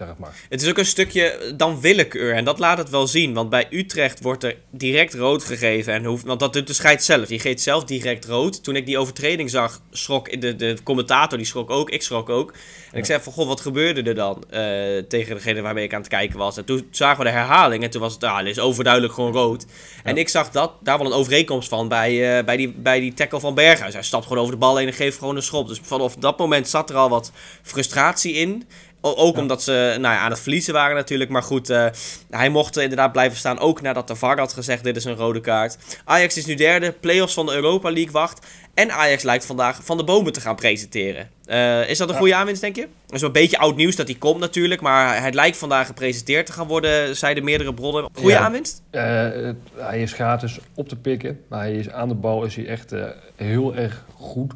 zeg 0.00 0.08
het 0.08 0.18
maar. 0.18 0.34
Het 0.48 0.62
is 0.62 0.68
ook 0.68 0.78
een 0.78 0.86
stukje 0.86 1.52
dan 1.56 1.80
willekeur 1.80 2.34
en 2.34 2.44
dat 2.44 2.58
laat 2.58 2.78
het 2.78 2.90
wel 2.90 3.06
zien. 3.06 3.34
Want 3.34 3.50
bij 3.50 3.66
Utrecht 3.70 4.22
wordt 4.22 4.44
er 4.44 4.56
direct 4.70 5.14
rood 5.14 5.44
gegeven. 5.44 5.92
En 5.92 6.04
hoeft, 6.04 6.24
want 6.24 6.40
dat 6.40 6.52
doet 6.52 6.66
de 6.66 6.72
scheid 6.72 7.02
zelf. 7.02 7.26
Die 7.26 7.40
geeft 7.40 7.60
zelf 7.60 7.84
direct 7.84 8.24
rood. 8.24 8.64
Toen 8.64 8.76
ik 8.76 8.86
die 8.86 8.98
overtreding 8.98 9.50
zag, 9.50 9.80
schrok 9.90 10.40
de, 10.40 10.56
de 10.56 10.76
commentator, 10.82 11.38
die 11.38 11.46
schrok 11.46 11.70
ook. 11.70 11.90
Ik 11.90 12.02
schrok 12.02 12.28
ook. 12.28 12.52
En 12.92 12.98
ik 12.98 13.04
zei 13.04 13.20
van, 13.20 13.32
goh, 13.32 13.46
wat 13.46 13.60
gebeurde 13.60 14.02
er 14.02 14.14
dan 14.14 14.44
eh, 14.50 14.60
tegen 15.08 15.34
degene 15.34 15.60
waarmee 15.60 15.84
ik 15.84 15.94
aan 15.94 16.00
het 16.00 16.08
kijken 16.08 16.38
was? 16.38 16.56
En 16.56 16.64
toen 16.64 16.88
zagen 16.90 17.18
we 17.18 17.24
de 17.24 17.36
herhaling 17.36 17.82
en 17.82 17.90
toen 17.90 18.00
was 18.00 18.14
het, 18.14 18.24
ah, 18.24 18.46
is 18.46 18.58
overduidelijk 18.58 19.12
gewoon 19.12 19.32
rood. 19.32 19.66
En 20.02 20.16
ik 20.16 20.28
zag 20.28 20.50
dat, 20.50 20.72
daar 20.82 20.98
wel 20.98 21.06
een 21.06 21.12
overeenkomst 21.12 21.68
van 21.68 21.88
bij, 21.88 22.38
eh, 22.38 22.44
bij, 22.44 22.56
die, 22.56 22.72
bij 22.72 23.00
die 23.00 23.14
tackle 23.14 23.40
van 23.40 23.54
Berghuis. 23.54 23.94
Hij 23.94 24.02
stapt 24.02 24.26
gewoon 24.26 24.38
over 24.38 24.54
de 24.54 24.58
bal 24.60 24.76
heen 24.76 24.86
en 24.86 24.92
geeft 24.92 25.18
gewoon 25.18 25.36
een 25.36 25.42
schop. 25.42 25.68
Dus 25.68 25.80
vanaf 25.82 26.14
dat 26.14 26.38
moment 26.38 26.68
zat 26.68 26.90
er 26.90 26.96
al 26.96 27.08
wat 27.08 27.32
frustratie 27.62 28.32
in. 28.32 28.64
Ook 29.00 29.34
Ja. 29.34 29.40
omdat 29.40 29.62
ze 29.62 29.96
nou 30.00 30.14
ja, 30.14 30.18
aan 30.18 30.30
het 30.30 30.40
verliezen 30.40 30.72
waren 30.74 30.96
natuurlijk. 30.96 31.30
Maar 31.30 31.42
goed, 31.42 31.70
eh, 31.70 31.86
hij 32.30 32.48
mocht 32.48 32.76
inderdaad 32.78 33.12
blijven 33.12 33.38
staan. 33.38 33.58
Ook 33.58 33.80
nadat 33.82 34.08
de 34.08 34.14
VAR 34.16 34.38
had 34.38 34.52
gezegd, 34.52 34.84
dit 34.84 34.96
is 34.96 35.04
een 35.04 35.14
rode 35.16 35.40
kaart. 35.40 35.76
Ajax 36.04 36.36
is 36.36 36.46
nu 36.46 36.54
derde. 36.54 36.92
Playoffs 36.92 37.34
van 37.34 37.46
de 37.46 37.52
Europa 37.54 37.90
League 37.92 38.12
wacht. 38.12 38.46
En 38.74 38.90
Ajax 38.92 39.22
lijkt 39.22 39.46
vandaag 39.46 39.84
Van 39.84 39.96
de 39.96 40.04
Bomen 40.04 40.32
te 40.32 40.40
gaan 40.40 40.56
presenteren. 40.56 41.28
Eh, 41.44 41.88
is 41.88 41.98
dat 41.98 42.06
een 42.08 42.14
Ja. 42.14 42.20
goede 42.20 42.34
aanwinst, 42.34 42.60
denk 42.60 42.76
je? 42.76 42.80
Dat 43.06 43.14
is 43.14 43.20
wel 43.20 43.28
een 43.28 43.40
beetje 43.40 43.58
oud 43.58 43.76
nieuws 43.76 43.96
dat 43.96 44.06
hij 44.08 44.16
komt 44.16 44.40
natuurlijk. 44.40 44.80
Maar 44.80 45.20
hij 45.20 45.32
lijkt 45.32 45.56
vandaag 45.56 45.86
gepresenteerd 45.86 46.46
te 46.46 46.52
gaan 46.52 46.66
worden, 46.66 47.16
zeiden 47.16 47.44
meerdere 47.44 47.74
bronnen. 47.74 48.08
Goede 48.12 48.38
aanwinst? 48.38 48.82
Eh, 48.90 49.02
het- 49.32 49.56
hij 49.76 50.02
is 50.02 50.12
gratis 50.12 50.58
op 50.74 50.88
te 50.88 50.96
pikken, 50.96 51.40
maar 51.48 51.60
hij 51.60 51.72
is 51.72 51.90
aan 51.90 52.08
de 52.08 52.14
bal 52.14 52.44
is 52.44 52.56
hij 52.56 52.66
echt 52.66 52.92
heel 53.36 53.74
erg 53.74 54.04
goed. 54.14 54.52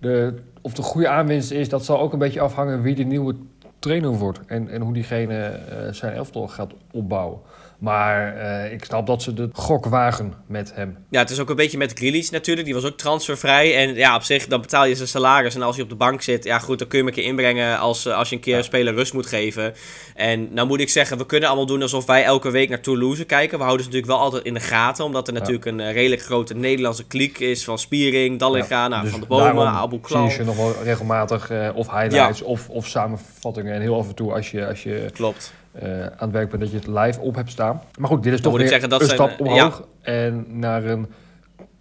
De, 0.00 0.34
of 0.62 0.72
de 0.72 0.82
goede 0.82 1.08
aanwinst 1.08 1.50
is, 1.50 1.68
dat 1.68 1.84
zal 1.84 2.00
ook 2.00 2.12
een 2.12 2.18
beetje 2.18 2.40
afhangen 2.40 2.82
wie 2.82 2.94
de 2.94 3.04
nieuwe 3.04 3.34
trainer 3.80 4.10
wordt. 4.10 4.40
En, 4.46 4.68
en 4.68 4.80
hoe 4.82 4.92
diegene 4.92 5.44
eh, 5.44 5.92
zijn 5.92 6.14
elftal 6.14 6.48
gaat 6.48 6.72
opbouwen. 6.90 7.38
Maar 7.80 8.36
eh, 8.36 8.72
ik 8.72 8.84
snap 8.84 9.06
dat 9.06 9.22
ze 9.22 9.34
de 9.34 9.48
gok 9.52 9.86
wagen 9.86 10.34
met 10.46 10.72
hem. 10.74 10.96
Ja, 11.10 11.18
het 11.20 11.30
is 11.30 11.40
ook 11.40 11.50
een 11.50 11.56
beetje 11.56 11.78
met 11.78 11.92
Grealish 11.92 12.28
natuurlijk. 12.30 12.66
Die 12.66 12.74
was 12.74 12.84
ook 12.84 12.96
transfervrij. 12.96 13.76
En 13.76 13.94
ja, 13.94 14.14
op 14.16 14.22
zich, 14.22 14.46
dan 14.46 14.60
betaal 14.60 14.84
je 14.84 14.94
zijn 14.94 15.08
salaris. 15.08 15.54
En 15.54 15.62
als 15.62 15.74
hij 15.74 15.84
op 15.84 15.90
de 15.90 15.96
bank 15.96 16.22
zit, 16.22 16.44
ja 16.44 16.58
goed, 16.58 16.78
dan 16.78 16.88
kun 16.88 16.98
je 16.98 17.04
hem 17.04 17.12
een 17.14 17.20
keer 17.20 17.30
inbrengen 17.30 17.78
als, 17.78 18.06
eh, 18.06 18.16
als 18.16 18.28
je 18.28 18.34
een 18.34 18.40
keer 18.40 18.52
Ja. 18.52 18.58
een 18.58 18.64
speler 18.64 18.94
rust 18.94 19.12
moet 19.12 19.26
geven. 19.26 19.72
En 20.14 20.48
nou 20.54 20.66
moet 20.66 20.80
ik 20.80 20.88
zeggen, 20.88 21.18
we 21.18 21.26
kunnen 21.26 21.48
allemaal 21.48 21.66
doen 21.66 21.82
alsof 21.82 22.06
wij 22.06 22.24
elke 22.24 22.50
week 22.50 22.68
naar 22.68 22.80
Toulouse 22.80 23.24
kijken. 23.24 23.58
We 23.58 23.64
houden 23.64 23.84
ze 23.84 23.90
natuurlijk 23.90 24.18
wel 24.18 24.24
altijd 24.26 24.44
in 24.44 24.54
de 24.54 24.60
gaten. 24.60 25.04
Omdat 25.04 25.28
er 25.28 25.32
Ja. 25.34 25.38
natuurlijk 25.38 25.66
een 25.66 25.80
eh, 25.80 25.92
redelijk 25.92 26.22
grote 26.22 26.54
Nederlandse 26.54 27.06
kliek 27.06 27.38
is 27.38 27.64
van 27.64 27.78
Spiering, 27.78 28.38
Dallinga, 28.38 28.88
nou, 28.88 29.02
Dus 29.02 29.10
Van 29.10 29.20
de 29.20 29.26
Bomen, 29.26 29.66
Abu 29.66 29.90
zie 29.96 30.00
Klal. 30.06 30.28
je 30.30 30.44
nog 30.44 30.56
wel 30.56 30.74
regelmatig 30.82 31.50
of 31.74 31.90
highlights 31.90 32.42
of, 32.42 32.68
of 32.68 32.86
samenvattingen. 32.86 33.74
En 33.74 33.80
heel 33.80 33.98
af 33.98 34.08
en 34.08 34.14
toe 34.14 34.32
als 34.32 34.50
je, 34.50 34.66
als 34.66 34.82
je 34.82 35.06
Klopt. 35.12 35.52
Eh, 35.72 36.02
aan 36.02 36.10
het 36.18 36.30
werk 36.30 36.50
bent 36.50 36.62
dat 36.62 36.70
je 36.70 36.76
het 36.76 36.86
live 36.86 37.20
op 37.20 37.34
hebt 37.34 37.50
staan. 37.50 37.82
Maar 37.98 38.08
goed, 38.08 38.22
dit 38.22 38.32
is 38.32 38.40
Dan 38.40 38.50
toch 38.50 38.60
weer 38.60 38.70
zeggen, 38.70 38.88
dat 38.88 39.00
een 39.00 39.06
zijn, 39.06 39.18
stap 39.18 39.30
eh, 39.30 39.46
omhoog. 39.46 39.86
En 40.00 40.46
naar 40.48 40.84
een 40.84 41.06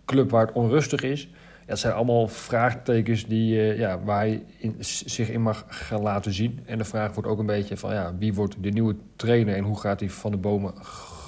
club 0.06 0.30
waar 0.30 0.46
het 0.46 0.56
onrustig 0.56 1.02
is. 1.02 1.22
Ja, 1.22 1.66
dat 1.66 1.80
zijn 1.80 1.94
allemaal 1.94 2.28
vraagtekens 2.28 3.26
die, 3.26 3.60
eh, 3.60 3.78
ja, 3.78 4.00
waar 4.04 4.20
hij 4.20 4.44
in, 4.58 4.76
zich 5.06 5.30
in 5.30 5.42
mag 5.42 5.66
gaan 5.68 6.02
laten 6.02 6.34
zien. 6.34 6.60
En 6.66 6.78
de 6.78 6.84
vraag 6.84 7.14
wordt 7.14 7.30
ook 7.30 7.40
een 7.40 7.46
beetje 7.46 7.78
van 7.78 7.94
ja, 7.94 8.14
wie 8.20 8.34
wordt 8.34 8.56
de 8.60 8.70
nieuwe 8.70 8.96
trainer 9.16 9.56
en 9.56 9.64
hoe 9.64 9.80
gaat 9.80 10.00
hij 10.00 10.10
Van 10.10 10.32
de 10.32 10.38
Bomen 10.38 10.74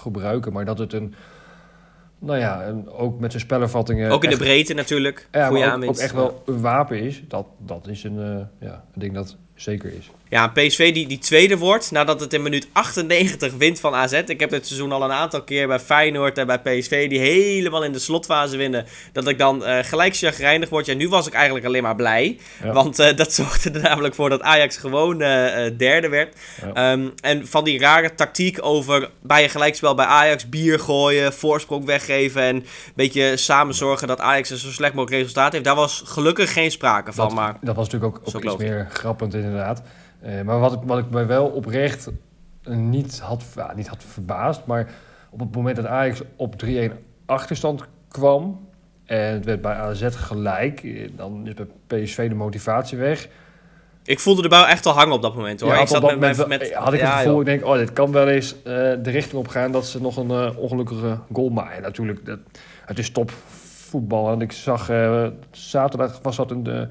gebruiken. 0.01 0.53
Maar 0.53 0.65
dat 0.65 0.77
het 0.77 0.93
een, 0.93 1.13
nou 2.19 2.39
ja, 2.39 2.65
een, 2.65 2.89
ook 2.89 3.19
met 3.19 3.31
zijn 3.31 3.43
spelervattingen... 3.43 4.11
Ook 4.11 4.23
in 4.23 4.29
de 4.29 4.37
breedte 4.37 4.73
natuurlijk. 4.73 5.27
ja, 5.31 5.49
maar 5.49 5.83
ook, 5.83 5.97
echt 5.97 6.13
wel 6.13 6.43
een 6.45 6.61
wapen 6.61 6.99
is. 6.99 7.23
Dat, 7.27 7.45
dat 7.57 7.87
is 7.87 8.03
een, 8.03 8.47
ja, 8.59 8.83
een 8.93 8.99
ding 8.99 9.13
dat 9.13 9.37
zeker 9.61 9.93
is. 9.93 10.09
Ja, 10.31 10.47
PSV 10.47 10.93
die, 10.93 11.07
die 11.07 11.19
tweede 11.19 11.57
wordt 11.57 11.91
nadat 11.91 12.19
het 12.19 12.33
in 12.33 12.41
minuut 12.41 12.67
98 12.71 13.53
wint 13.53 13.79
van 13.79 13.93
AZ. 13.93 14.13
Ik 14.13 14.39
heb 14.39 14.49
dit 14.49 14.67
seizoen 14.67 14.91
al 14.91 15.03
een 15.03 15.11
aantal 15.11 15.43
keer 15.43 15.67
bij 15.67 15.79
Feyenoord 15.79 16.37
en 16.37 16.47
bij 16.47 16.59
PSV 16.59 17.09
die 17.09 17.19
helemaal 17.19 17.83
in 17.83 17.91
de 17.91 17.99
slotfase 17.99 18.57
winnen. 18.57 18.85
Dat 19.11 19.27
ik 19.27 19.37
dan 19.37 19.65
eh, 19.65 19.83
gelijk 19.83 20.15
chagrijnig 20.15 20.69
word. 20.69 20.85
Ja, 20.85 20.93
nu 20.93 21.09
was 21.09 21.27
ik 21.27 21.33
eigenlijk 21.33 21.65
alleen 21.65 21.83
maar 21.83 21.95
blij. 21.95 22.37
Ja. 22.63 22.73
Want 22.73 22.99
eh, 22.99 23.15
dat 23.15 23.33
zorgde 23.41 23.71
er 23.71 23.81
namelijk 23.81 24.15
voor 24.15 24.29
dat 24.29 24.41
Ajax 24.41 24.77
gewoon 24.77 25.21
eh, 25.21 25.71
derde 25.77 26.09
werd. 26.09 26.35
Ja. 26.61 26.73
Ehm, 26.73 27.09
en 27.21 27.47
van 27.47 27.63
die 27.63 27.79
rare 27.79 28.15
tactiek 28.15 28.57
over 28.61 29.09
bij 29.21 29.43
een 29.43 29.49
gelijkspel 29.49 29.95
bij 29.95 30.05
Ajax 30.05 30.49
bier 30.49 30.79
gooien, 30.79 31.33
voorsprong 31.33 31.85
weggeven 31.85 32.41
en 32.41 32.55
een 32.55 32.65
beetje 32.95 33.37
samen 33.37 33.75
zorgen 33.75 34.07
dat 34.07 34.19
Ajax 34.19 34.49
een 34.49 34.57
zo 34.57 34.71
slecht 34.71 34.93
mogelijk 34.93 35.21
resultaat 35.21 35.51
heeft. 35.51 35.65
Daar 35.65 35.75
was 35.75 36.03
gelukkig 36.05 36.53
geen 36.53 36.71
sprake 36.71 37.13
van. 37.13 37.27
Dat, 37.27 37.35
maar 37.35 37.57
dat 37.61 37.75
was 37.75 37.89
natuurlijk 37.89 38.17
ook, 38.17 38.35
ook 38.35 38.43
iets 38.43 38.57
meer 38.57 38.87
grappend 38.91 39.33
inderdaad. 39.51 39.81
Eh, 40.21 40.41
maar 40.41 40.59
wat 40.59 40.73
ik, 40.73 40.79
wat 40.83 40.97
ik 40.97 41.09
mij 41.09 41.27
wel 41.27 41.45
oprecht 41.47 42.09
niet 42.69 43.19
had, 43.19 43.43
ja, 43.55 43.73
niet 43.75 43.87
had 43.87 44.03
verbaasd... 44.03 44.65
maar 44.65 44.89
op 45.29 45.39
het 45.39 45.55
moment 45.55 45.75
dat 45.75 45.85
Ajax 45.85 46.21
op 46.35 46.63
3-1 46.65 46.67
achterstand 47.25 47.83
kwam... 48.07 48.67
en 49.05 49.33
het 49.33 49.45
werd 49.45 49.61
bij 49.61 49.73
AZ 49.73 50.07
gelijk... 50.09 50.83
eh, 50.83 51.09
dan 51.15 51.47
is 51.47 51.53
bij 51.53 52.03
PSV 52.03 52.29
de 52.29 52.35
motivatie 52.35 52.97
weg. 52.97 53.27
ik 54.03 54.19
voelde 54.19 54.41
de 54.41 54.49
bouw 54.49 54.65
echt 54.65 54.85
al 54.85 54.93
hangen 54.93 55.13
op 55.13 55.21
dat 55.21 55.35
moment 55.35 55.59
hoor. 55.59 55.69
Ja, 55.69 55.75
ik 55.75 55.79
had, 55.79 55.89
zat 55.89 56.19
met, 56.19 56.47
met, 56.47 56.73
had 56.73 56.93
ik 56.93 56.99
ja, 56.99 57.05
het 57.05 57.15
gevoel, 57.15 57.31
joh. 57.31 57.39
ik 57.39 57.45
denk, 57.45 57.65
oh, 57.65 57.75
dit 57.77 57.93
kan 57.93 58.11
wel 58.11 58.27
eens 58.27 58.55
eh, 58.55 58.73
de 58.73 59.09
richting 59.09 59.39
op 59.39 59.47
gaan 59.47 59.71
dat 59.71 59.85
ze 59.85 60.01
nog 60.01 60.17
een 60.17 60.55
ongelukkige 60.55 61.17
goal 61.33 61.49
maken. 61.49 61.75
En 61.75 61.81
natuurlijk, 61.81 62.25
dat, 62.25 62.39
het 62.85 62.99
is 62.99 63.11
topvoetbal. 63.11 64.31
En 64.31 64.41
ik 64.41 64.51
zag 64.51 64.91
zaterdag 65.51 66.19
was 66.21 66.35
dat 66.35 66.51
een, 66.51 66.89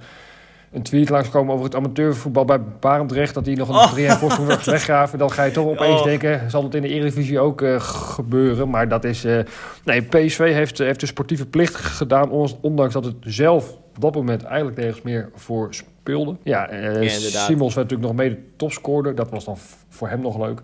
een 0.72 0.82
tweet 0.82 1.08
langskomen 1.08 1.52
over 1.52 1.64
het 1.64 1.74
amateurvoetbal 1.74 2.44
bij 2.44 2.60
Barendrecht. 2.80 3.34
Dat 3.34 3.44
die 3.44 3.56
nog 3.56 3.68
een 3.68 3.74
Oh. 3.74 3.92
3 3.92 4.10
voorsprong 4.10 4.48
werd 4.48 4.64
weggaven. 4.64 5.18
Dan 5.18 5.30
ga 5.30 5.42
je 5.44 5.50
toch 5.50 5.66
opeens 5.66 5.98
Oh. 6.00 6.04
denken, 6.04 6.50
zal 6.50 6.62
het 6.62 6.74
in 6.74 6.82
de 6.82 6.88
Eredivisie 6.88 7.40
ook 7.40 7.62
eh, 7.62 7.80
gebeuren? 7.80 8.70
Maar 8.70 8.88
dat 8.88 9.04
is... 9.04 9.24
eh, 9.24 9.38
nee, 9.84 10.02
PSV 10.02 10.52
heeft, 10.52 10.78
heeft 10.78 11.00
de 11.00 11.06
sportieve 11.06 11.46
plicht 11.46 11.74
gedaan, 11.74 12.30
on- 12.30 12.58
ondanks 12.60 12.94
dat 12.94 13.04
het 13.04 13.14
zelf 13.20 13.70
op 13.72 14.00
dat 14.00 14.14
moment 14.14 14.42
eigenlijk 14.44 14.76
nergens 14.76 15.02
meer 15.02 15.30
voor 15.34 15.68
speelde. 15.74 16.36
Ja, 16.42 16.68
eh. 16.68 17.08
Simons 17.08 17.74
werd 17.74 17.90
natuurlijk 17.90 18.02
nog 18.02 18.14
mede 18.26 18.38
topscorer. 18.56 19.14
Dat 19.14 19.30
was 19.30 19.44
dan 19.44 19.56
voor 19.88 20.08
hem 20.08 20.20
nog 20.20 20.38
leuk. 20.38 20.60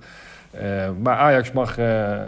Eh, 0.51 0.89
maar 1.03 1.17
Ajax 1.17 1.53
mag 1.53 1.79
eh, 1.79 2.13
eh, 2.13 2.21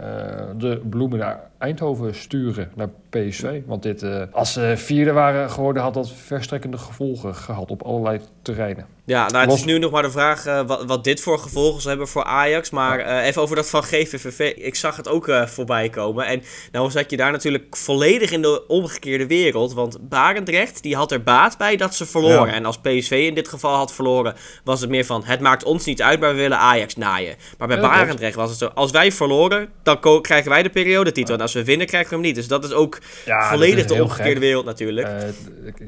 de 0.57 0.81
bloemen 0.89 1.19
naar 1.19 1.48
Eindhoven 1.59 2.15
sturen, 2.15 2.71
naar 2.75 2.89
PSV. 3.09 3.61
Want 3.65 3.83
dit, 3.83 4.03
eh, 4.03 4.21
als 4.31 4.53
ze 4.53 4.73
vierde 4.77 5.11
waren 5.11 5.49
geworden, 5.49 5.83
had 5.83 5.93
dat 5.93 6.11
verstrekkende 6.11 6.77
gevolgen 6.77 7.35
gehad 7.35 7.71
op 7.71 7.81
allerlei 7.81 8.19
terreinen. 8.41 8.85
Ja, 9.05 9.27
nou, 9.27 9.37
het 9.37 9.49
Los- 9.49 9.59
is 9.59 9.65
nu 9.65 9.77
nog 9.77 9.91
maar 9.91 10.01
de 10.01 10.11
vraag 10.11 10.45
eh, 10.45 10.61
wat, 10.67 10.85
wat 10.85 11.03
dit 11.03 11.21
voor 11.21 11.39
gevolgen 11.39 11.81
zal 11.81 11.89
hebben 11.89 12.07
voor 12.07 12.23
Ajax. 12.23 12.69
Maar 12.69 12.99
eh, 12.99 13.25
even 13.25 13.41
over 13.41 13.55
dat 13.55 13.69
van 13.69 13.83
GVVV. 13.83 14.39
Ik 14.55 14.75
zag 14.75 14.95
het 14.95 15.07
ook 15.07 15.31
voorbij 15.45 15.89
komen. 15.89 16.25
En 16.25 16.41
nou 16.71 16.91
zat 16.91 17.09
je 17.09 17.17
daar 17.17 17.31
natuurlijk 17.31 17.75
volledig 17.75 18.31
in 18.31 18.41
de 18.41 18.67
omgekeerde 18.67 19.27
wereld. 19.27 19.73
Want 19.73 20.09
Barendrecht, 20.09 20.83
die 20.83 20.95
had 20.95 21.11
er 21.11 21.23
baat 21.23 21.57
bij 21.57 21.75
dat 21.75 21.95
ze 21.95 22.05
verloren. 22.05 22.47
Ja. 22.47 22.53
En 22.53 22.65
als 22.65 22.77
PSV 22.77 23.11
in 23.27 23.35
dit 23.35 23.47
geval 23.47 23.75
had 23.75 23.93
verloren, 23.93 24.35
was 24.63 24.81
het 24.81 24.89
meer 24.89 25.05
van... 25.05 25.23
Het 25.23 25.39
maakt 25.39 25.63
ons 25.63 25.85
niet 25.85 26.01
uit, 26.01 26.19
maar 26.19 26.31
we 26.31 26.41
willen 26.41 26.57
Ajax 26.57 26.95
naaien. 26.95 27.35
Maar 27.57 27.67
bij 27.67 27.77
Ja. 27.77 27.89
Barendrecht 27.89 28.35
was 28.35 28.49
het 28.49 28.59
zo... 28.59 28.65
Als 28.73 28.91
wij 28.91 29.11
verloren, 29.11 29.69
dan 29.83 30.21
krijgen 30.21 30.49
wij 30.49 30.63
de 30.63 30.69
periodetitel. 30.69 31.33
En 31.33 31.41
als 31.55 31.57
we 31.65 31.69
winnen, 31.71 31.87
krijgen 31.87 32.09
we 32.09 32.15
hem 32.15 32.25
niet. 32.25 32.35
Dus 32.35 32.47
dat 32.47 32.63
is 32.63 32.71
ook 32.71 32.99
Ja, 33.25 33.49
volledig 33.49 33.79
is 33.79 33.87
de 33.87 34.01
omgekeerde 34.03 34.31
gek. 34.31 34.39
wereld 34.39 34.65
natuurlijk. 34.65 35.07
Eh, 35.07 35.27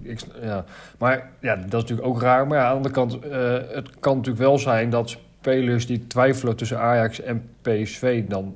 ik, 0.03 0.20
ja. 0.41 0.65
Maar 0.98 1.30
ja, 1.39 1.56
dat 1.56 1.65
is 1.65 1.72
natuurlijk 1.89 2.08
ook 2.08 2.22
raar. 2.22 2.48
Maar 2.48 2.58
ja, 2.58 2.63
aan 2.63 2.70
de 2.70 2.75
andere 2.75 2.94
kant, 2.94 3.20
eh, 3.20 3.75
het 3.75 3.89
kan 4.00 4.15
natuurlijk 4.15 4.44
wel 4.44 4.58
zijn 4.60 4.89
dat 4.89 5.10
spelers 5.10 5.86
die 5.86 6.08
twijfelen 6.08 6.56
tussen 6.56 6.80
Ajax 6.80 7.22
en 7.22 7.50
PSV 7.62 8.24
dan 8.27 8.53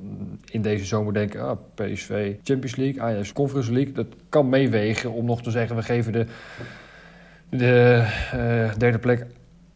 in 0.51 0.61
deze 0.61 0.85
zomer 0.85 1.13
denken, 1.13 1.41
ah, 1.41 1.57
PSV 1.75 2.33
Champions 2.43 2.75
League, 2.75 3.01
Ajax 3.01 3.33
Conference 3.33 3.71
League. 3.71 3.93
Dat 3.93 4.07
kan 4.29 4.49
meewegen 4.49 5.11
om 5.11 5.25
nog 5.25 5.41
te 5.41 5.51
zeggen, 5.51 5.75
we 5.75 5.81
geven 5.83 6.11
de, 6.11 6.25
de 7.49 8.05
eh, 8.31 8.75
derde 8.77 8.97
plek 8.97 9.25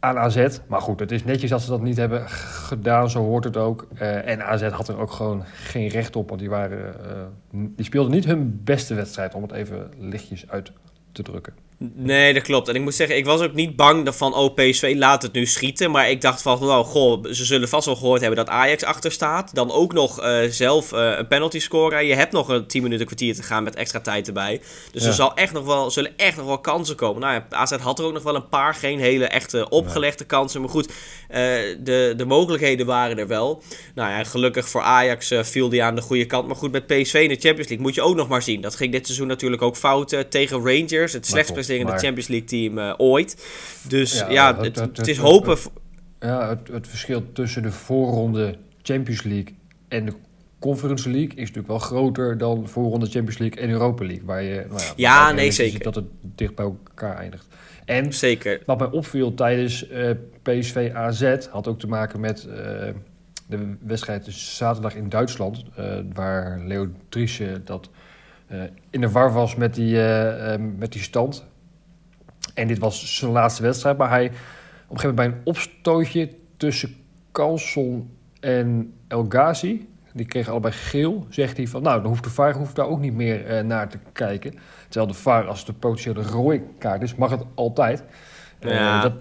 aan 0.00 0.18
AZ. 0.18 0.58
Maar 0.66 0.80
goed, 0.80 1.00
het 1.00 1.12
is 1.12 1.24
netjes 1.24 1.50
dat 1.50 1.62
ze 1.62 1.70
dat 1.70 1.82
niet 1.82 1.96
hebben 1.96 2.28
gedaan, 2.28 3.10
zo 3.10 3.20
hoort 3.20 3.44
het 3.44 3.56
ook. 3.56 3.86
Eh, 3.94 4.28
en 4.28 4.46
AZ 4.46 4.68
had 4.68 4.88
er 4.88 4.98
ook 4.98 5.10
gewoon 5.10 5.44
geen 5.44 5.88
recht 5.88 6.16
op, 6.16 6.28
want 6.28 6.40
die, 6.40 6.50
waren, 6.50 7.04
eh, 7.04 7.22
die 7.50 7.84
speelden 7.84 8.12
niet 8.12 8.24
hun 8.24 8.60
beste 8.64 8.94
wedstrijd, 8.94 9.34
om 9.34 9.42
het 9.42 9.52
even 9.52 9.90
lichtjes 9.98 10.48
uit 10.48 10.72
te 11.12 11.22
drukken. 11.22 11.54
Nee, 11.94 12.34
dat 12.34 12.42
klopt. 12.42 12.68
En 12.68 12.74
ik 12.74 12.80
moet 12.80 12.94
zeggen, 12.94 13.16
ik 13.16 13.24
was 13.24 13.40
ook 13.40 13.52
niet 13.52 13.76
bang 13.76 14.16
van, 14.16 14.34
oh, 14.34 14.54
PSV 14.54 14.94
laat 14.96 15.22
het 15.22 15.32
nu 15.32 15.46
schieten. 15.46 15.90
Maar 15.90 16.10
ik 16.10 16.20
dacht 16.20 16.42
van, 16.42 16.58
nou, 16.60 16.84
goh, 16.84 17.24
ze 17.24 17.44
zullen 17.44 17.68
vast 17.68 17.86
wel 17.86 17.96
gehoord 17.96 18.20
hebben 18.20 18.38
dat 18.38 18.48
Ajax 18.54 18.84
achter 18.84 19.12
staat. 19.12 19.54
Dan 19.54 19.70
ook 19.70 19.92
nog 19.92 20.20
eh, 20.20 20.38
zelf 20.50 20.92
eh, 20.92 21.12
een 21.16 21.26
penalty 21.28 21.58
scoren. 21.60 22.06
Je 22.06 22.14
hebt 22.14 22.32
nog 22.32 22.48
een 22.48 22.66
10 22.66 22.82
minuten 22.82 23.06
kwartier 23.06 23.34
te 23.34 23.42
gaan 23.42 23.62
met 23.62 23.74
extra 23.76 24.00
tijd 24.00 24.26
erbij. 24.26 24.60
Dus 24.92 25.02
Ja. 25.02 25.08
er 25.08 25.14
zal 25.14 25.34
echt 25.34 25.52
nog 25.52 25.64
wel, 25.64 25.90
zullen 25.90 26.12
echt 26.16 26.36
nog 26.36 26.46
wel 26.46 26.58
kansen 26.58 26.96
komen. 26.96 27.20
Nou 27.20 27.34
ja, 27.34 27.46
AZ 27.50 27.72
had 27.76 27.98
er 27.98 28.04
ook 28.04 28.12
nog 28.12 28.22
wel 28.22 28.34
een 28.34 28.48
paar, 28.48 28.74
geen 28.74 28.98
hele 28.98 29.26
echte 29.26 29.68
opgelegde 29.68 30.24
kansen. 30.24 30.60
Maar 30.60 30.70
goed, 30.70 30.92
eh, 31.28 31.40
de, 31.78 32.14
de 32.16 32.24
mogelijkheden 32.24 32.86
waren 32.86 33.18
er 33.18 33.26
wel. 33.28 33.62
Nou 33.94 34.10
ja, 34.10 34.24
gelukkig 34.24 34.68
voor 34.68 34.82
Ajax 34.82 35.32
viel 35.42 35.68
die 35.68 35.82
aan 35.82 35.94
de 35.94 36.02
goede 36.02 36.26
kant. 36.26 36.46
Maar 36.46 36.56
goed, 36.56 36.72
met 36.72 36.86
PSV 36.86 37.14
in 37.14 37.28
de 37.28 37.34
Champions 37.40 37.68
League 37.68 37.80
moet 37.80 37.94
je 37.94 38.02
ook 38.02 38.16
nog 38.16 38.28
maar 38.28 38.42
zien. 38.42 38.60
Dat 38.60 38.74
ging 38.76 38.92
dit 38.92 39.06
seizoen 39.06 39.26
natuurlijk 39.26 39.62
ook 39.62 39.76
fout 39.76 40.24
tegen 40.30 40.56
Rangers. 40.56 41.12
Het 41.12 41.26
slechtst 41.26 41.68
presterende 41.70 41.92
maar- 41.92 42.00
Champions 42.00 42.28
League 42.28 42.48
team 42.48 42.78
eh, 42.78 42.94
ooit. 42.96 43.46
Dus 43.88 44.18
ja, 44.18 44.30
Ja, 44.30 44.56
het, 44.56 44.64
het- 44.66 44.76
het- 44.78 44.96
het 44.96 45.08
is 45.08 45.16
hopen... 45.18 45.50
het- 45.50 45.70
Ja, 46.20 46.48
het, 46.48 46.68
het 46.68 46.88
verschil 46.88 47.32
tussen 47.32 47.62
de 47.62 47.72
voorronde 47.72 48.54
Champions 48.82 49.22
League 49.22 49.54
en 49.88 50.04
de 50.04 50.12
Conference 50.58 51.10
League 51.10 51.30
is 51.30 51.38
natuurlijk 51.40 51.68
wel 51.68 51.78
groter 51.78 52.38
dan 52.38 52.68
voorronde 52.68 53.06
Champions 53.06 53.38
League 53.38 53.60
en 53.62 53.70
Europa 53.70 54.04
League. 54.04 54.24
Waar 54.26 54.42
je, 54.42 54.64
nou 54.68 54.80
ja, 54.80 54.92
Ja, 54.96 55.32
nee, 55.32 55.50
zeker. 55.50 55.82
Dat 55.82 55.94
het 55.94 56.04
dicht 56.22 56.54
bij 56.54 56.64
elkaar 56.64 57.16
eindigt. 57.16 57.46
En 57.84 58.12
Zeker. 58.12 58.62
wat 58.66 58.78
mij 58.78 58.90
opviel 58.90 59.34
tijdens 59.34 59.88
eh, 59.88 60.10
PSV 60.42 60.90
AZ 60.94 61.36
had 61.50 61.68
ook 61.68 61.78
te 61.78 61.86
maken 61.86 62.20
met 62.20 62.46
eh, 62.46 62.54
de 63.46 63.76
wedstrijd 63.80 64.24
dus 64.24 64.56
zaterdag 64.56 64.94
in 64.94 65.08
Duitsland. 65.08 65.64
waar 66.12 66.60
Leo 66.66 66.88
Driesje 67.08 67.60
dat 67.64 67.90
in 68.90 69.00
de 69.00 69.10
war 69.10 69.32
was 69.32 69.56
met 69.56 69.74
die, 69.74 69.96
met 70.58 70.92
die 70.92 71.02
stand. 71.02 71.44
En 72.60 72.66
dit 72.66 72.78
was 72.78 73.16
zijn 73.16 73.30
laatste 73.30 73.62
wedstrijd. 73.62 73.96
Maar 73.96 74.08
hij 74.08 74.26
op 74.26 74.32
een 74.32 75.00
gegeven 75.00 75.14
moment 75.14 75.16
bij 75.16 75.26
een 75.26 75.40
opstootje 75.44 76.28
tussen 76.56 76.96
Carlson 77.32 78.16
en 78.40 78.94
El 79.08 79.26
Ghazi. 79.28 79.88
Die 80.12 80.26
kregen 80.26 80.50
allebei 80.52 80.74
geel. 80.74 81.26
Zegt 81.28 81.56
hij 81.56 81.66
van, 81.66 81.82
nou, 81.82 82.00
dan 82.00 82.08
hoeft 82.08 82.24
de 82.24 82.30
VAR 82.30 82.54
hoeft 82.54 82.76
daar 82.76 82.86
ook 82.86 83.00
niet 83.00 83.14
meer 83.14 83.46
eh, 83.46 83.64
naar 83.64 83.88
te 83.88 83.98
kijken. 84.12 84.54
Terwijl 84.88 85.12
de 85.12 85.18
VAR, 85.18 85.46
als 85.46 85.58
het 85.58 85.68
een 85.68 85.78
potentiële 85.78 86.22
rode 86.22 86.62
kaart 86.78 87.02
is, 87.02 87.14
mag 87.14 87.30
het 87.30 87.42
altijd. 87.54 88.02
Eh, 88.58 89.02
dat, 89.02 89.12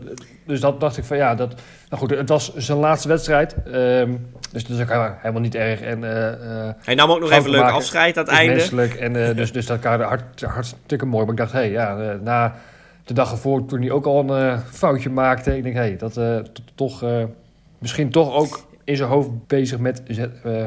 dus 0.45 0.59
dat 0.59 0.79
dacht 0.79 0.97
ik 0.97 1.03
van, 1.03 1.17
ja, 1.17 1.35
dat... 1.35 1.53
Nou 1.89 2.01
goed, 2.01 2.09
het 2.09 2.29
was 2.29 2.55
zijn 2.55 2.77
laatste 2.77 3.07
wedstrijd. 3.07 3.55
ehm, 3.63 4.15
dus 4.51 4.65
dat 4.65 4.77
is 4.77 4.81
ook 4.81 4.87
helemaal, 4.87 5.15
helemaal 5.19 5.41
niet 5.41 5.55
erg. 5.55 5.81
En, 5.81 6.03
eh, 6.03 6.69
Hij 6.83 6.95
nam 6.95 7.11
ook 7.11 7.19
nog 7.19 7.31
even 7.31 7.43
een 7.45 7.49
leuk 7.49 7.69
afscheid 7.69 8.17
aan 8.17 8.23
het 8.23 8.33
einde. 8.33 8.53
menselijk. 8.53 8.93
En, 8.93 9.13
dus, 9.35 9.51
dus 9.51 9.65
dat 9.65 9.79
kader 9.79 10.05
hart, 10.05 10.41
hartstikke 10.41 11.05
mooi. 11.05 11.23
Maar 11.23 11.33
ik 11.33 11.39
dacht, 11.39 11.51
hé, 11.51 11.59
hey, 11.59 11.71
ja, 11.71 12.17
na 12.21 12.55
de 13.09 13.15
dag 13.15 13.31
ervoor, 13.31 13.65
toen 13.65 13.81
hij 13.81 13.91
ook 13.91 14.05
al 14.05 14.19
een 14.19 14.51
eh, 14.51 14.59
foutje 14.71 15.09
maakte, 15.09 15.57
ik 15.57 15.63
denk, 15.63 15.75
hé, 15.75 15.81
hey, 15.81 15.97
dat 15.97 16.17
eh, 16.17 16.37
toch 16.75 17.03
eh, 17.03 17.23
misschien 17.77 18.11
toch 18.11 18.33
ook 18.33 18.67
in 18.83 18.95
zijn 18.95 19.09
hoofd 19.09 19.29
bezig 19.47 19.79
met, 19.79 20.01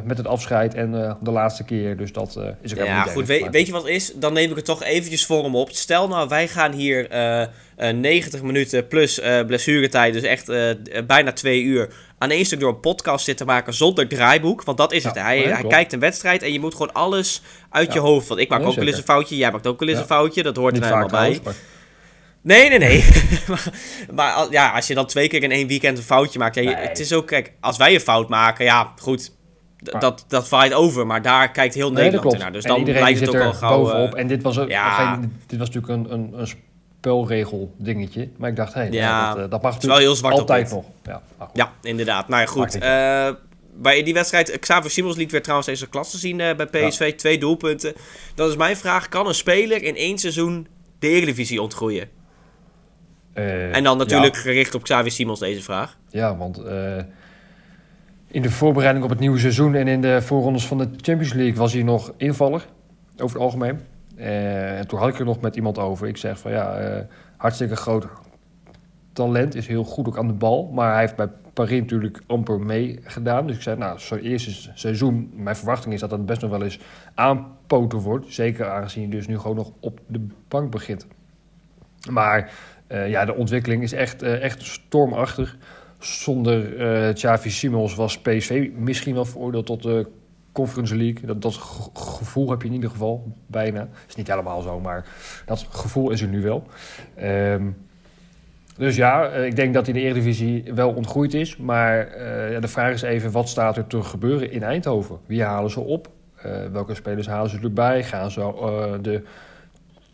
met 0.04 0.16
het 0.16 0.26
afscheid 0.26 0.74
en 0.74 1.16
de 1.22 1.30
laatste 1.30 1.64
keer. 1.64 1.96
Dus 1.96 2.12
dat 2.12 2.28
is 2.28 2.36
ook 2.72 2.78
helemaal 2.78 2.86
Ja, 2.86 3.04
niet 3.04 3.12
goed. 3.12 3.26
Weet, 3.26 3.50
weet 3.50 3.66
je 3.66 3.72
wat 3.72 3.86
is? 3.86 4.12
Dan 4.14 4.32
neem 4.32 4.50
ik 4.50 4.56
het 4.56 4.64
toch 4.64 4.82
eventjes 4.82 5.26
voor 5.26 5.42
hem 5.42 5.56
op. 5.56 5.70
Stel 5.70 6.08
nou, 6.08 6.28
wij 6.28 6.48
gaan 6.48 6.72
hier 6.72 7.10
eh, 7.10 7.42
eh, 7.76 7.96
90 7.96 8.42
minuten 8.42 8.86
plus 8.88 9.20
blessuretijd, 9.46 10.12
dus 10.12 10.22
echt 10.22 10.46
bijna 11.06 11.32
twee 11.32 11.62
uur, 11.62 11.88
aan 12.18 12.30
één 12.30 12.44
stuk 12.44 12.60
door 12.60 12.68
een 12.70 12.80
podcast 12.80 13.24
zitten 13.24 13.46
maken 13.46 13.74
zonder 13.74 14.08
draaiboek. 14.08 14.62
Want 14.62 14.78
dat 14.78 14.92
is 14.92 15.04
het. 15.04 15.14
Hij, 15.14 15.38
ja, 15.38 15.48
hij 15.48 15.58
klopt. 15.58 15.74
kijkt 15.74 15.92
een 15.92 16.00
wedstrijd 16.00 16.42
en 16.42 16.52
je 16.52 16.60
moet 16.60 16.72
gewoon 16.72 16.92
alles 16.92 17.42
uit 17.70 17.86
Ja. 17.88 17.94
je 17.94 18.00
hoofd. 18.00 18.28
Want 18.28 18.40
ik 18.40 18.48
maak 18.48 18.62
ook 18.62 18.74
wel 18.74 18.86
eens 18.86 18.96
een 18.96 19.02
foutje, 19.02 19.36
jij 19.36 19.50
maakt 19.50 19.66
ook 19.66 19.80
wel 19.80 19.88
eens 19.88 19.98
een 19.98 20.04
foutje. 20.04 20.42
Dat 20.42 20.56
hoort 20.56 20.72
niet 20.72 20.82
er 20.82 20.88
helemaal 20.88 21.08
bij. 21.08 21.18
trouwens, 21.18 21.44
maar- 21.44 21.70
Nee, 22.42 22.68
nee, 22.68 22.78
nee. 22.78 23.04
maar 24.14 24.46
ja, 24.50 24.70
als 24.70 24.86
je 24.86 24.94
dan 24.94 25.06
twee 25.06 25.28
keer 25.28 25.42
in 25.42 25.50
één 25.50 25.66
weekend 25.66 25.98
een 25.98 26.04
foutje 26.04 26.38
maakt. 26.38 26.54
Ja, 26.54 26.62
je- 26.62 26.68
Nee. 26.68 26.86
Het 26.88 26.98
is 26.98 27.12
ook, 27.12 27.26
kijk, 27.26 27.52
als 27.60 27.76
wij 27.76 27.94
een 27.94 28.00
fout 28.00 28.28
maken, 28.28 28.64
ja, 28.64 28.92
goed. 29.00 29.32
Maar- 29.92 30.00
Dat, 30.00 30.24
dat 30.28 30.48
vaait 30.48 30.72
over, 30.72 31.06
maar 31.06 31.22
daar 31.22 31.50
kijkt 31.50 31.74
heel 31.74 31.86
Nee, 31.92 31.94
dat 31.94 32.04
Nederland 32.04 32.34
ernaar. 32.34 32.52
Dus 32.52 32.62
en 32.64 32.68
dan 32.70 32.78
iedereen 32.78 33.02
lijkt 33.02 33.20
het 33.20 33.28
ook 33.28 33.34
er 33.34 33.44
al 33.44 33.52
gauw... 33.52 33.82
bovenop. 33.82 34.14
eh, 34.14 34.20
En 34.20 34.26
dit 34.26 34.42
was, 34.42 34.58
ook, 34.58 34.68
ja. 34.68 35.12
geen- 35.12 35.36
dit 35.46 35.58
was 35.58 35.70
natuurlijk 35.70 36.10
een, 36.10 36.12
een, 36.18 36.32
een 36.40 36.46
spelregel 36.46 37.74
dingetje. 37.78 38.28
Maar 38.36 38.50
ik 38.50 38.56
dacht, 38.56 38.74
hé, 38.74 38.80
hey, 38.80 38.90
Ja, 38.90 39.34
dat, 39.34 39.44
eh, 39.44 39.50
dat 39.50 39.62
mag 39.62 39.78
is 39.78 39.84
wel 39.84 39.96
heel 39.96 40.14
zwart 40.14 40.38
altijd 40.38 40.70
nog. 40.70 40.84
Ja. 41.04 41.22
Ja, 41.52 41.72
inderdaad. 41.82 42.28
Nou 42.28 42.40
ja, 42.40 42.46
goed. 42.46 42.78
Eh 42.78 43.30
bij 43.74 44.02
die 44.02 44.14
wedstrijd, 44.14 44.58
Xavier 44.58 44.90
Simons 44.90 45.16
liet 45.16 45.30
weer 45.30 45.40
trouwens 45.42 45.68
deze 45.68 45.88
klasse 45.88 46.18
zien 46.18 46.36
bij 46.36 46.66
PSV. 46.66 47.14
Twee 47.14 47.38
doelpunten. 47.38 47.92
Dan 48.34 48.48
is 48.48 48.56
mijn 48.56 48.76
vraag, 48.76 49.08
kan 49.08 49.26
een 49.26 49.34
speler 49.34 49.82
in 49.82 49.96
één 49.96 50.18
seizoen 50.18 50.66
de 50.98 51.08
Eredivisie 51.08 51.62
ontgroeien? 51.62 52.08
Eh, 53.32 53.76
En 53.76 53.84
dan 53.84 53.98
natuurlijk 53.98 54.34
ja. 54.34 54.40
gericht 54.40 54.74
op 54.74 54.82
Xavier 54.82 55.10
Simons 55.10 55.40
deze 55.40 55.62
vraag. 55.62 55.96
Ja, 56.08 56.36
want 56.36 56.58
eh, 56.58 56.96
in 58.26 58.42
de 58.42 58.50
voorbereiding 58.50 59.04
op 59.04 59.10
het 59.10 59.20
nieuwe 59.20 59.38
seizoen 59.38 59.74
en 59.74 59.88
in 59.88 60.00
de 60.00 60.22
voorrondes 60.22 60.66
van 60.66 60.78
de 60.78 60.88
Champions 60.96 61.32
League 61.32 61.54
was 61.54 61.72
hij 61.72 61.82
nog 61.82 62.12
invaller, 62.16 62.66
over 63.16 63.36
het 63.36 63.44
algemeen. 63.44 63.80
Eh, 64.16 64.78
en 64.78 64.86
toen 64.86 64.98
had 64.98 65.08
ik 65.08 65.18
er 65.18 65.24
nog 65.24 65.40
met 65.40 65.56
iemand 65.56 65.78
over. 65.78 66.08
Ik 66.08 66.16
zeg 66.16 66.38
van 66.38 66.50
ja, 66.50 67.06
hartstikke 67.36 67.76
groot 67.76 68.06
talent, 69.12 69.54
is 69.54 69.66
heel 69.66 69.84
goed 69.84 70.06
ook 70.06 70.18
aan 70.18 70.26
de 70.26 70.32
bal. 70.32 70.70
Maar 70.72 70.90
hij 70.90 71.00
heeft 71.00 71.16
bij 71.16 71.28
Paris 71.52 71.80
natuurlijk 71.80 72.22
amper 72.26 72.60
meegedaan. 72.60 73.46
Dus 73.46 73.56
ik 73.56 73.62
zei, 73.62 73.76
nou, 73.76 73.98
zo'n 73.98 74.18
eerste 74.18 74.70
seizoen, 74.74 75.30
mijn 75.34 75.56
verwachting 75.56 75.94
is 75.94 76.00
dat 76.00 76.10
dat 76.10 76.26
best 76.26 76.40
nog 76.40 76.50
wel 76.50 76.62
eens 76.62 76.80
aanpoten 77.14 77.98
wordt. 77.98 78.32
Zeker 78.32 78.70
aangezien 78.70 79.02
hij 79.02 79.12
dus 79.12 79.26
nu 79.26 79.38
gewoon 79.38 79.56
nog 79.56 79.72
op 79.80 80.00
de 80.06 80.26
bank 80.48 80.70
begint. 80.70 81.06
Maar 82.10 82.52
eh, 82.92 83.08
ja, 83.08 83.24
de 83.24 83.34
ontwikkeling 83.34 83.82
is 83.82 83.92
echt, 83.92 84.22
eh, 84.22 84.42
echt 84.42 84.62
stormachtig. 84.62 85.56
Zonder 85.98 86.76
eh 86.76 87.14
Xavi 87.14 87.50
Simons 87.50 87.94
was 87.94 88.18
PSV 88.20 88.70
misschien 88.76 89.14
wel 89.14 89.24
veroordeeld 89.24 89.66
tot 89.66 89.82
de 89.82 90.06
Conference 90.52 90.96
League. 90.96 91.26
Dat, 91.26 91.42
dat 91.42 91.54
ge- 91.54 91.90
gevoel 91.94 92.50
heb 92.50 92.62
je 92.62 92.68
in 92.68 92.74
ieder 92.74 92.90
geval 92.90 93.32
bijna. 93.46 93.88
is 94.08 94.14
niet 94.14 94.28
helemaal 94.28 94.60
zo, 94.60 94.80
maar 94.80 95.06
dat 95.46 95.66
gevoel 95.70 96.10
is 96.10 96.20
er 96.22 96.28
nu 96.28 96.42
wel. 96.42 96.66
Ehm, 97.14 97.70
dus 98.76 98.96
ja, 98.96 99.28
ik 99.28 99.56
denk 99.56 99.74
dat 99.74 99.88
in 99.88 99.94
de 99.94 100.00
Eredivisie 100.00 100.64
wel 100.74 100.90
ontgroeid 100.90 101.34
is. 101.34 101.56
Maar 101.56 102.08
de 102.60 102.68
vraag 102.68 102.92
is 102.92 103.02
even, 103.02 103.30
wat 103.30 103.48
staat 103.48 103.76
er 103.76 103.86
te 103.86 104.02
gebeuren 104.02 104.50
in 104.50 104.62
Eindhoven? 104.62 105.18
Wie 105.26 105.42
halen 105.42 105.70
ze 105.70 105.80
op? 105.80 106.08
Welke 106.72 106.94
spelers 106.94 107.26
halen 107.26 107.50
ze 107.50 107.58
erbij? 107.62 108.04
Gaan 108.04 108.30
ze 108.30 108.98
de 109.02 109.22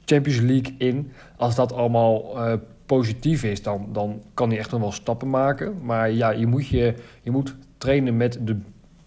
Champions 0.08 0.40
League 0.40 0.74
in? 0.78 1.12
Als 1.36 1.54
dat 1.54 1.72
allemaal 1.72 2.38
eh, 2.38 2.52
positief 2.86 3.44
is, 3.44 3.62
dan, 3.62 3.88
dan 3.92 4.22
kan 4.34 4.48
hij 4.48 4.58
echt 4.58 4.70
nog 4.70 4.80
wel 4.80 4.92
stappen 4.92 5.30
maken. 5.30 5.78
Maar 5.82 6.10
ja, 6.10 6.30
je 6.30 6.46
moet, 6.46 6.66
je, 6.66 6.94
je 7.22 7.30
moet 7.30 7.54
trainen 7.78 8.16
met 8.16 8.38
de 8.40 8.56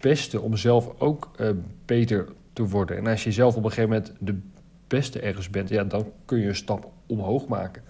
beste 0.00 0.40
om 0.40 0.56
zelf 0.56 1.00
ook 1.00 1.30
eh, 1.36 1.48
beter 1.84 2.28
te 2.52 2.68
worden. 2.68 2.96
En 2.96 3.06
als 3.06 3.24
je 3.24 3.32
zelf 3.32 3.56
op 3.56 3.64
een 3.64 3.70
gegeven 3.70 3.90
moment 3.90 4.12
de 4.18 4.38
beste 4.86 5.20
ergens 5.20 5.50
bent, 5.50 5.68
ja, 5.68 5.84
dan 5.84 6.06
kun 6.24 6.38
je 6.38 6.48
een 6.48 6.56
stap 6.56 6.90
omhoog 7.06 7.46
maken. 7.46 7.82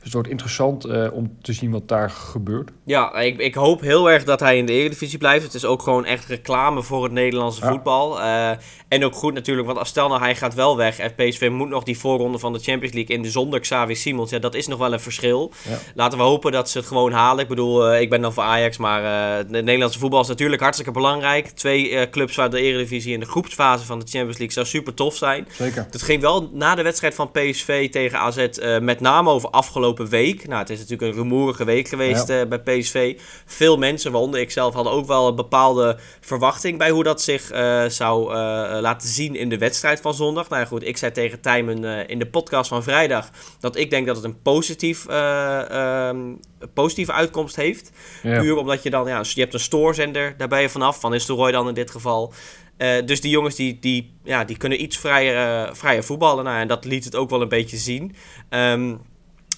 Dus 0.00 0.08
het 0.08 0.12
wordt 0.12 0.28
interessant 0.28 0.86
uh, 0.86 1.12
om 1.12 1.36
te 1.42 1.52
zien 1.52 1.70
wat 1.70 1.88
daar 1.88 2.10
gebeurt. 2.10 2.70
Ja, 2.84 3.14
ik, 3.14 3.38
ik 3.38 3.54
hoop 3.54 3.80
heel 3.80 4.10
erg 4.10 4.24
dat 4.24 4.40
hij 4.40 4.56
in 4.56 4.66
de 4.66 4.72
Eredivisie 4.72 5.18
blijft. 5.18 5.44
Het 5.44 5.54
is 5.54 5.64
ook 5.64 5.82
gewoon 5.82 6.04
echt 6.04 6.26
reclame 6.26 6.82
voor 6.82 7.02
het 7.02 7.12
Nederlandse 7.12 7.64
ja. 7.64 7.70
voetbal. 7.70 8.18
Uh, 8.18 8.50
en 8.88 9.04
ook 9.04 9.14
goed 9.14 9.34
natuurlijk, 9.34 9.66
want 9.66 9.78
als 9.78 9.88
stel 9.88 10.08
nou 10.08 10.20
hij 10.20 10.36
gaat 10.36 10.54
wel 10.54 10.76
weg 10.76 10.98
en 10.98 11.14
PSV 11.14 11.48
moet 11.52 11.68
nog 11.68 11.82
die 11.82 11.98
voorronde 11.98 12.38
van 12.38 12.52
de 12.52 12.58
Champions 12.58 12.94
League 12.94 13.16
in 13.16 13.22
de 13.22 13.30
zonder 13.30 13.60
Xavi 13.60 13.94
Simons. 13.94 14.30
Ja, 14.30 14.38
dat 14.38 14.54
is 14.54 14.66
nog 14.66 14.78
wel 14.78 14.92
een 14.92 15.00
verschil. 15.00 15.52
Ja. 15.68 15.78
Laten 15.94 16.18
we 16.18 16.24
hopen 16.24 16.52
dat 16.52 16.70
ze 16.70 16.78
het 16.78 16.86
gewoon 16.86 17.12
halen. 17.12 17.42
Ik 17.42 17.48
bedoel, 17.48 17.92
uh, 17.92 18.00
ik 18.00 18.10
ben 18.10 18.20
dan 18.20 18.32
voor 18.32 18.42
Ajax, 18.42 18.76
maar 18.76 19.02
het 19.36 19.50
Nederlandse 19.50 19.98
voetbal 19.98 20.20
is 20.20 20.28
natuurlijk 20.28 20.62
hartstikke 20.62 20.92
belangrijk. 20.92 21.46
Twee 21.46 22.10
clubs 22.10 22.36
waar 22.36 22.50
de 22.50 22.60
Eredivisie 22.60 23.12
in 23.12 23.20
de 23.20 23.26
groepsfase 23.26 23.86
van 23.86 23.98
de 23.98 24.06
Champions 24.06 24.38
League 24.38 24.52
zou 24.52 24.66
super 24.66 24.94
tof 24.94 25.16
zijn. 25.16 25.48
Zeker. 25.52 25.86
Het 25.90 26.02
ging 26.02 26.20
wel 26.20 26.50
na 26.52 26.74
de 26.74 26.82
wedstrijd 26.82 27.14
van 27.14 27.30
PSV 27.30 27.90
tegen 27.90 28.18
AZ 28.18 28.46
met 28.80 29.00
name 29.00 29.30
over 29.30 29.50
afgelopen 29.50 29.88
week. 29.98 30.46
Nou, 30.46 30.60
het 30.60 30.70
is 30.70 30.78
natuurlijk 30.78 31.10
een 31.10 31.22
rumoerige 31.22 31.64
week 31.64 31.88
geweest 31.88 32.28
ja. 32.28 32.40
uh, 32.40 32.48
bij 32.48 32.58
PSV. 32.58 33.18
Veel 33.46 33.78
mensen, 33.78 34.12
waaronder 34.12 34.40
ik 34.40 34.50
zelf, 34.50 34.74
hadden 34.74 34.92
ook 34.92 35.06
wel 35.06 35.28
een 35.28 35.34
bepaalde 35.34 35.98
verwachting 36.20 36.78
bij 36.78 36.90
hoe 36.90 37.04
dat 37.04 37.22
zich 37.22 37.52
uh, 37.52 37.84
zou 37.84 38.22
uh, 38.22 38.36
laten 38.80 39.08
zien 39.08 39.36
in 39.36 39.48
de 39.48 39.58
wedstrijd 39.58 40.00
van 40.00 40.14
zondag. 40.14 40.48
Nou 40.48 40.62
ja, 40.62 40.68
goed, 40.68 40.86
ik 40.86 40.96
zei 40.96 41.12
tegen 41.12 41.40
Tijmen 41.40 42.08
in 42.08 42.18
de 42.18 42.26
podcast 42.26 42.68
van 42.68 42.82
vrijdag 42.82 43.30
dat 43.60 43.76
ik 43.76 43.90
denk 43.90 44.06
dat 44.06 44.16
het 44.16 44.24
een 44.24 44.42
positief, 44.42 45.06
um, 45.10 46.40
positieve 46.74 47.12
uitkomst 47.12 47.56
heeft. 47.56 47.90
Ja. 48.22 48.40
Puur 48.40 48.56
omdat 48.56 48.82
je 48.82 48.90
dan, 48.90 49.06
ja, 49.06 49.22
je 49.22 49.40
hebt 49.40 49.54
een 49.54 49.60
stoorzender, 49.60 50.34
daar 50.36 50.48
ben 50.48 50.60
je 50.60 50.68
vanaf, 50.68 51.00
van 51.00 51.18
Roy 51.26 51.50
dan 51.50 51.68
in 51.68 51.74
dit 51.74 51.90
geval. 51.90 52.32
Uh, 52.80 52.88
dus 53.04 53.20
die 53.20 53.30
jongens 53.30 53.54
die, 53.54 53.78
die, 53.78 54.14
ja, 54.24 54.44
die 54.44 54.56
kunnen 54.56 54.82
iets 54.82 54.98
vrijer, 54.98 55.66
uh, 55.66 55.74
vrijer 55.74 56.04
voetballen. 56.04 56.44
Nou, 56.44 56.60
en 56.60 56.68
dat 56.68 56.84
liet 56.84 57.04
het 57.04 57.16
ook 57.16 57.30
wel 57.30 57.42
een 57.42 57.48
beetje 57.48 57.76
zien. 57.76 58.14
Um, 58.50 59.00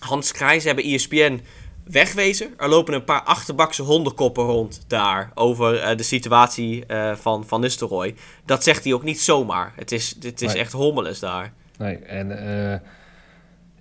Hans 0.02 0.32
Krijs 0.32 0.64
hebben 0.64 0.84
ESPN 0.84 1.40
wegwezen. 1.84 2.54
Er 2.56 2.68
lopen 2.68 2.94
een 2.94 3.04
paar 3.04 3.22
achterbakse 3.22 3.82
hondenkoppen 3.82 4.44
rond 4.44 4.84
daar 4.86 5.30
over 5.34 5.74
uh, 5.74 5.96
de 5.96 6.02
situatie 6.02 6.84
uh, 6.88 7.14
van 7.14 7.46
Van 7.46 7.60
Nistelrooy. 7.60 8.14
Dat 8.44 8.64
zegt 8.64 8.84
hij 8.84 8.92
ook 8.92 9.02
niet 9.02 9.20
zomaar. 9.20 9.72
Het 9.76 9.92
is, 9.92 10.16
het 10.20 10.42
is 10.42 10.52
nee. 10.52 10.62
echt 10.62 10.72
hommeles 10.72 11.18
daar. 11.18 11.52
Nee, 11.78 11.96
en 11.96 12.30
uh, 12.30 12.74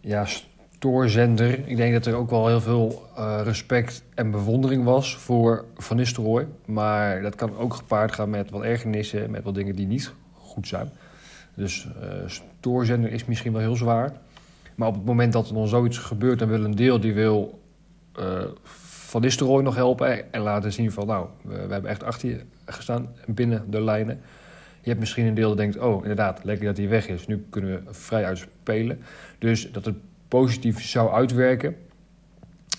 ja, 0.02 0.26
stoorzender. 0.76 1.68
Ik 1.68 1.78
denk 1.78 1.94
dat 1.94 2.06
er 2.06 2.16
ook 2.16 2.30
wel 2.30 2.48
heel 2.48 2.62
veel 2.62 3.10
respect 3.44 4.04
en 4.16 4.32
bewondering 4.32 4.84
was 4.84 5.18
voor 5.18 5.66
Van 5.78 5.98
Nistelrooy. 5.98 6.48
Maar 6.66 7.22
dat 7.22 7.36
kan 7.36 7.58
ook 7.58 7.74
gepaard 7.74 8.14
gaan 8.14 8.30
met 8.30 8.50
wat 8.50 8.64
ergernissen, 8.64 9.32
met 9.32 9.44
wat 9.44 9.56
dingen 9.56 9.76
die 9.76 9.88
niet 9.88 10.14
goed 10.34 10.68
zijn. 10.68 10.92
Dus 11.56 11.88
stoorzender 12.26 13.12
is 13.12 13.26
misschien 13.26 13.52
wel 13.52 13.62
heel 13.62 13.76
zwaar. 13.76 14.14
Maar 14.82 14.90
op 14.90 14.96
het 14.96 15.06
moment 15.06 15.34
dat 15.34 15.48
er 15.48 15.54
dan 15.54 15.68
zoiets 15.68 15.98
gebeurt, 15.98 16.40
dan 16.40 16.48
wil 16.48 16.64
een 16.64 16.76
deel 16.76 17.00
die 17.00 17.14
wil 17.14 17.60
uh, 18.20 18.44
Van 18.64 19.22
Nistelrooy 19.22 19.64
nog 19.64 19.76
helpen 19.76 20.34
en 20.34 20.42
laten 20.42 20.72
zien 20.72 20.92
van 20.92 21.08
nou, 21.08 21.28
we, 21.42 21.66
we, 21.68 21.74
hebben 21.74 21.92
echt 21.92 22.04
achter 22.04 22.30
je 22.30 22.42
gestaan 22.66 23.16
binnen 23.28 23.72
de 23.72 23.82
lijnen. 23.82 24.22
Je 24.82 24.88
hebt 24.88 25.00
misschien 25.00 25.26
een 25.26 25.34
deel 25.34 25.48
dat 25.48 25.58
denkt, 25.58 25.78
oh 25.78 26.02
inderdaad, 26.02 26.44
lekker 26.44 26.66
dat 26.66 26.78
hij 26.78 26.90
weg 26.90 27.08
is, 27.08 27.28
nu 27.28 27.46
kunnen 27.50 27.84
we 27.86 27.94
vrij 27.94 28.26
uitspelen. 28.26 29.02
Dus 29.40 29.72
dat 29.72 29.86
het 29.86 29.96
positief 30.28 30.84
zou 30.84 31.12
uitwerken, 31.12 31.76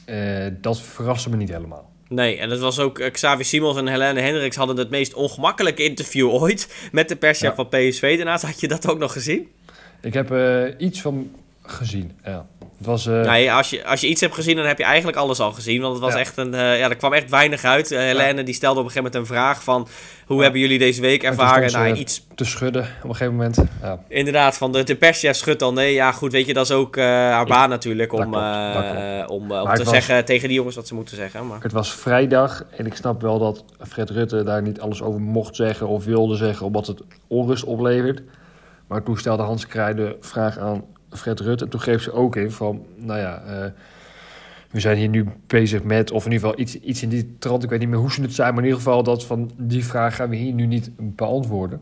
uh, 0.06 0.46
dat 0.60 0.80
verraste 0.80 1.30
me 1.30 1.36
niet 1.36 1.52
helemaal. 1.52 1.90
Nee, 2.08 2.38
en 2.38 2.48
dat 2.48 2.60
was 2.60 2.78
ook 2.78 2.98
uh, 2.98 3.10
Xavi 3.10 3.44
Simons 3.44 3.76
en 3.76 3.86
Helene 3.86 4.20
Hendricks 4.20 4.56
hadden 4.56 4.76
het 4.76 4.90
meest 4.90 5.14
ongemakkelijke 5.14 5.84
interview 5.84 6.28
ooit 6.42 6.88
met 6.92 7.08
de 7.08 7.16
perschef 7.16 7.48
ja. 7.48 7.54
van 7.54 7.68
PSV. 7.68 8.16
Daarnaast 8.16 8.44
had 8.44 8.60
je 8.60 8.68
dat 8.68 8.88
ook 8.88 8.98
nog 8.98 9.12
gezien? 9.12 9.48
Ik 10.00 10.14
heb 10.14 10.30
uh, 10.30 10.64
iets 10.78 11.00
van 11.00 11.30
gezien. 11.62 12.12
Ja. 12.24 12.46
Het 12.76 12.86
was, 12.86 13.06
uh... 13.06 13.20
nee, 13.20 13.52
als, 13.52 13.70
je, 13.70 13.86
als 13.86 14.00
je 14.00 14.08
iets 14.08 14.20
hebt 14.20 14.34
gezien, 14.34 14.56
dan 14.56 14.66
heb 14.66 14.78
je 14.78 14.84
eigenlijk 14.84 15.16
alles 15.16 15.40
al 15.40 15.52
gezien. 15.52 15.80
Want 15.80 15.92
het 15.92 16.02
was 16.02 16.12
ja. 16.12 16.18
echt 16.18 16.36
een. 16.36 16.52
Uh, 16.52 16.78
ja, 16.78 16.88
er 16.88 16.96
kwam 16.96 17.12
echt 17.12 17.30
weinig 17.30 17.64
uit. 17.64 17.92
Uh, 17.92 17.98
Helene 17.98 18.38
ja. 18.38 18.42
die 18.42 18.54
stelde 18.54 18.78
op 18.78 18.84
een 18.84 18.90
gegeven 18.90 19.12
moment 19.12 19.30
een 19.30 19.36
vraag 19.36 19.62
van. 19.62 19.88
Hoe 20.26 20.42
hebben 20.42 20.60
jullie 20.60 20.78
deze 20.78 21.00
week 21.00 21.22
ervaren? 21.22 21.64
En 21.64 21.72
nou, 21.72 21.94
iets 21.94 22.26
te 22.34 22.44
schudden 22.44 22.82
op 22.82 23.08
een 23.08 23.16
gegeven 23.16 23.34
moment. 23.34 23.58
Ja. 23.82 23.98
Inderdaad, 24.08 24.56
van 24.56 24.72
de, 24.72 24.82
de 24.82 24.96
perschef 24.96 25.36
schudt 25.36 25.62
al. 25.62 25.72
Nee, 25.72 25.92
ja, 25.92 26.12
goed, 26.12 26.32
weet 26.32 26.46
je, 26.46 26.54
dat 26.54 26.64
is 26.64 26.72
ook 26.72 26.96
haar 26.96 27.46
baan 27.46 27.68
natuurlijk. 27.68 28.12
Om, 28.12 28.22
om, 28.22 29.52
om 29.52 29.74
te 29.74 29.84
was... 29.84 29.88
zeggen 29.88 30.24
tegen 30.24 30.48
die 30.48 30.56
jongens 30.56 30.76
wat 30.76 30.86
ze 30.86 30.94
moeten 30.94 31.16
zeggen. 31.16 31.46
Maar... 31.46 31.62
Het 31.62 31.72
was 31.72 31.92
vrijdag 31.92 32.64
en 32.76 32.86
ik 32.86 32.94
snap 32.94 33.22
wel 33.22 33.38
dat 33.38 33.64
Fred 33.88 34.10
Rutte 34.10 34.42
daar 34.42 34.62
niet 34.62 34.80
alles 34.80 35.02
over 35.02 35.20
mocht 35.20 35.56
zeggen 35.56 35.88
of 35.88 36.04
wilde 36.04 36.36
zeggen, 36.36 36.66
omdat 36.66 36.86
het 36.86 37.02
onrust 37.26 37.64
oplevert. 37.64 38.22
Maar 38.86 39.02
toen 39.02 39.18
stelde 39.18 39.42
Hans 39.42 39.66
Krij 39.66 39.94
de 39.94 40.16
vraag 40.20 40.58
aan 40.58 40.84
Fred 41.12 41.40
Rutte. 41.40 41.64
En 41.64 41.70
toen 41.70 41.80
greep 41.80 42.00
ze 42.00 42.12
ook 42.12 42.36
in 42.36 42.50
van, 42.50 42.86
nou 42.96 43.20
ja, 43.20 43.42
uh, 43.46 43.70
we 44.70 44.80
zijn 44.80 44.96
hier 44.96 45.08
nu 45.08 45.26
bezig 45.46 45.82
met, 45.82 46.10
of 46.10 46.24
in 46.26 46.32
ieder 46.32 46.48
geval 46.48 46.62
iets, 46.62 46.74
iets 46.74 47.02
in 47.02 47.08
die 47.08 47.36
trant, 47.38 47.62
ik 47.62 47.70
weet 47.70 47.78
niet 47.78 47.88
meer 47.88 47.98
hoe 47.98 48.12
ze 48.12 48.22
het 48.22 48.34
zijn, 48.34 48.48
maar 48.48 48.62
in 48.62 48.68
ieder 48.68 48.82
geval 48.82 49.02
dat 49.02 49.24
van 49.24 49.50
die 49.56 49.84
vraag 49.84 50.16
gaan 50.16 50.28
we 50.28 50.36
hier 50.36 50.52
nu 50.52 50.66
niet 50.66 50.90
beantwoorden. 50.96 51.80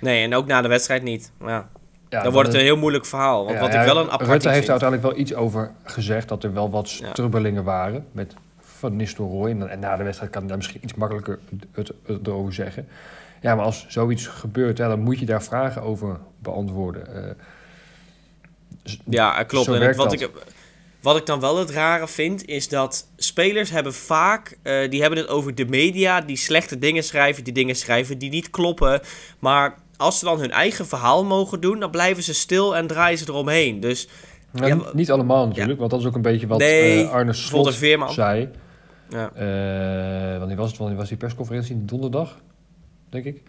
Nee, 0.00 0.24
en 0.24 0.34
ook 0.34 0.46
na 0.46 0.62
de 0.62 0.68
wedstrijd 0.68 1.02
niet. 1.02 1.32
Ja. 1.40 1.68
Ja, 2.12 2.22
dan 2.22 2.32
wordt 2.32 2.48
het 2.48 2.56
een 2.56 2.64
heel 2.64 2.76
moeilijk 2.76 3.06
verhaal. 3.06 3.44
Want 3.44 3.56
ja, 3.56 3.60
wat 3.60 3.74
ik 3.74 3.80
wel 3.80 3.96
een 3.96 4.10
apart 4.10 4.30
Rutte 4.30 4.48
heeft 4.48 4.64
er 4.64 4.70
uiteindelijk 4.70 5.10
wel 5.10 5.20
iets 5.20 5.34
over 5.34 5.70
gezegd, 5.84 6.28
dat 6.28 6.44
er 6.44 6.52
wel 6.52 6.70
wat 6.70 6.88
strubbelingen 6.88 7.64
waren 7.64 8.06
met 8.12 8.34
Van 8.60 8.96
Nistelrooy. 8.96 9.50
En, 9.50 9.70
en 9.70 9.78
na 9.78 9.96
de 9.96 10.02
wedstrijd 10.02 10.30
kan 10.30 10.40
hij 10.40 10.48
daar 10.48 10.58
misschien 10.58 10.84
iets 10.84 10.94
makkelijker 10.94 11.38
het, 11.72 11.92
het, 12.06 12.26
erover 12.26 12.52
zeggen. 12.52 12.88
Ja, 13.40 13.54
maar 13.54 13.64
als 13.64 13.86
zoiets 13.88 14.26
gebeurt, 14.26 14.76
dan 14.76 15.00
moet 15.00 15.18
je 15.18 15.26
daar 15.26 15.42
vragen 15.42 15.82
over 15.82 16.18
beantwoorden. 16.38 17.02
Uh, 17.14 17.30
ja, 19.04 19.42
klopt. 19.42 19.68
En 19.68 19.96
wat, 19.96 20.12
ik, 20.12 20.30
wat 21.02 21.16
ik 21.16 21.26
dan 21.26 21.40
wel 21.40 21.58
het 21.58 21.70
rare 21.70 22.08
vind, 22.08 22.46
is 22.46 22.68
dat 22.68 23.06
spelers 23.16 23.70
hebben 23.70 23.94
vaak, 23.94 24.58
uh, 24.62 24.90
die 24.90 25.00
hebben 25.00 25.18
het 25.18 25.28
over 25.28 25.54
de 25.54 25.64
media, 25.64 26.20
die 26.20 26.36
slechte 26.36 26.78
dingen 26.78 27.04
schrijven, 27.04 27.44
die 27.44 27.52
dingen 27.52 27.76
schrijven 27.76 28.18
die 28.18 28.30
niet 28.30 28.50
kloppen. 28.50 29.00
Maar 29.38 29.74
als 29.96 30.18
ze 30.18 30.24
dan 30.24 30.40
hun 30.40 30.50
eigen 30.50 30.86
verhaal 30.86 31.24
mogen 31.24 31.60
doen, 31.60 31.80
dan 31.80 31.90
blijven 31.90 32.22
ze 32.22 32.34
stil 32.34 32.76
en 32.76 32.86
draaien 32.86 33.18
ze 33.18 33.24
eromheen. 33.28 33.80
Dus, 33.80 34.08
nou, 34.50 34.66
ja, 34.66 34.90
niet 34.92 35.10
allemaal 35.10 35.46
natuurlijk, 35.46 35.72
ja. 35.72 35.78
want 35.78 35.90
dat 35.90 36.00
is 36.00 36.06
ook 36.06 36.14
een 36.14 36.22
beetje 36.22 36.46
wat 36.46 36.58
nee, 36.58 37.02
uh, 37.02 37.10
Arne 37.10 37.32
Slot 37.32 37.74
zei. 38.08 38.48
Ja. 39.08 39.30
Uh, 39.34 40.38
wanneer 40.38 40.56
was 40.56 40.68
het? 40.68 40.78
Wanneer 40.78 40.96
was 40.96 41.08
die 41.08 41.16
persconferentie? 41.16 41.84
Donderdag, 41.84 42.40
denk 43.08 43.24
ik. 43.24 43.42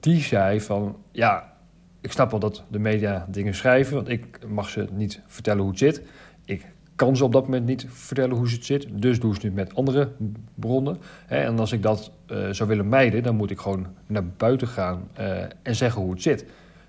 die 0.00 0.22
zei 0.22 0.60
van, 0.60 0.96
ja, 1.12 1.52
ik 2.00 2.12
snap 2.12 2.30
wel 2.30 2.40
dat 2.40 2.64
de 2.68 2.78
media 2.78 3.26
dingen 3.28 3.54
schrijven, 3.54 3.94
want 3.94 4.08
ik 4.08 4.38
mag 4.48 4.68
ze 4.68 4.86
niet 4.92 5.20
vertellen 5.26 5.60
hoe 5.60 5.70
het 5.70 5.78
zit. 5.78 6.02
Ik 6.44 6.66
kan 6.96 7.16
ze 7.16 7.24
op 7.24 7.32
dat 7.32 7.44
moment 7.44 7.66
niet 7.66 7.86
vertellen 7.88 8.36
hoe 8.36 8.48
het 8.48 8.64
zit, 8.64 8.86
dus 8.90 9.20
doe 9.20 9.34
ze 9.34 9.46
het 9.46 9.54
met 9.54 9.74
andere 9.74 10.08
bronnen. 10.54 10.98
En 11.26 11.58
als 11.58 11.72
ik 11.72 11.82
dat 11.82 12.10
uh, 12.26 12.48
zou 12.50 12.68
willen 12.68 12.88
mijden, 12.88 13.22
dan 13.22 13.36
moet 13.36 13.50
ik 13.50 13.58
gewoon 13.58 13.86
naar 14.06 14.26
buiten 14.26 14.68
gaan 14.68 15.08
uh, 15.20 15.42
en 15.62 15.74
zeggen 15.74 16.02
hoe 16.02 16.10
het 16.10 16.22
zit. 16.22 16.44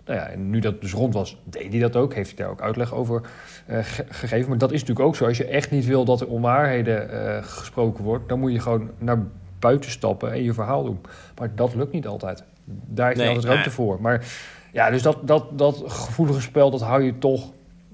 Nou 0.06 0.19
ja, 0.19 0.28
en 0.28 0.50
nu 0.50 0.60
dat 0.60 0.82
dus 0.82 0.93
rond 0.93 1.13
was, 1.13 1.38
deed 1.43 1.71
hij 1.71 1.80
dat 1.80 1.95
ook. 1.95 2.13
Heeft 2.13 2.28
hij 2.28 2.38
daar 2.38 2.50
ook 2.50 2.62
uitleg 2.62 2.93
over 2.93 3.21
ge 3.67 4.06
gegeven. 4.10 4.50
Maar 4.50 4.58
dat 4.58 4.71
is 4.71 4.80
natuurlijk 4.80 5.08
ook 5.08 5.15
zo. 5.15 5.26
Als 5.26 5.38
je 5.38 5.45
echt 5.45 5.71
niet 5.71 5.86
wil 5.86 6.06
dat 6.06 6.21
er 6.21 6.28
onwaarheden 6.28 7.43
gesproken 7.43 8.04
wordt, 8.04 8.30
dan 8.30 8.39
moet 8.39 8.52
je 8.52 8.60
gewoon 8.60 8.89
naar 8.97 9.24
buiten 9.60 9.91
stappen 9.91 10.32
en 10.32 10.43
je 10.43 10.54
verhaal 10.54 10.84
doen. 10.84 11.00
Maar 11.38 11.56
dat 11.56 11.76
lukt 11.76 11.91
niet 11.91 12.08
altijd. 12.08 12.43
Daar 12.65 13.12
is 13.12 13.17
nee, 13.17 13.28
altijd 13.28 13.45
ruimte 13.45 13.71
voor. 13.71 14.02
Maar 14.02 14.26
ja, 14.72 14.90
dus 14.90 15.02
dat, 15.02 15.18
dat, 15.22 15.46
dat 15.52 15.84
gevoelige 15.86 16.42
spel, 16.42 16.72
dat 16.72 16.82
hou 16.82 17.04
je 17.04 17.18
toch. 17.18 17.50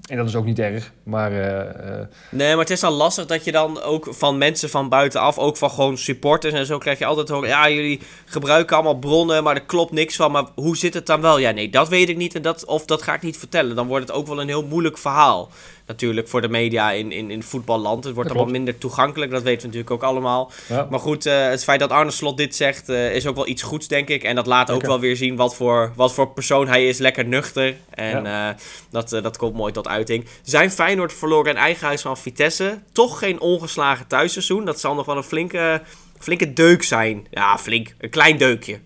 En 0.08 0.16
dat 0.16 0.28
is 0.28 0.36
ook 0.36 0.44
niet 0.44 0.58
erg, 0.58 0.92
maar... 1.02 1.32
Uh, 1.32 2.06
nee, 2.30 2.50
maar 2.50 2.58
het 2.58 2.70
is 2.70 2.80
dan 2.80 2.92
lastig 2.92 3.26
dat 3.26 3.44
je 3.44 3.52
dan 3.52 3.82
ook 3.82 4.06
van 4.10 4.38
mensen 4.38 4.70
van 4.70 4.88
buitenaf... 4.88 5.38
ook 5.38 5.56
van 5.56 5.70
gewoon 5.70 5.98
supporters 5.98 6.54
en 6.54 6.66
zo 6.66 6.78
krijg 6.78 6.98
je 6.98 7.04
altijd 7.04 7.28
horen... 7.28 7.48
ja, 7.48 7.70
jullie 7.70 8.00
gebruiken 8.24 8.76
allemaal 8.76 8.98
bronnen, 8.98 9.42
maar 9.42 9.54
er 9.54 9.64
klopt 9.64 9.92
niks 9.92 10.16
van. 10.16 10.32
Maar 10.32 10.46
hoe 10.54 10.76
zit 10.76 10.94
het 10.94 11.06
dan 11.06 11.20
wel? 11.20 11.38
Ja, 11.38 11.50
nee, 11.50 11.70
dat 11.70 11.88
weet 11.88 12.08
ik 12.08 12.16
niet 12.16 12.34
en 12.34 12.42
dat, 12.42 12.64
of 12.64 12.84
dat 12.84 13.02
ga 13.02 13.14
ik 13.14 13.22
niet 13.22 13.38
vertellen. 13.38 13.76
Dan 13.76 13.86
wordt 13.86 14.08
het 14.08 14.16
ook 14.16 14.26
wel 14.26 14.40
een 14.40 14.48
heel 14.48 14.64
moeilijk 14.64 14.98
verhaal 14.98 15.50
natuurlijk 15.88 16.28
voor 16.28 16.40
de 16.40 16.48
media 16.48 16.90
in, 16.90 17.12
in, 17.12 17.30
in 17.30 17.42
voetballand. 17.42 18.04
Het 18.04 18.14
wordt 18.14 18.30
allemaal 18.30 18.50
minder 18.50 18.78
toegankelijk, 18.78 19.30
dat 19.30 19.42
weten 19.42 19.60
we 19.60 19.66
natuurlijk 19.66 19.90
ook 19.90 20.10
allemaal. 20.10 20.50
Ja. 20.68 20.86
Maar 20.90 20.98
goed, 20.98 21.26
uh, 21.26 21.48
het 21.48 21.64
feit 21.64 21.80
dat 21.80 21.90
Arne 21.90 22.10
Slot 22.10 22.36
dit 22.36 22.56
zegt, 22.56 22.88
uh, 22.88 23.14
is 23.14 23.26
ook 23.26 23.34
wel 23.34 23.48
iets 23.48 23.62
goeds, 23.62 23.88
denk 23.88 24.08
ik. 24.08 24.22
En 24.22 24.34
dat 24.34 24.46
laat 24.46 24.70
ook 24.70 24.86
wel 24.86 25.00
weer 25.00 25.16
zien 25.16 25.36
wat 25.36 25.54
voor, 25.54 25.92
wat 25.94 26.14
voor 26.14 26.28
persoon 26.28 26.68
hij 26.68 26.88
is. 26.88 26.98
Lekker 26.98 27.24
nuchter. 27.24 27.76
En 27.90 28.24
ja. 28.24 28.50
uh, 28.50 28.56
dat, 28.90 29.08
dat 29.08 29.36
komt 29.36 29.54
mooi 29.54 29.72
tot 29.72 29.88
uiting. 29.88 30.24
Zijn 30.42 30.70
Feyenoord 30.70 31.12
verloren 31.12 31.50
in 31.50 31.56
eigen 31.56 31.86
huis 31.86 32.02
van 32.02 32.16
Vitesse. 32.16 32.78
Toch 32.92 33.18
geen 33.18 33.40
ongeslagen 33.40 34.06
thuisseizoen. 34.06 34.64
Dat 34.64 34.80
zal 34.80 34.94
nog 34.94 35.06
wel 35.06 35.16
een 35.16 35.22
flinke, 35.22 35.82
flinke 36.18 36.52
deuk 36.52 36.82
zijn. 36.82 37.26
Ja, 37.30 37.58
flink. 37.58 37.94
Een 37.98 38.10
klein 38.10 38.38
deukje. 38.38 38.78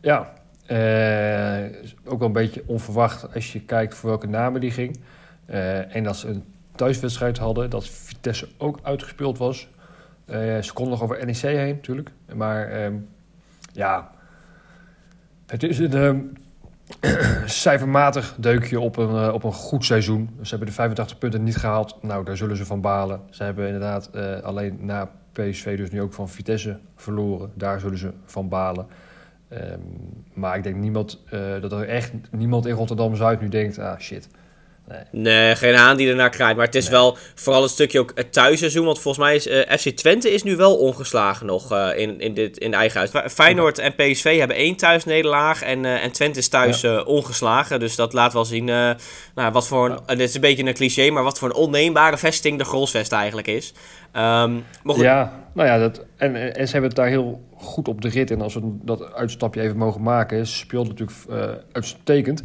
Ja, 0.00 0.32
ook 2.04 2.18
wel 2.18 2.26
een 2.26 2.32
beetje 2.32 2.62
onverwacht 2.66 3.34
als 3.34 3.52
je 3.52 3.60
kijkt 3.60 3.94
voor 3.94 4.08
welke 4.08 4.26
namen 4.26 4.60
die 4.60 4.70
ging. 4.70 4.98
Uh, 5.50 5.96
en 5.96 6.04
dat 6.04 6.16
ze 6.16 6.28
een 6.28 6.44
thuiswedstrijd 6.74 7.38
hadden, 7.38 7.70
dat 7.70 7.88
Vitesse 7.88 8.48
ook 8.58 8.78
uitgespeeld 8.82 9.38
was. 9.38 9.68
Uh, 10.26 10.36
ze 10.36 10.72
konden 10.72 10.92
nog 10.92 11.02
over 11.02 11.26
NEC 11.26 11.36
heen, 11.36 11.74
natuurlijk. 11.74 12.10
Maar 12.34 12.84
um, 12.84 13.08
ja, 13.72 14.10
het 15.46 15.62
is 15.62 15.78
een, 15.78 15.96
um, 15.96 16.32
cijfermatig 17.46 18.34
deukje 18.38 18.80
op 18.80 18.96
een, 18.96 19.24
eh, 19.24 19.32
op 19.32 19.44
een 19.44 19.52
goed 19.52 19.84
seizoen. 19.84 20.30
Ze 20.42 20.48
hebben 20.48 20.68
de 20.68 20.74
85 20.74 21.18
punten 21.18 21.42
niet 21.42 21.56
gehaald. 21.56 21.96
Nou, 22.02 22.24
daar 22.24 22.36
zullen 22.36 22.56
ze 22.56 22.66
van 22.66 22.80
balen. 22.80 23.20
Ze 23.30 23.42
hebben 23.42 23.66
inderdaad 23.66 24.10
eh, 24.10 24.40
alleen 24.40 24.78
na 24.80 25.10
PSV 25.32 25.76
dus 25.76 25.90
nu 25.90 26.00
ook 26.00 26.12
van 26.12 26.28
Vitesse 26.28 26.78
verloren. 26.96 27.50
Daar 27.54 27.80
zullen 27.80 27.98
ze 27.98 28.10
van 28.24 28.48
balen. 28.48 28.86
Ehm, 29.48 29.78
maar 30.32 30.56
ik 30.56 30.62
denk 30.62 30.76
niemand, 30.76 31.22
eh, 31.30 31.40
dat 31.60 31.72
er 31.72 31.88
echt 31.88 32.12
niemand 32.30 32.66
in 32.66 32.74
Rotterdam-Zuid 32.74 33.40
nu 33.40 33.48
denkt... 33.48 33.78
ah, 33.78 33.98
shit. 33.98 34.28
Nee. 34.90 35.22
nee, 35.22 35.56
geen 35.56 35.74
haan 35.74 35.96
die 35.96 36.08
ernaar 36.08 36.30
krijgt. 36.30 36.56
Maar 36.56 36.66
het 36.66 36.74
is 36.74 36.88
wel 36.88 37.16
vooral 37.34 37.62
een 37.62 37.68
stukje 37.68 38.00
ook 38.00 38.12
het 38.14 38.32
thuisseizoen. 38.32 38.84
Want 38.84 39.00
volgens 39.00 39.24
mij 39.24 39.34
is 39.34 39.46
uh, 39.46 39.58
FC 39.78 39.88
Twente 39.88 40.30
is 40.30 40.42
nu 40.42 40.56
wel 40.56 40.76
ongeslagen 40.76 41.46
nog 41.46 41.72
uh, 41.72 41.88
in, 41.96 42.20
in, 42.20 42.34
dit, 42.34 42.58
in 42.58 42.70
de 42.70 42.76
eigen 42.76 42.98
huis. 42.98 43.32
Feyenoord 43.32 43.78
en 43.78 43.94
PSV 43.94 44.38
hebben 44.38 44.56
één 44.56 44.76
thuisnederlaag. 44.76 45.62
En, 45.62 45.84
uh, 45.84 46.04
en 46.04 46.12
Twente 46.12 46.38
is 46.38 46.48
thuis 46.48 46.80
ja. 46.80 47.02
ongeslagen. 47.02 47.80
Dus 47.80 47.96
dat 47.96 48.12
laat 48.12 48.32
wel 48.32 48.44
zien 48.44 48.64
nou, 48.64 49.52
wat 49.52 49.66
voor 49.66 49.90
een... 49.90 49.98
Ja. 50.06 50.14
Dit 50.14 50.28
is 50.28 50.34
een 50.34 50.40
beetje 50.40 50.66
een 50.66 50.74
cliché, 50.74 51.10
maar 51.10 51.22
wat 51.22 51.38
voor 51.38 51.48
een 51.48 51.54
onneembare 51.54 52.18
vesting 52.18 52.58
de 52.58 52.64
Grolsvest 52.64 53.12
eigenlijk 53.12 53.46
is. 53.46 53.72
Um, 54.16 54.64
ja, 54.96 55.32
nou 55.52 55.68
ja, 55.68 55.78
dat, 55.78 56.04
en, 56.16 56.54
en 56.54 56.66
ze 56.66 56.72
hebben 56.72 56.90
het 56.90 56.98
daar 56.98 57.08
heel 57.08 57.40
goed 57.56 57.88
op 57.88 58.00
de 58.00 58.08
rit. 58.08 58.30
En 58.30 58.40
als 58.40 58.54
we 58.54 58.60
dat 58.62 59.12
uitstapje 59.14 59.60
even 59.60 59.76
mogen 59.76 60.02
maken, 60.02 60.46
speelt 60.46 60.88
natuurlijk 60.88 61.18
uitstekend. 61.72 62.42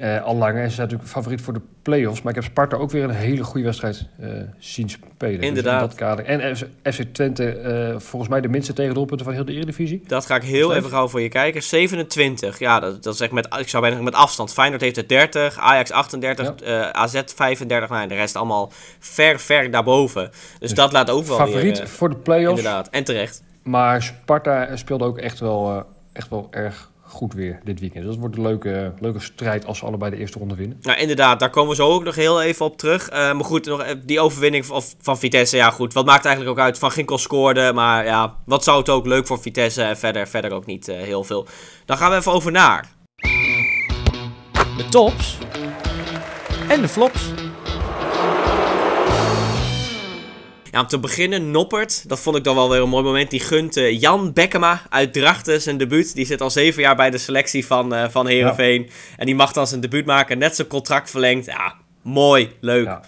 Uh. 0.00 0.26
En 0.26 0.70
ze 0.70 0.74
zijn 0.74 0.88
natuurlijk 0.88 1.08
favoriet 1.08 1.40
voor 1.40 1.52
de 1.52 1.60
play-offs. 1.82 2.22
Maar 2.22 2.36
ik 2.36 2.42
heb 2.42 2.50
Sparta 2.50 2.76
ook 2.76 2.90
weer 2.90 3.04
een 3.04 3.10
hele 3.10 3.44
goede 3.44 3.64
wedstrijd 3.64 4.06
uh, 4.20 4.28
zien 4.58 4.88
spelen. 4.88 5.40
Inderdaad. 5.40 5.80
Dus 5.80 5.82
in 5.82 5.88
dat 5.88 5.94
kader. 5.94 6.24
En 6.24 6.56
FC 6.92 7.02
Twente, 7.12 7.60
uh, 7.92 8.00
volgens 8.00 8.30
mij 8.30 8.40
de 8.40 8.48
minste 8.48 8.72
tegendoelpunten 8.72 9.26
van 9.26 9.34
heel 9.34 9.44
de 9.44 9.52
Eredivisie. 9.52 10.02
Dat 10.06 10.26
ga 10.26 10.36
ik 10.36 10.42
heel 10.42 10.74
even 10.74 10.90
gauw 10.90 11.08
voor 11.08 11.20
je 11.20 11.28
kijken. 11.28 11.62
27. 11.62 12.58
Ja, 12.58 12.80
dat, 12.80 13.02
dat 13.02 13.14
is 13.14 13.20
echt 13.20 13.32
met, 13.32 13.54
ik 13.58 13.68
zou 13.68 13.82
bijna 13.82 14.02
met 14.02 14.14
afstand. 14.14 14.52
Feyenoord 14.52 14.80
heeft 14.80 14.96
er 14.96 15.08
30, 15.08 15.58
Ajax 15.58 15.90
38, 15.90 16.54
ja. 16.64 16.92
AZ 16.92 17.22
35. 17.34 17.88
Nou, 17.88 18.08
de 18.08 18.14
rest 18.14 18.36
allemaal 18.36 18.72
ver, 18.98 19.40
ver 19.40 19.70
daarboven. 19.70 20.28
Dus, 20.30 20.58
dus 20.58 20.74
dat 20.74 20.92
laat 20.92 21.10
ook 21.10 21.24
wel 21.24 21.36
Favoriet 21.36 21.78
weer, 21.78 21.88
voor 21.88 22.08
de 22.08 22.16
play-offs. 22.16 22.58
Inderdaad, 22.58 22.88
en 22.88 23.04
terecht. 23.04 23.42
Maar 23.62 24.02
Sparta 24.02 24.76
speelde 24.76 25.04
ook 25.04 25.18
echt 25.18 25.40
wel, 25.40 25.84
echt 26.12 26.28
wel 26.28 26.48
erg 26.50 26.87
goed 27.08 27.34
weer 27.34 27.60
dit 27.64 27.80
weekend. 27.80 28.02
Dus 28.04 28.12
dat 28.12 28.20
wordt 28.20 28.36
een 28.36 28.42
leuke, 28.42 28.92
leuke 29.00 29.20
strijd 29.20 29.66
als 29.66 29.78
ze 29.78 29.84
allebei 29.84 30.10
de 30.10 30.16
eerste 30.16 30.38
ronde 30.38 30.54
winnen. 30.54 30.78
Nou, 30.82 30.98
inderdaad, 30.98 31.40
daar 31.40 31.50
komen 31.50 31.70
we 31.70 31.76
zo 31.76 31.88
ook 31.88 32.04
nog 32.04 32.14
heel 32.14 32.42
even 32.42 32.66
op 32.66 32.76
terug. 32.76 33.10
Uh, 33.10 33.16
maar 33.16 33.44
goed, 33.44 33.66
nog, 33.66 33.84
die 34.04 34.20
overwinning 34.20 34.66
van, 34.66 34.82
van 35.00 35.18
Vitesse, 35.18 35.56
ja 35.56 35.70
goed. 35.70 35.92
Wat 35.92 36.06
maakt 36.06 36.24
eigenlijk 36.24 36.58
ook 36.58 36.64
uit? 36.64 36.78
Van 36.78 36.90
Ginkel 36.90 37.18
scoorde, 37.18 37.72
maar 37.72 38.04
ja, 38.04 38.36
wat 38.44 38.64
zou 38.64 38.78
het 38.78 38.88
ook 38.88 39.06
leuk 39.06 39.26
voor 39.26 39.40
Vitesse 39.40 39.82
en 39.82 39.98
verder, 39.98 40.28
verder 40.28 40.52
ook 40.52 40.66
niet 40.66 40.88
uh, 40.88 40.96
heel 40.96 41.24
veel. 41.24 41.46
Dan 41.84 41.96
gaan 41.96 42.10
we 42.10 42.16
even 42.16 42.32
over 42.32 42.52
naar... 42.52 42.96
De 44.76 44.86
tops 44.90 45.38
en 46.68 46.80
de 46.80 46.88
flops. 46.88 47.37
Ja, 50.70 50.80
om 50.80 50.86
te 50.86 50.98
beginnen, 50.98 51.50
Noppert. 51.50 52.08
Dat 52.08 52.20
vond 52.20 52.36
ik 52.36 52.44
dan 52.44 52.54
wel 52.54 52.70
weer 52.70 52.80
een 52.80 52.88
mooi 52.88 53.04
moment. 53.04 53.30
Die 53.30 53.40
gunt 53.40 53.76
uh, 53.76 54.00
Jan 54.00 54.32
Bekkema 54.32 54.82
uit 54.88 55.12
Drachten 55.12 55.60
zijn 55.60 55.78
debuut. 55.78 56.14
Die 56.14 56.26
zit 56.26 56.40
al 56.40 56.50
zeven 56.50 56.82
jaar 56.82 56.96
bij 56.96 57.10
de 57.10 57.18
selectie 57.18 57.66
van, 57.66 57.94
uh, 57.94 58.08
van 58.08 58.26
Heerenveen. 58.26 58.82
Ja. 58.82 58.88
En 59.16 59.26
die 59.26 59.34
mag 59.34 59.52
dan 59.52 59.66
zijn 59.66 59.80
debuut 59.80 60.06
maken. 60.06 60.38
Net 60.38 60.56
zijn 60.56 60.68
contract 60.68 61.10
verlengd. 61.10 61.46
Ja, 61.46 61.74
mooi. 62.02 62.50
Leuk. 62.60 62.84
Ja. 62.84 63.00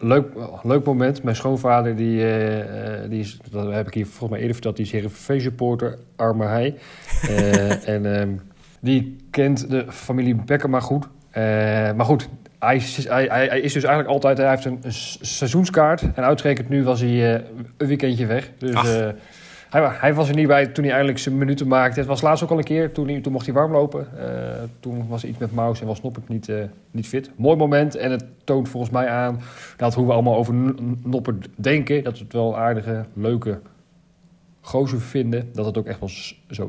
Leuk, 0.00 0.26
leuk 0.62 0.84
moment. 0.84 1.22
Mijn 1.22 1.36
schoonvader, 1.36 1.96
die, 1.96 2.20
uh, 2.20 3.08
die 3.08 3.20
is, 3.20 3.38
dat 3.50 3.72
heb 3.72 3.86
ik 3.86 3.94
hier 3.94 4.06
volgens 4.06 4.30
mij 4.30 4.38
eerder 4.38 4.54
verteld, 4.54 4.76
die 4.76 4.84
is 4.84 4.92
Heerenveen-supporter, 4.92 5.98
arme 6.16 6.46
hij. 6.46 6.74
en 7.94 8.20
um, 8.20 8.40
die 8.80 9.16
kent 9.30 9.70
de 9.70 9.84
familie 9.88 10.34
Bekkema 10.34 10.80
goed. 10.80 11.08
maar 11.96 12.04
goed, 12.04 12.28
hij 12.58 12.76
is, 12.76 13.08
hij, 13.08 13.26
hij 13.30 13.60
is, 13.60 13.72
dus 13.72 13.84
eigenlijk 13.84 14.14
altijd, 14.14 14.38
hij 14.38 14.50
heeft 14.50 14.64
een, 14.64 14.78
een 14.82 14.92
seizoenskaart. 15.20 16.02
En 16.14 16.24
uitgerekend 16.24 16.68
nu 16.68 16.84
was 16.84 17.00
hij 17.00 17.10
uh, 17.10 17.40
een 17.76 17.86
weekendje 17.86 18.26
weg. 18.26 18.50
Dus 18.58 18.74
uh, 18.74 19.08
hij, 19.70 19.88
hij, 19.90 20.14
was 20.14 20.28
er 20.28 20.34
niet 20.34 20.46
bij 20.46 20.66
toen 20.66 20.84
hij 20.84 20.92
eindelijk 20.92 21.18
zijn 21.18 21.38
minuten 21.38 21.68
maakte. 21.68 21.98
Het 21.98 22.08
was 22.08 22.20
laatst 22.20 22.44
ook 22.44 22.50
al 22.50 22.58
een 22.58 22.64
keer, 22.64 22.92
toen, 22.92 23.20
toen 23.20 23.32
mocht 23.32 23.46
hij 23.46 23.54
warm 23.54 23.72
lopen. 23.72 24.06
Uh, 24.16 24.22
toen 24.80 25.08
was 25.08 25.24
iets 25.24 25.38
met 25.38 25.54
Maus 25.54 25.80
en 25.80 25.86
was 25.86 26.02
Noppert 26.02 26.28
niet, 26.28 26.52
niet 26.90 27.08
fit. 27.08 27.30
Mooi 27.36 27.56
moment 27.56 27.96
en 27.96 28.10
het 28.10 28.24
toont 28.44 28.68
volgens 28.68 28.92
mij 28.92 29.08
aan 29.08 29.40
dat 29.76 29.94
hoe 29.94 30.06
we 30.06 30.12
allemaal 30.12 30.36
over 30.36 30.54
Noppert 31.02 31.48
denken. 31.54 32.04
Dat 32.04 32.18
het 32.18 32.32
wel 32.32 32.48
een 32.48 32.58
aardige, 32.58 33.04
leuke 33.12 33.58
gozer 34.60 35.00
vinden, 35.00 35.50
dat 35.52 35.66
het 35.66 35.78
ook 35.78 35.86
echt 35.86 36.00
wel 36.00 36.10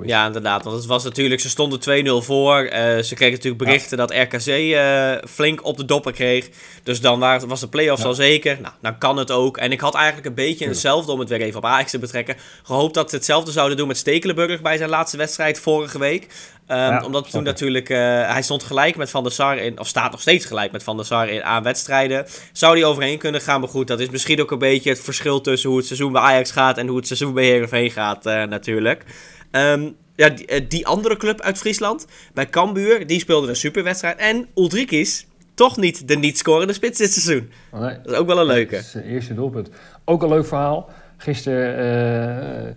Ja, 0.05 0.25
inderdaad. 0.25 0.63
Want 0.63 0.75
het 0.75 0.85
was 0.85 1.03
natuurlijk, 1.03 1.41
ze 1.41 1.49
stonden 1.49 1.79
2-0 1.79 2.25
voor. 2.25 2.63
Uh, 2.63 2.71
ze 2.71 3.15
kregen 3.15 3.33
natuurlijk 3.33 3.63
berichten 3.63 3.97
ja. 3.97 4.05
dat 4.05 4.15
RKC 4.15 4.47
uh, 4.47 5.29
flink 5.29 5.65
op 5.65 5.77
de 5.77 5.85
doppen 5.85 6.13
kreeg. 6.13 6.49
Dus 6.83 7.01
dan 7.01 7.19
waren, 7.19 7.47
was 7.47 7.59
de 7.59 7.67
play-offs 7.67 8.01
ja. 8.01 8.07
al 8.07 8.13
zeker. 8.13 8.57
Nou, 8.61 8.73
dan 8.81 8.97
kan 8.97 9.17
het 9.17 9.31
ook. 9.31 9.57
En 9.57 9.71
ik 9.71 9.79
had 9.79 9.95
eigenlijk 9.95 10.27
een 10.27 10.33
beetje 10.33 10.65
ja. 10.65 10.71
hetzelfde, 10.71 11.11
om 11.11 11.19
het 11.19 11.29
weer 11.29 11.41
even 11.41 11.57
op 11.57 11.65
Ajax 11.65 11.91
te 11.91 11.99
betrekken, 11.99 12.35
gehoopt 12.63 12.93
dat 12.93 13.09
ze 13.09 13.15
hetzelfde 13.15 13.51
zouden 13.51 13.77
doen 13.77 13.87
met 13.87 13.97
Stekelenburg 13.97 14.61
bij 14.61 14.77
zijn 14.77 14.89
laatste 14.89 15.17
wedstrijd 15.17 15.59
vorige 15.59 15.99
week. 15.99 16.23
Um, 16.23 16.77
ja, 16.77 17.03
omdat 17.05 17.31
toen 17.31 17.43
natuurlijk, 17.43 17.89
uh, 17.89 17.97
hij 18.31 18.41
stond 18.41 18.63
gelijk 18.63 18.95
met 18.95 19.09
Van 19.09 19.23
der 19.23 19.31
Sar 19.31 19.57
in, 19.57 19.79
of 19.79 19.87
staat 19.87 20.11
nog 20.11 20.21
steeds 20.21 20.45
gelijk 20.45 20.71
met 20.71 20.83
Van 20.83 20.97
der 20.97 21.05
Sar 21.05 21.29
in 21.29 21.43
aan 21.43 21.63
wedstrijden. 21.63 22.25
Zou 22.51 22.75
die 22.75 22.85
overheen 22.85 23.17
kunnen 23.17 23.41
gaan, 23.41 23.59
maar 23.59 23.69
goed, 23.69 23.87
dat 23.87 23.99
is 23.99 24.09
misschien 24.09 24.41
ook 24.41 24.51
een 24.51 24.59
beetje 24.59 24.89
het 24.89 25.01
verschil 25.01 25.41
tussen 25.41 25.69
hoe 25.69 25.77
het 25.77 25.87
seizoen 25.87 26.11
bij 26.11 26.21
Ajax 26.21 26.51
gaat 26.51 26.77
en 26.77 26.87
hoe 26.87 26.97
het 26.97 27.07
seizoen 27.07 27.33
bij 27.33 27.43
Heerenveen 27.43 27.91
gaat 27.91 28.23
natuurlijk. 28.23 29.05
Um, 29.51 29.95
ja, 30.15 30.29
die, 30.29 30.51
uh, 30.51 30.69
die, 30.69 30.87
andere 30.87 31.17
club 31.17 31.41
uit 31.41 31.57
Friesland, 31.57 32.07
bij 32.33 32.49
Cambuur, 32.49 33.07
die 33.07 33.19
speelde 33.19 33.47
een 33.47 33.55
superwedstrijd. 33.55 34.17
En 34.17 34.47
Ulrikis, 34.55 35.27
toch 35.53 35.77
niet 35.77 36.07
de 36.07 36.15
niet-scorende 36.15 36.73
spits 36.73 36.97
dit 36.97 37.13
seizoen. 37.13 37.51
Nee. 37.71 37.97
Dat 38.03 38.11
is 38.11 38.17
ook 38.17 38.27
wel 38.27 38.39
een 38.39 38.45
leuke. 38.45 38.75
Dat 38.75 38.83
is 38.83 38.93
het 38.93 39.05
eerste 39.05 39.33
doelpunt. 39.33 39.69
Ook 40.05 40.23
een 40.23 40.29
leuk 40.29 40.45
verhaal. 40.45 40.89
Gisteren 41.17 42.75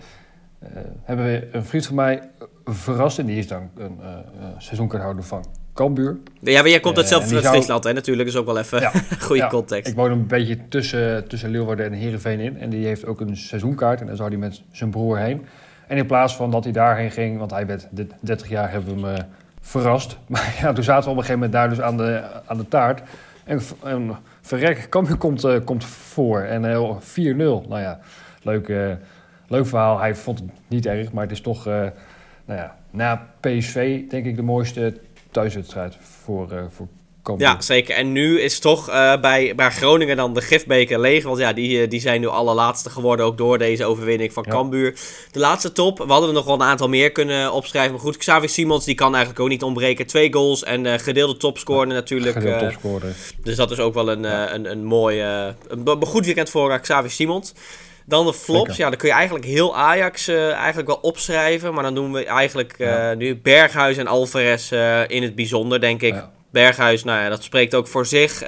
hebben 1.03 1.27
we 1.27 1.49
een 1.53 1.65
vriend 1.65 1.87
van 1.87 1.95
mij 1.95 2.31
verrast. 2.65 3.19
En 3.19 3.27
die 3.27 3.39
is 3.39 3.47
dan 3.47 3.71
een 3.77 3.99
uh, 4.01 4.17
seizoenkaarthouder 4.59 5.25
van 5.25 5.45
Cambuur. 5.75 6.19
Ja, 6.41 6.61
maar 6.61 6.71
jij 6.71 6.81
komt 6.81 6.97
uit 6.97 7.09
zelf 7.09 7.33
uit 7.33 7.47
Friesland, 7.47 7.85
hè? 7.85 7.93
Natuurlijk 7.93 8.29
is 8.29 8.37
ook 8.37 8.47
wel 8.47 8.59
even 8.59 8.81
ja, 8.81 8.93
goede 9.21 9.43
ja, 9.43 9.49
context. 9.49 9.91
Ik 9.91 9.97
woon 9.97 10.11
een 10.11 10.27
beetje 10.27 10.59
tussen, 10.69 11.29
tussen 11.29 11.51
Leeuwarden 11.51 11.87
en 11.87 11.93
Heerenveen 11.93 12.41
in. 12.41 12.59
En 12.59 12.71
die 12.71 12.87
heeft 12.87 13.07
ook 13.07 13.21
een 13.21 13.37
seizoenkaart. 13.37 14.01
En 14.01 14.07
daar 14.07 14.17
zou 14.17 14.29
hij 14.29 14.39
met 14.39 14.63
zijn 14.73 14.91
broer 14.91 15.19
heen. 15.19 15.47
En 15.93 15.99
in 15.99 16.07
plaats 16.07 16.37
van 16.37 16.51
dat 16.51 16.65
hij 16.65 16.73
daarheen 16.73 17.11
ging, 17.11 17.39
want 17.39 17.51
hij 17.51 17.67
werd 17.67 17.89
30 18.21 18.49
jaar, 18.49 18.71
hebben 18.71 18.95
we 18.95 19.07
hem 19.07 19.15
uh, 19.15 19.25
verrast. 19.61 20.19
Maar 20.27 20.57
ja, 20.61 20.73
toen 20.73 20.85
zaten 20.85 21.05
we 21.05 21.11
op 21.11 21.17
een 21.17 21.25
gegeven 21.25 21.35
moment 21.35 21.53
daar 21.53 21.69
dus 21.69 21.81
aan 21.81 21.97
de, 21.97 22.23
aan 22.47 22.57
de 22.57 22.69
taart. 22.69 23.03
En, 23.45 23.61
en 23.83 24.17
verrek, 24.41 24.87
Cambuur 24.89 25.17
komt, 25.17 25.45
uh, 25.45 25.65
komt 25.65 25.85
voor. 25.85 26.41
En 26.41 26.65
uh, 26.65 26.97
4-0. 27.01 27.37
Nou 27.37 27.81
ja, 27.81 27.99
leuk, 28.43 28.69
leuk 29.47 29.67
verhaal. 29.67 29.99
Hij 29.99 30.15
vond 30.15 30.39
het 30.39 30.49
niet 30.69 30.87
erg, 30.87 31.13
maar 31.13 31.23
het 31.23 31.33
is 31.33 31.41
toch 31.41 31.65
nou 31.65 31.93
ja, 32.45 32.77
na 32.91 33.27
PSV 33.41 34.09
denk 34.09 34.27
ik 34.27 34.37
de 34.37 34.43
mooiste 34.43 35.01
thuiswedstrijd 35.31 35.97
voor, 36.01 36.67
voor 36.69 36.89
Ja, 37.37 37.61
zeker. 37.61 37.95
En 37.95 38.13
nu 38.13 38.41
is 38.41 38.59
toch 38.59 38.89
uh, 38.89 39.21
bij, 39.21 39.55
bij 39.55 39.71
Groningen 39.71 40.17
dan 40.17 40.35
de 40.35 40.41
gifbeker 40.41 41.01
leeg. 41.01 41.25
Want 41.25 41.39
ja, 41.39 41.53
die, 41.53 41.89
die 41.89 42.01
zijn 42.01 42.21
nu 42.21 42.27
allerlaatste 42.27 42.91
geworden, 42.91 43.27
ook 43.27 43.39
door 43.39 43.59
deze 43.59 43.85
overwinning 43.85 44.33
van 44.33 44.45
ja. 44.47 44.53
Cambuur. 44.53 44.95
De 45.31 45.39
laatste 45.39 45.73
top, 45.73 45.99
we 45.99 46.13
hadden 46.13 46.29
er 46.29 46.35
nog 46.35 46.45
wel 46.45 46.55
een 46.55 46.63
aantal 46.63 46.89
meer 46.89 47.13
kunnen 47.13 47.53
opschrijven. 47.53 47.93
Maar 47.93 48.01
goed, 48.01 48.17
Xavi 48.17 48.49
Simons, 48.49 48.85
die 48.85 48.95
kan 48.95 49.11
eigenlijk 49.11 49.41
ook 49.41 49.49
niet 49.49 49.63
ontbreken. 49.63 50.07
Twee 50.07 50.33
goals 50.33 50.63
en 50.65 50.85
uh, 50.85 50.95
gedeelde 50.95 51.37
topscorer 51.37 51.87
natuurlijk. 51.87 52.33
Gedeelde 52.33 52.67
topscorer. 52.67 53.15
dus 53.43 53.57
dat 53.57 53.71
is 53.71 53.79
ook 53.79 53.95
wel 53.95 54.11
een, 54.11 54.23
ja. 54.23 54.55
een, 54.55 54.71
een 54.71 54.85
mooi, 54.85 55.21
een 55.21 56.07
goed 56.07 56.25
weekend 56.25 56.51
voor 56.51 56.81
Xavi 56.81 57.09
Simons. 57.09 57.53
Dan 58.05 58.27
de 58.27 58.35
flops. 58.35 58.77
Ja, 58.77 58.89
dan 58.89 58.99
kun 58.99 59.09
je 59.09 59.15
eigenlijk 59.15 59.45
heel 59.45 59.77
Ajax 59.77 60.29
uh, 60.29 60.53
eigenlijk 60.53 60.89
wel 60.89 60.99
opschrijven. 61.03 61.75
Maar 61.75 61.83
dan 61.83 61.95
doen 61.95 62.13
we 62.13 62.25
eigenlijk 62.25 62.75
uh, 62.79 62.87
ja. 62.87 63.15
nu 63.15 63.37
Berghuis 63.37 63.97
en 63.97 64.07
Alvarez 64.07 64.73
uh, 64.73 65.09
in 65.09 65.23
het 65.23 65.35
bijzonder, 65.35 65.81
denk 65.81 66.03
ik. 66.03 66.15
Ja. 66.15 66.31
Berghuis, 66.53 67.05
nou 67.05 67.23
ja, 67.23 67.29
dat 67.29 67.43
spreekt 67.43 67.75
ook 67.75 67.87
voor 67.87 68.07
zich. 68.07 68.45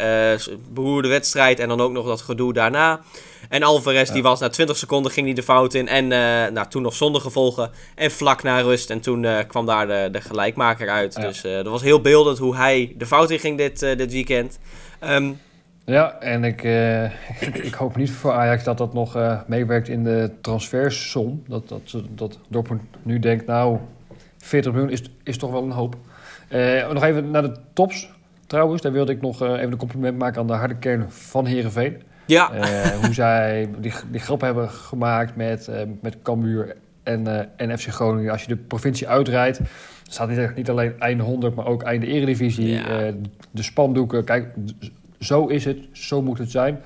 beroerde 0.72 1.08
wedstrijd 1.08 1.58
en 1.58 1.68
dan 1.68 1.80
ook 1.80 1.92
nog 1.92 2.06
dat 2.06 2.20
gedoe 2.20 2.52
daarna. 2.52 3.00
En 3.48 3.62
Alvarez, 3.62 4.10
die 4.10 4.22
was 4.22 4.40
na 4.40 4.48
20 4.48 4.76
seconden 4.76 5.12
ging 5.12 5.26
hij 5.26 5.34
de 5.34 5.42
fout 5.42 5.74
in. 5.74 5.88
En 5.88 6.08
nou, 6.52 6.68
toen 6.68 6.82
nog 6.82 6.94
zonder 6.94 7.20
gevolgen. 7.20 7.70
En 7.94 8.10
vlak 8.10 8.42
na 8.42 8.60
rust. 8.60 8.90
En 8.90 9.00
toen 9.00 9.26
kwam 9.46 9.66
daar 9.66 9.86
de, 9.86 10.08
de 10.12 10.20
gelijkmaker 10.20 10.90
uit. 10.90 11.20
Dus 11.20 11.40
dat 11.40 11.66
was 11.66 11.82
heel 11.82 12.00
beeldend 12.00 12.38
hoe 12.38 12.56
hij 12.56 12.94
de 12.98 13.06
fout 13.06 13.30
in 13.30 13.38
ging 13.38 13.58
dit, 13.58 13.80
dit 13.80 14.12
weekend. 14.12 14.58
Um, 15.04 15.38
ja, 15.84 16.20
en 16.20 16.44
ik, 16.44 16.64
uh, 16.64 17.04
ik 17.68 17.74
hoop 17.74 17.96
niet 17.96 18.10
voor 18.10 18.32
Ajax 18.32 18.64
dat 18.64 18.78
dat 18.78 18.94
nog 18.94 19.16
uh, 19.16 19.40
meewerkt 19.46 19.88
in 19.88 20.04
de 20.04 20.30
transfersom. 20.40 21.42
Dat, 21.48 21.68
dat, 21.68 22.02
dat 22.08 22.38
Dortmund 22.48 22.82
nu 23.02 23.18
denkt, 23.18 23.46
nou, 23.46 23.78
40 24.38 24.72
miljoen 24.72 24.90
is, 24.90 25.02
is 25.22 25.38
toch 25.38 25.50
wel 25.50 25.62
een 25.62 25.70
hoop. 25.70 25.96
Uh, 26.54 26.92
nog 26.92 27.02
even 27.02 27.30
naar 27.30 27.42
de 27.42 27.56
tops 27.72 28.10
trouwens. 28.46 28.82
Daar 28.82 28.92
wilde 28.92 29.12
ik 29.12 29.20
nog 29.20 29.42
even 29.42 29.72
een 29.72 29.76
compliment 29.76 30.18
maken 30.18 30.40
aan 30.40 30.46
de 30.46 30.52
harde 30.52 30.76
kern 30.76 31.10
van 31.10 31.46
Herenveen. 31.46 32.02
Ja. 32.26 32.50
hoe 33.02 33.14
zij 33.14 33.68
die, 33.78 33.92
die 34.10 34.20
grap 34.20 34.40
hebben 34.40 34.70
gemaakt 34.70 35.36
met, 35.36 35.70
met 36.00 36.16
Cambuur 36.22 36.76
en, 37.02 37.50
en 37.56 37.78
FC 37.78 37.88
Groningen. 37.88 38.32
Als 38.32 38.42
je 38.42 38.48
de 38.48 38.56
provincie 38.56 39.08
uitrijdt, 39.08 39.60
staat 40.08 40.28
niet, 40.28 40.56
niet 40.56 40.70
alleen 40.70 41.00
einde 41.00 41.22
100, 41.22 41.54
maar 41.54 41.66
ook 41.66 41.82
einde 41.82 42.06
eredivisie. 42.06 42.68
Ja. 42.68 43.12
De 43.50 43.62
spandoeken, 43.62 44.24
kijk, 44.24 44.46
zo 45.20 45.46
is 45.46 45.64
het, 45.64 45.78
zo 45.92 46.22
moet 46.22 46.38
het 46.38 46.50
zijn. 46.50 46.80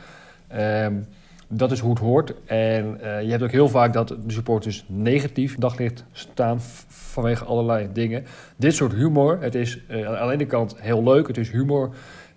Um, 0.85 1.07
dat 1.49 1.73
is 1.73 1.81
hoe 1.81 1.91
het 1.91 1.99
hoort. 1.99 2.35
En 2.45 2.99
uh, 3.03 3.23
je 3.23 3.31
hebt 3.31 3.43
ook 3.43 3.51
heel 3.51 3.69
vaak 3.69 3.93
dat 3.93 4.09
de 4.09 4.17
supporters 4.27 4.85
negatief 4.87 5.57
daglicht 5.57 6.05
staan 6.13 6.61
vanwege 6.89 7.45
allerlei 7.45 7.89
dingen. 7.93 8.25
Dit 8.57 8.75
soort 8.75 8.93
humor, 8.93 9.39
het 9.41 9.55
is 9.55 9.81
uh, 9.91 10.21
aan 10.21 10.27
de 10.27 10.33
ene 10.33 10.47
kant 10.47 10.75
heel 10.79 11.03
leuk, 11.03 11.27
het 11.27 11.37
is 11.37 11.51
humor. 11.51 11.91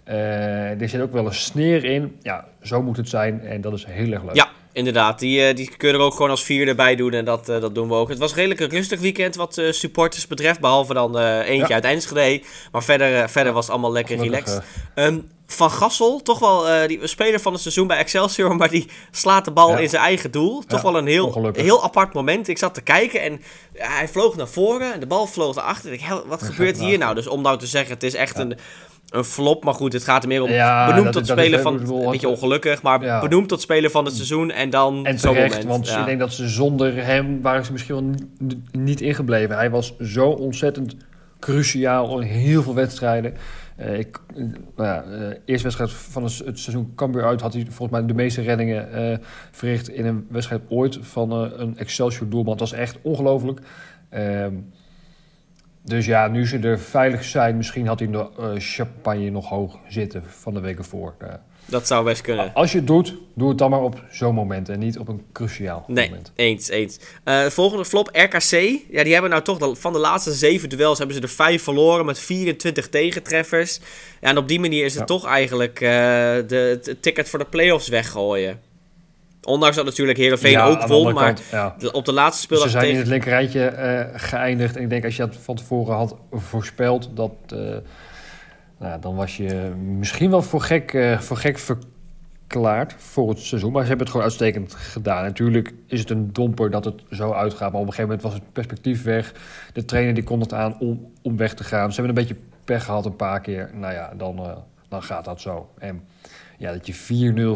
Uh, 0.07 0.81
er 0.81 0.89
zit 0.89 1.01
ook 1.01 1.11
wel 1.11 1.25
een 1.25 1.33
sneer 1.33 1.83
in. 1.83 2.15
Ja, 2.21 2.45
zo 2.61 2.81
moet 2.81 2.97
het 2.97 3.09
zijn 3.09 3.41
en 3.41 3.61
dat 3.61 3.73
is 3.73 3.85
heel 3.85 4.11
erg 4.11 4.23
leuk. 4.23 4.35
Inderdaad. 4.73 5.19
Die, 5.19 5.49
uh, 5.49 5.55
die 5.55 5.75
kunnen 5.77 5.99
er 5.99 6.05
ook 6.05 6.13
gewoon 6.13 6.29
als 6.29 6.43
vierde 6.43 6.75
bij 6.75 6.95
doen 6.95 7.13
en 7.13 7.25
dat, 7.25 7.49
uh, 7.49 7.61
dat 7.61 7.75
doen 7.75 7.87
we 7.87 7.93
ook. 7.93 8.09
Het 8.09 8.17
was 8.17 8.33
redelijk 8.33 8.59
een 8.59 8.69
rustig 8.69 8.99
weekend 8.99 9.35
wat 9.35 9.57
uh, 9.57 9.71
supporters 9.71 10.27
betreft, 10.27 10.59
behalve 10.59 10.93
dan 10.93 11.17
eentje 11.17 11.67
ja. 11.67 11.73
uit 11.73 11.83
Enschede. 11.83 12.43
Maar 12.71 12.83
verder, 12.83 13.29
verder 13.29 13.53
was 13.53 13.63
het 13.63 13.73
allemaal 13.73 13.91
lekker 13.91 14.17
Gelukkig, 14.17 14.45
relaxed. 14.45 14.69
Um, 14.95 15.29
van 15.53 15.71
Gassel, 15.71 16.21
toch 16.21 16.39
wel 16.39 16.69
uh, 16.69 16.87
die 16.87 17.07
speler 17.07 17.39
van 17.39 17.53
het 17.53 17.61
seizoen 17.61 17.87
bij 17.87 17.97
Excelsior, 17.97 18.55
maar 18.55 18.69
die 18.69 18.87
slaat 19.11 19.45
de 19.45 19.51
bal 19.51 19.69
ja. 19.69 19.77
in 19.77 19.89
zijn 19.89 20.03
eigen 20.03 20.31
doel. 20.31 20.63
Toch 20.67 20.81
Ja, 20.81 20.91
wel 20.91 20.97
een 20.97 21.07
heel, 21.07 21.51
heel 21.53 21.83
apart 21.83 22.13
moment. 22.13 22.47
Ik 22.47 22.57
zat 22.57 22.73
te 22.73 22.81
kijken 22.81 23.21
en 23.21 23.41
hij 23.73 24.07
vloog 24.07 24.35
naar 24.35 24.47
voren 24.47 24.93
en 24.93 24.99
de 24.99 25.07
bal 25.07 25.27
vloog 25.27 25.55
naar 25.55 25.63
achter. 25.63 25.93
Ik 25.93 26.01
wat 26.25 26.43
gebeurt 26.43 26.79
hier 26.79 26.97
nou? 26.97 27.15
Dus 27.15 27.27
om 27.27 27.41
nou 27.41 27.57
te 27.57 27.67
zeggen, 27.67 27.93
het 27.93 28.03
is 28.03 28.13
echt 28.13 28.37
een, 28.37 28.57
een 29.11 29.23
flop. 29.23 29.63
Maar 29.63 29.73
goed, 29.73 29.93
het 29.93 30.03
gaat 30.03 30.21
er 30.23 30.27
meer 30.27 30.41
om 30.41 30.49
Ja, 30.49 30.87
benoemd 30.93 31.11
tot 31.13 31.27
speler 31.27 31.59
van, 31.61 31.77
bedoel, 31.77 32.03
een 32.05 32.11
beetje 32.11 32.27
ongelukkig, 32.29 32.81
maar 32.81 33.03
Ja. 33.03 33.19
benoemd 33.21 33.47
tot 33.47 33.61
speler 33.61 33.89
van 33.89 34.05
het 34.05 34.13
seizoen 34.15 34.51
en 34.51 34.69
dan 34.69 35.05
En 35.05 35.19
zo'n 35.19 35.33
moment. 35.33 35.63
want 35.63 35.87
ja. 35.87 35.99
ik 35.99 36.05
denk 36.05 36.19
dat 36.19 36.33
ze 36.33 36.47
zonder 36.49 37.05
hem 37.05 37.41
waren 37.41 37.65
ze 37.65 37.71
misschien 37.71 37.95
wel 37.95 38.03
ni- 38.37 38.61
niet 38.71 39.01
ingebleven. 39.01 39.55
Hij 39.55 39.69
was 39.69 39.97
zo 39.99 40.29
ontzettend 40.29 40.95
cruciaal 41.39 42.19
in 42.19 42.27
heel 42.27 42.63
veel 42.63 42.73
wedstrijden. 42.75 43.33
Eh, 43.75 43.99
ik, 43.99 44.19
eh, 44.35 44.43
nou 44.75 44.87
ja, 44.89 45.03
eh, 45.03 45.37
eerste 45.45 45.63
wedstrijd 45.63 45.91
van 45.91 46.23
het, 46.23 46.37
het 46.45 46.59
seizoen 46.59 46.91
Cambuur 46.95 47.25
uit 47.25 47.41
had 47.41 47.53
hij 47.53 47.65
volgens 47.69 47.99
mij 47.99 48.07
de 48.07 48.13
meeste 48.13 48.41
reddingen 48.41 49.19
verricht 49.51 49.89
in 49.89 50.05
een 50.05 50.25
wedstrijd 50.29 50.61
ooit 50.69 50.97
van 51.01 51.31
een 51.31 51.77
Excelsior 51.77 52.29
doelman. 52.29 52.57
Dat 52.57 52.69
was 52.69 52.79
echt 52.79 52.97
ongelooflijk. 53.01 53.59
Ehm, 54.09 54.53
dus 55.83 56.05
ja, 56.05 56.27
nu 56.27 56.47
ze 56.47 56.57
er 56.59 56.79
veilig 56.79 57.23
zijn, 57.23 57.57
misschien 57.57 57.87
had 57.87 57.99
hij 57.99 58.09
de 58.11 58.27
eh, 58.39 58.49
champagne 58.57 59.29
nog 59.29 59.49
hoog 59.49 59.77
zitten 59.87 60.23
van 60.27 60.53
de 60.53 60.59
weken 60.59 60.85
voor. 60.85 61.13
Eh, 61.17 61.27
Dat 61.65 61.87
zou 61.87 62.05
best 62.05 62.21
kunnen. 62.21 62.53
als 62.53 62.71
je 62.71 62.77
het 62.77 62.87
doet, 62.87 63.13
doe 63.35 63.49
het 63.49 63.57
dan 63.57 63.69
maar 63.69 63.81
op 63.81 64.03
zo'n 64.11 64.35
moment 64.35 64.69
en 64.69 64.79
niet 64.79 64.97
op 64.99 65.07
een 65.07 65.23
cruciaal 65.31 65.83
Nee, 65.87 66.09
moment. 66.09 66.31
eens, 66.35 66.69
eens. 66.69 66.99
Eh, 67.23 67.45
volgende 67.45 67.85
flop, 67.85 68.09
RKC. 68.13 68.51
Ja, 68.89 69.03
die 69.03 69.13
hebben 69.13 69.29
nou 69.31 69.43
toch 69.43 69.57
de- 69.57 69.75
van 69.75 69.93
de 69.93 69.99
laatste 69.99 70.31
zeven 70.33 70.69
duels 70.69 70.97
hebben 70.97 71.15
ze 71.15 71.21
er 71.21 71.29
vijf 71.29 71.63
verloren 71.63 72.05
met 72.05 72.19
24 72.19 72.89
tegentreffers. 72.89 73.79
Ja, 74.21 74.29
en 74.29 74.37
op 74.37 74.47
die 74.47 74.59
manier 74.59 74.85
is 74.85 74.91
het 74.91 74.99
Ja. 74.99 75.05
toch 75.15 75.25
eigenlijk 75.25 75.79
de, 75.79 76.79
het 76.83 77.01
ticket 77.01 77.29
voor 77.29 77.39
de 77.39 77.45
play-offs 77.45 77.87
weggooien. 77.87 78.59
Ondanks 79.43 79.75
dat 79.75 79.85
natuurlijk 79.85 80.17
Heerenveen 80.17 80.51
Ja, 80.51 80.65
ook 80.65 80.87
won, 80.87 81.13
maar 81.13 81.25
kant, 81.25 81.43
ja. 81.51 81.75
de- 81.77 81.91
op 81.91 82.05
de 82.05 82.13
laatste 82.13 82.37
Ze 82.37 82.43
speeldag 82.43 82.69
zijn 82.69 82.89
in 82.89 82.97
het 82.97 83.07
linkerrijtje 83.07 83.65
eh, 83.65 84.19
geëindigd. 84.19 84.75
En 84.75 84.81
ik 84.81 84.89
denk 84.89 85.03
als 85.05 85.15
je 85.15 85.25
dat 85.25 85.35
van 85.35 85.55
tevoren 85.55 85.95
had 85.95 86.15
voorspeld, 86.31 87.09
dat, 87.13 87.31
eh, 87.47 87.57
nou, 88.79 88.99
dan 89.01 89.15
was 89.15 89.37
je 89.37 89.71
misschien 89.97 90.29
wel 90.29 90.41
voor 90.41 90.61
gek, 90.61 90.93
eh, 90.93 91.19
voor 91.19 91.37
gek 91.37 91.57
verklaard 91.59 92.95
voor 92.97 93.29
het 93.29 93.39
seizoen. 93.39 93.71
Maar 93.71 93.81
ze 93.81 93.87
hebben 93.87 94.05
het 94.05 94.15
gewoon 94.15 94.29
uitstekend 94.29 94.73
gedaan. 94.73 95.23
Natuurlijk 95.23 95.73
is 95.87 95.99
het 95.99 96.09
een 96.09 96.33
domper 96.33 96.69
dat 96.71 96.85
het 96.85 97.01
zo 97.11 97.31
uitgaat. 97.31 97.71
Maar 97.71 97.81
op 97.81 97.87
een 97.87 97.93
gegeven 97.93 98.03
moment 98.03 98.21
was 98.21 98.33
het 98.33 98.53
perspectief 98.53 99.03
weg. 99.03 99.33
De 99.73 99.85
trainer 99.85 100.13
die 100.13 100.23
kon 100.23 100.39
het 100.39 100.53
aan 100.53 100.79
om, 100.79 101.11
om 101.21 101.37
weg 101.37 101.53
te 101.53 101.63
gaan. 101.63 101.93
Ze 101.93 102.01
hebben 102.01 102.17
een 102.17 102.27
beetje 102.27 102.41
pech 102.65 102.83
gehad 102.85 103.05
een 103.05 103.15
paar 103.15 103.41
keer. 103.41 103.69
Nou 103.73 103.93
ja, 103.93 104.13
dan, 104.17 104.63
dan 104.89 105.03
gaat 105.03 105.25
dat 105.25 105.41
zo. 105.41 105.69
En 105.79 106.03
ja, 106.61 106.71
dat 106.71 106.87
je 106.87 106.93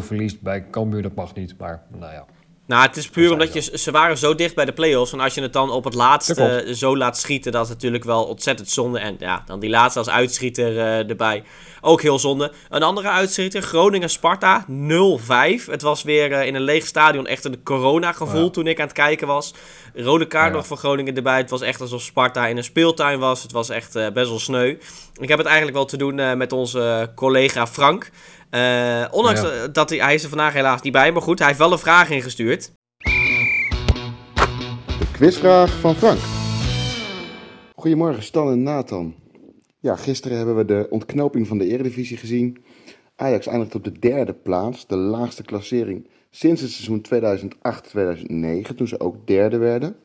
4-0 0.02 0.06
verliest 0.06 0.40
bij 0.40 0.66
Cambuur, 0.70 1.02
dat 1.02 1.14
mag 1.14 1.34
niet. 1.34 1.54
Maar 1.58 1.82
nou 1.98 2.12
ja. 2.12 2.24
Nou, 2.66 2.86
het 2.86 2.96
is 2.96 3.08
puur 3.08 3.24
Dat 3.24 3.32
omdat 3.32 3.52
je, 3.52 3.78
ze 3.78 3.90
waren 3.90 4.18
zo 4.18 4.34
dicht 4.34 4.54
bij 4.54 4.64
de 4.64 4.72
play-offs. 4.72 5.12
En 5.12 5.20
als 5.20 5.34
je 5.34 5.42
het 5.42 5.52
dan 5.52 5.70
op 5.70 5.84
het 5.84 5.94
laatste 5.94 6.72
zo 6.76 6.96
laat 6.96 7.18
schieten, 7.18 7.52
dat 7.52 7.64
is 7.64 7.68
natuurlijk 7.68 8.04
wel 8.04 8.24
ontzettend 8.24 8.70
zonde. 8.70 8.98
En 8.98 9.16
ja, 9.18 9.42
dan 9.46 9.60
die 9.60 9.70
laatste 9.70 9.98
als 9.98 10.08
uitschieter 10.08 10.78
eh, 10.78 11.08
erbij. 11.10 11.42
Ook 11.80 12.02
heel 12.02 12.18
zonde. 12.18 12.52
Een 12.68 12.82
andere 12.82 13.08
uitschieter, 13.08 13.62
Groningen-Sparta, 13.62 14.64
0-5. 14.68 15.66
Het 15.66 15.82
was 15.82 16.02
weer 16.02 16.32
eh, 16.32 16.46
in 16.46 16.54
een 16.54 16.62
leeg 16.62 16.86
stadion 16.86 17.26
echt 17.26 17.44
een 17.44 17.62
corona-gevoel 17.62 18.44
Ja. 18.44 18.50
toen 18.50 18.66
ik 18.66 18.78
aan 18.80 18.86
het 18.86 18.94
kijken 18.96 19.26
was. 19.26 19.54
Rode 19.94 20.26
kaart 20.26 20.50
Ja. 20.50 20.56
nog 20.56 20.66
voor 20.66 20.76
Groningen 20.76 21.16
erbij. 21.16 21.36
Het 21.38 21.50
was 21.50 21.60
echt 21.60 21.80
alsof 21.80 22.02
Sparta 22.02 22.46
in 22.46 22.56
een 22.56 22.64
speeltuin 22.64 23.18
was. 23.18 23.42
Het 23.42 23.52
was 23.52 23.68
echt 23.68 23.96
eh, 23.96 24.10
best 24.10 24.28
wel 24.28 24.38
sneu. 24.38 24.76
Ik 25.20 25.28
heb 25.28 25.38
het 25.38 25.46
eigenlijk 25.46 25.76
wel 25.76 25.86
te 25.86 25.96
doen 25.96 26.36
met 26.38 26.52
onze 26.52 27.10
collega 27.14 27.66
Frank. 27.66 28.10
Eh, 28.50 29.04
ondanks 29.10 29.40
Ja. 29.40 29.50
eh, 29.50 29.68
dat 29.72 29.90
hij, 29.90 29.98
hij 29.98 30.14
is 30.14 30.22
er 30.22 30.28
vandaag 30.28 30.52
helaas 30.52 30.82
niet 30.82 30.92
bij, 30.92 31.12
maar 31.12 31.22
goed, 31.22 31.38
hij 31.38 31.46
heeft 31.48 31.58
wel 31.60 31.72
een 31.72 31.78
vraag 31.78 32.10
ingestuurd. 32.10 32.72
De 34.98 35.06
quizvraag 35.12 35.80
van 35.80 35.94
Frank. 35.94 36.18
Goedemorgen 37.74 38.22
Stan 38.22 38.50
en 38.50 38.62
Nathan. 38.62 39.14
Ja, 39.80 39.96
gisteren 39.96 40.36
hebben 40.36 40.56
we 40.56 40.64
de 40.64 40.86
ontknoping 40.90 41.46
van 41.46 41.58
de 41.58 41.66
Eredivisie 41.66 42.16
gezien. 42.16 42.64
Ajax 43.16 43.46
eindigt 43.46 43.74
op 43.74 43.84
de 43.84 43.98
derde 43.98 44.32
plaats, 44.34 44.86
de 44.86 44.96
laagste 44.96 45.42
klassering 45.42 46.08
sinds 46.30 46.60
het 46.60 46.70
seizoen 46.70 47.00
2008-2009, 48.70 48.74
toen 48.74 48.88
ze 48.88 49.00
ook 49.00 49.26
derde 49.26 49.56
werden. 49.58 49.96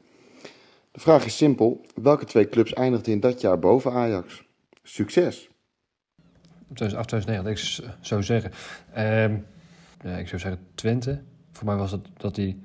De 0.92 1.00
vraag 1.00 1.26
is 1.26 1.38
simpel, 1.38 1.86
welke 2.02 2.26
twee 2.26 2.50
clubs 2.50 2.74
eindigden 2.74 3.14
in 3.14 3.20
dat 3.20 3.42
jaar 3.42 3.60
boven 3.60 3.92
Ajax? 3.92 4.44
Succes! 4.84 5.50
2008, 6.74 7.08
2009, 7.08 7.44
dat 7.44 7.54
ik 7.54 7.96
zou 8.06 8.24
zeggen. 8.24 8.52
Ehm, 8.94 9.38
ja, 10.04 10.18
ik 10.18 10.28
zou 10.28 10.42
zeggen 10.42 10.62
Twente. 10.76 11.22
Voor 11.52 11.66
mij 11.66 11.76
was 11.76 11.92
het 11.92 12.08
dat 12.18 12.36
hij... 12.36 12.58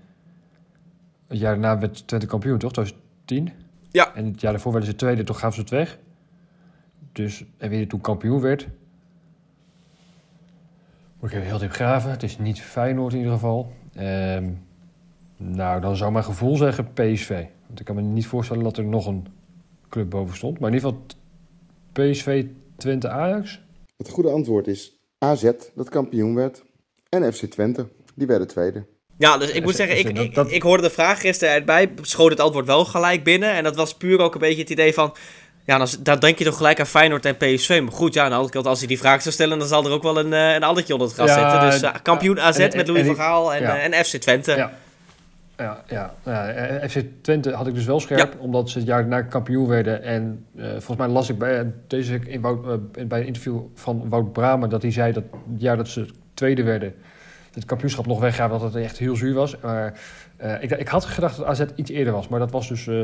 Het 1.27 1.39
jaar 1.39 1.53
daarna 1.53 1.79
werd 1.79 2.07
Twente 2.07 2.27
kampioen, 2.27 2.59
toch? 2.59 2.73
2010? 2.73 3.53
Ja. 3.91 4.15
En 4.15 4.27
het 4.27 4.41
jaar 4.41 4.53
daarvoor 4.53 4.73
werden 4.73 4.91
ze 4.91 4.97
tweede, 4.97 5.25
toch 5.25 5.39
gaven 5.39 5.55
ze 5.55 5.61
het 5.61 5.71
weg. 5.71 5.99
Dus, 7.13 7.45
en 7.57 7.71
wie 7.71 7.81
er 7.81 7.89
toen 7.89 8.01
kampioen 8.01 8.41
werd... 8.41 8.69
Moet 11.21 11.31
ik 11.31 11.37
even 11.37 11.47
heel 11.47 11.59
diep 11.59 11.73
graven. 11.73 12.11
Het 12.11 12.23
is 12.23 12.39
niet 12.39 12.61
Feyenoord 12.61 13.13
in 13.13 13.19
ieder 13.19 13.33
geval. 13.33 13.73
Ehm, 13.95 14.51
nou, 15.37 15.81
dan 15.81 15.97
zou 15.97 16.13
mijn 16.13 16.25
gevoel 16.25 16.57
zeggen 16.57 16.93
PSV. 16.93 17.45
Want 17.67 17.81
ik 17.81 17.85
kan 17.85 17.95
me 17.95 18.03
niet 18.03 18.27
voorstellen 18.27 18.63
dat 18.63 18.77
er 18.77 18.85
nog 18.85 19.07
een 19.07 19.27
club 19.89 20.11
boven 20.11 20.37
stond. 20.37 20.59
Maar 20.59 20.69
in 20.69 20.75
ieder 20.75 20.91
geval 20.91 21.07
PSV, 21.93 22.47
Twente, 22.77 23.09
Ajax... 23.09 23.65
Het 23.97 24.09
goede 24.09 24.31
antwoord 24.31 24.67
is 24.67 24.93
AZ, 25.19 25.51
dat 25.75 25.89
kampioen 25.89 26.35
werd, 26.35 26.63
en 27.09 27.33
FC 27.33 27.45
Twente, 27.45 27.89
die 28.15 28.27
werden 28.27 28.47
tweede. 28.47 28.85
Ja, 29.19 29.39
dus 29.39 29.51
ik 29.51 29.63
moet 29.63 29.77
zeggen, 29.77 29.99
ik, 29.99 30.09
ik, 30.49 30.63
hoorde 30.63 30.83
de 30.83 30.91
vraag 30.91 31.21
gisteren 31.21 31.55
erbij, 31.55 31.93
schoot 32.03 32.31
het 32.31 32.41
antwoord 32.41 32.67
wel 32.67 32.85
gelijk 32.85 33.25
binnen. 33.25 33.51
En 33.53 33.65
dat 33.65 33.77
was 33.77 33.95
puur 33.95 34.19
ook 34.19 34.35
een 34.35 34.41
beetje 34.41 34.61
het 34.61 34.71
idee 34.71 34.95
van, 34.95 35.15
ja, 35.67 35.79
dan, 35.79 35.89
dan 36.01 36.19
denk 36.19 36.39
je 36.39 36.45
toch 36.45 36.57
gelijk 36.57 36.81
aan 36.81 36.87
Feyenoord 36.87 37.25
en 37.25 37.37
PSV. 37.37 37.81
Maar 37.83 37.93
goed, 37.93 38.15
ja, 38.15 38.47
kant, 38.49 38.67
als 38.67 38.79
hij 38.79 38.89
die 38.89 38.99
vraag 38.99 39.23
zou 39.23 39.35
stellen, 39.35 39.59
dan 39.59 39.69
zal 39.69 39.85
er 39.85 39.91
ook 39.91 40.03
wel 40.03 40.19
een, 40.19 40.33
eh, 40.33 40.55
een 40.55 40.63
allertje 40.63 40.93
onder 40.93 41.09
het 41.09 41.17
gras 41.17 41.31
Ja, 41.31 41.51
zitten. 41.51 41.71
Dus 41.71 41.91
eh, 41.93 42.03
kampioen 42.03 42.41
AZ 42.41 42.59
en- 42.59 42.71
en- 42.71 42.77
met 42.77 42.87
Louis 42.87 43.01
en 43.03 43.07
van 43.07 43.17
Gaal 43.17 43.55
en, 43.55 43.63
ja. 43.63 43.77
eh, 43.79 43.85
en 43.99 44.05
FC 44.05 44.17
Twente. 44.17 44.53
Ja. 44.53 44.79
Ja, 45.57 45.83
ja, 45.87 46.15
ja. 46.25 46.49
eh, 46.49 46.89
FC 46.89 47.05
Twente 47.21 47.53
had 47.53 47.67
ik 47.67 47.75
dus 47.75 47.85
wel 47.85 48.01
scherp, 48.01 48.37
omdat 48.41 48.71
ze 48.71 48.79
het 48.79 48.87
jaar 48.87 49.01
daarna 49.01 49.23
kampioen 49.23 49.67
werden. 49.67 50.03
En 50.03 50.47
eh, 50.57 50.71
volgens 50.71 50.97
mij 50.97 51.09
las 51.09 51.29
ik 51.29 51.39
bij, 51.39 51.73
deze 51.87 52.11
week 52.11 52.25
in 52.25 52.41
Wout, 52.41 52.67
eh, 52.67 53.07
bij 53.07 53.21
een 53.21 53.27
interview 53.27 53.61
van 53.75 54.09
Wout 54.09 54.33
Bramer 54.33 54.69
dat 54.69 54.83
hij 54.83 54.91
zei 54.91 55.13
dat 55.13 55.25
het 55.51 55.61
jaar 55.61 55.77
dat 55.77 55.89
ze 55.89 56.07
tweede 56.35 56.63
werden, 56.63 56.95
het 57.53 57.65
kampioenschap 57.65 58.07
nog 58.07 58.21
weggaat, 58.21 58.51
dat 58.51 58.61
het 58.61 58.75
echt 58.75 58.99
heel 58.99 59.17
zuur 59.17 59.35
was. 59.35 59.61
Maar 59.61 60.01
eh, 60.37 60.63
ik, 60.63 60.71
ik 60.71 60.89
had 60.89 61.05
gedacht 61.05 61.37
dat 61.37 61.47
AZ 61.47 61.65
iets 61.75 61.91
eerder 61.91 62.13
was, 62.13 62.29
maar 62.29 62.39
dat 62.39 62.51
was 62.51 62.69
dus, 62.69 62.87
eh, 62.87 63.03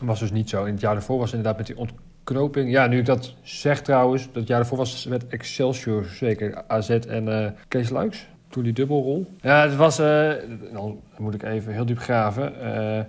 was 0.00 0.20
dus 0.20 0.30
niet 0.30 0.48
zo. 0.48 0.64
In 0.64 0.72
het 0.72 0.80
jaar 0.80 0.94
daarvoor 0.94 1.18
was 1.18 1.30
inderdaad 1.30 1.56
met 1.56 1.66
die 1.66 1.76
ontknoping. 1.76 2.70
Ja, 2.70 2.86
nu 2.86 2.98
ik 2.98 3.06
dat 3.06 3.34
zeg 3.42 3.82
trouwens, 3.82 4.28
dat 4.32 4.46
jaar 4.46 4.58
daarvoor 4.58 4.78
was 4.78 5.06
met 5.06 5.26
Excelsior 5.26 6.04
zeker 6.04 6.62
AZ 6.66 6.90
en 6.90 7.44
eh, 7.44 7.50
Kees 7.68 7.90
Luiks. 7.90 8.28
Toen 8.50 8.62
die 8.62 8.72
dubbelrol. 8.72 9.26
Ja, 9.40 9.62
het 9.62 9.76
was... 9.76 9.98
eh, 9.98 10.30
dan 10.72 11.00
moet 11.18 11.34
ik 11.34 11.42
even 11.42 11.72
heel 11.72 11.84
diep 11.86 11.98
graven. 11.98 12.60
Eh 12.60 13.04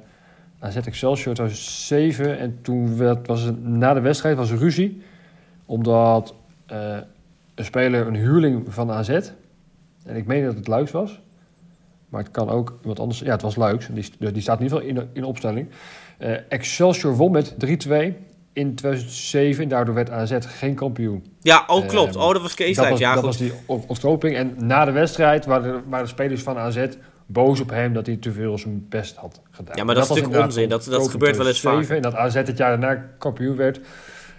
AZ 0.59 0.75
Excelsior 0.75 1.33
2007. 1.33 2.37
En 2.39 2.59
toen 2.61 2.97
werd, 2.97 3.27
was 3.27 3.41
het 3.41 3.63
na 3.65 3.93
de 3.93 3.99
wedstrijd 3.99 4.37
was 4.37 4.51
er 4.51 4.57
ruzie. 4.57 5.01
Omdat 5.65 6.35
eh, 6.65 6.97
een 7.55 7.65
speler 7.65 8.07
een 8.07 8.15
huurling 8.15 8.73
van 8.73 8.91
AZ... 8.91 9.09
En 10.05 10.15
ik 10.15 10.25
meen 10.25 10.45
dat 10.45 10.55
het 10.55 10.67
Luiks 10.67 10.91
was. 10.91 11.21
Maar 12.09 12.21
het 12.21 12.31
kan 12.31 12.49
ook 12.49 12.77
iemand 12.81 12.99
anders... 12.99 13.19
Ja, 13.19 13.31
het 13.31 13.41
was 13.41 13.55
Luiks. 13.55 13.87
Die, 13.87 14.31
die 14.31 14.41
staat 14.41 14.59
in 14.59 14.63
ieder 14.63 14.77
geval 14.79 14.95
in 14.95 15.09
in 15.13 15.23
opstelling. 15.23 15.67
Eh, 16.17 16.37
Excelsior 16.49 17.15
won 17.15 17.31
met 17.31 17.55
3-2 17.87 18.13
in 18.53 18.75
2007. 18.75 19.63
En 19.63 19.69
daardoor 19.69 19.95
werd 19.95 20.09
AZ 20.09 20.37
geen 20.39 20.75
kampioen. 20.75 21.25
Ja, 21.41 21.63
oh 21.67 21.87
klopt. 21.87 22.15
Ehm, 22.15 22.23
Oh, 22.23 22.33
dat 22.33 22.41
was 22.41 22.53
Kees 22.53 22.75
dat 22.75 22.89
was, 22.89 22.99
Ja, 22.99 23.07
dat 23.13 23.17
goed. 23.17 23.27
was 23.27 23.37
die 23.37 23.53
on- 23.65 23.83
ontknoping. 23.87 24.35
En 24.35 24.53
na 24.57 24.85
de 24.85 24.91
wedstrijd 24.91 25.45
waren, 25.45 25.63
de- 25.73 25.89
waren 25.89 26.05
de 26.05 26.11
spelers 26.11 26.41
van 26.41 26.57
AZ 26.57 26.85
boos 27.25 27.59
op 27.61 27.69
hem 27.69 27.93
dat 27.93 28.05
hij 28.05 28.15
te 28.15 28.31
veel 28.31 28.57
zijn 28.57 28.85
best 28.89 29.15
had 29.15 29.41
gedaan. 29.51 29.75
Ja, 29.77 29.83
maar 29.83 29.95
dat 29.95 30.03
is 30.03 30.09
natuurlijk 30.09 30.43
onzin. 30.43 30.69
Dat- 30.69 30.83
dat 30.83 31.01
ook 31.01 31.11
gebeurt 31.11 31.37
wel 31.37 31.47
eens 31.47 31.59
2007 31.59 31.95
En 31.95 32.01
dat 32.11 32.15
AZ 32.15 32.33
het 32.47 32.57
jaar 32.57 32.79
daarna 32.79 33.05
kampioen 33.17 33.55
werd. 33.55 33.79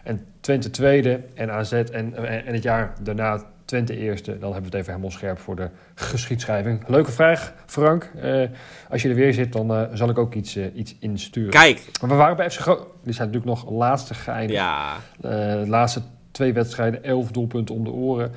En 0.05 0.25
Twente 0.41 0.71
tweede 0.71 1.21
en 1.35 1.51
AZ 1.51 1.73
en, 1.73 1.93
en, 1.93 2.47
en 2.47 2.55
het 2.55 2.63
jaar 2.63 2.95
daarna 3.03 3.43
Twente 3.73 3.97
eerste. 3.97 4.39
Dan 4.39 4.53
hebben 4.53 4.71
we 4.71 4.77
het 4.77 4.87
even 4.87 4.91
helemaal 4.91 5.11
scherp 5.11 5.39
voor 5.39 5.57
de 5.57 5.71
geschiedschrijving. 5.95 6.89
Leuke 6.89 7.11
vraag, 7.11 7.55
Frank. 7.67 8.11
Eh, 8.21 8.43
als 8.91 9.03
je 9.03 9.09
er 9.09 9.15
weer 9.15 9.35
zit, 9.35 9.53
dan 9.53 9.75
eh, 9.75 9.83
zal 9.93 10.09
ik 10.09 10.19
ook 10.19 10.35
iets, 10.35 10.57
eh, 10.57 10.65
iets 10.75 10.97
insturen. 10.99 11.51
Kijk, 11.51 11.91
Maar 12.01 12.11
we 12.11 12.17
waren 12.17 12.37
bij 12.37 12.51
FC 12.51 12.59
Groningen. 12.59 12.89
Die 13.05 13.13
zijn 13.13 13.31
natuurlijk 13.31 13.61
nog 13.61 13.71
laatste 13.71 14.15
geëindigd. 14.15 14.61
ja. 14.61 14.97
De 15.21 15.65
laatste 15.67 16.03
twee 16.31 16.53
wedstrijden, 16.53 17.05
elf 17.05 17.31
doelpunten 17.31 17.75
om 17.75 17.85
de 17.85 17.91
oren. 17.91 18.33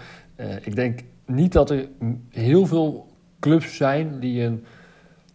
Ik 0.61 0.75
denk 0.75 0.99
niet 1.25 1.51
dat 1.51 1.69
er 1.69 1.87
heel 2.29 2.65
veel 2.65 3.07
clubs 3.39 3.75
zijn 3.75 4.19
die 4.19 4.43
een 4.43 4.65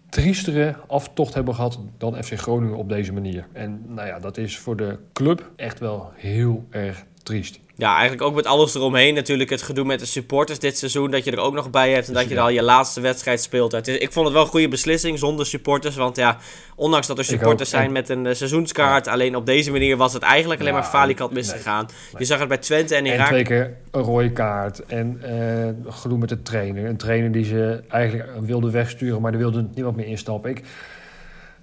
triestere 0.08 0.74
aftocht 0.86 1.34
hebben 1.34 1.54
gehad 1.54 1.78
dan 1.98 2.22
FC 2.22 2.38
Groningen 2.38 2.76
op 2.76 2.88
deze 2.88 3.12
manier. 3.12 3.46
En 3.52 3.82
nou 3.86 4.08
ja, 4.08 4.18
dat 4.18 4.36
is 4.36 4.58
voor 4.58 4.76
de 4.76 4.98
club 5.12 5.50
echt 5.56 5.78
wel 5.78 6.12
heel 6.14 6.66
erg 6.70 7.04
triest. 7.22 7.60
Ja, 7.80 7.92
eigenlijk 7.92 8.22
ook 8.22 8.34
met 8.34 8.46
alles 8.46 8.74
eromheen. 8.74 9.14
Natuurlijk 9.14 9.50
het 9.50 9.62
gedoe 9.62 9.84
met 9.84 9.98
de 10.00 10.06
supporters 10.06 10.58
dit 10.58 10.78
seizoen. 10.78 11.10
Dat 11.10 11.24
je 11.24 11.30
er 11.30 11.38
ook 11.38 11.54
nog 11.54 11.70
bij 11.70 11.92
hebt. 11.92 12.08
En 12.08 12.14
dat 12.14 12.28
je 12.28 12.34
er 12.34 12.40
al 12.40 12.48
je 12.48 12.62
laatste 12.62 13.00
wedstrijd 13.00 13.40
speelt. 13.42 13.72
Het 13.72 13.88
is, 13.88 13.96
ik 13.98 14.12
vond 14.12 14.24
het 14.26 14.34
wel 14.34 14.44
een 14.44 14.50
goede 14.50 14.68
beslissing 14.68 15.18
zonder 15.18 15.46
supporters. 15.46 15.96
Want 15.96 16.16
ja, 16.16 16.36
ondanks 16.76 17.06
dat 17.06 17.18
er 17.18 17.24
supporters. 17.24 17.72
En- 17.72 17.78
zijn 17.78 17.92
met 17.92 18.08
een 18.08 18.26
eh, 18.26 18.34
seizoenskaart. 18.34 19.06
Alleen 19.08 19.36
op 19.36 19.46
deze 19.46 19.70
manier 19.70 19.96
was 19.96 20.12
het 20.12 20.22
eigenlijk 20.22 20.60
alleen 20.60 20.72
Ja, 20.72 20.78
maar 20.78 20.88
falikant 20.88 21.30
nee, 21.32 21.42
misgegaan. 21.42 21.84
nee. 21.86 21.94
Je 22.18 22.24
zag 22.24 22.38
het 22.38 22.48
bij 22.48 22.58
Twente 22.58 22.94
en 22.94 23.06
En 23.06 23.14
Irak. 23.14 23.26
twee 23.26 23.42
keer 23.44 23.76
een 23.90 24.02
rode 24.02 24.30
kaart. 24.32 24.84
En 24.86 25.18
eh 25.22 25.92
gedoe 25.92 26.18
met 26.18 26.28
de 26.28 26.42
trainer. 26.42 26.84
Een 26.84 26.96
trainer 26.96 27.32
die 27.32 27.44
ze 27.44 27.82
eigenlijk 27.88 28.28
wilde 28.40 28.70
wegsturen, 28.70 29.20
maar 29.20 29.32
er 29.32 29.38
wilde 29.38 29.66
niemand 29.74 29.96
meer 29.96 30.06
instappen. 30.06 30.50
Ik, 30.50 30.62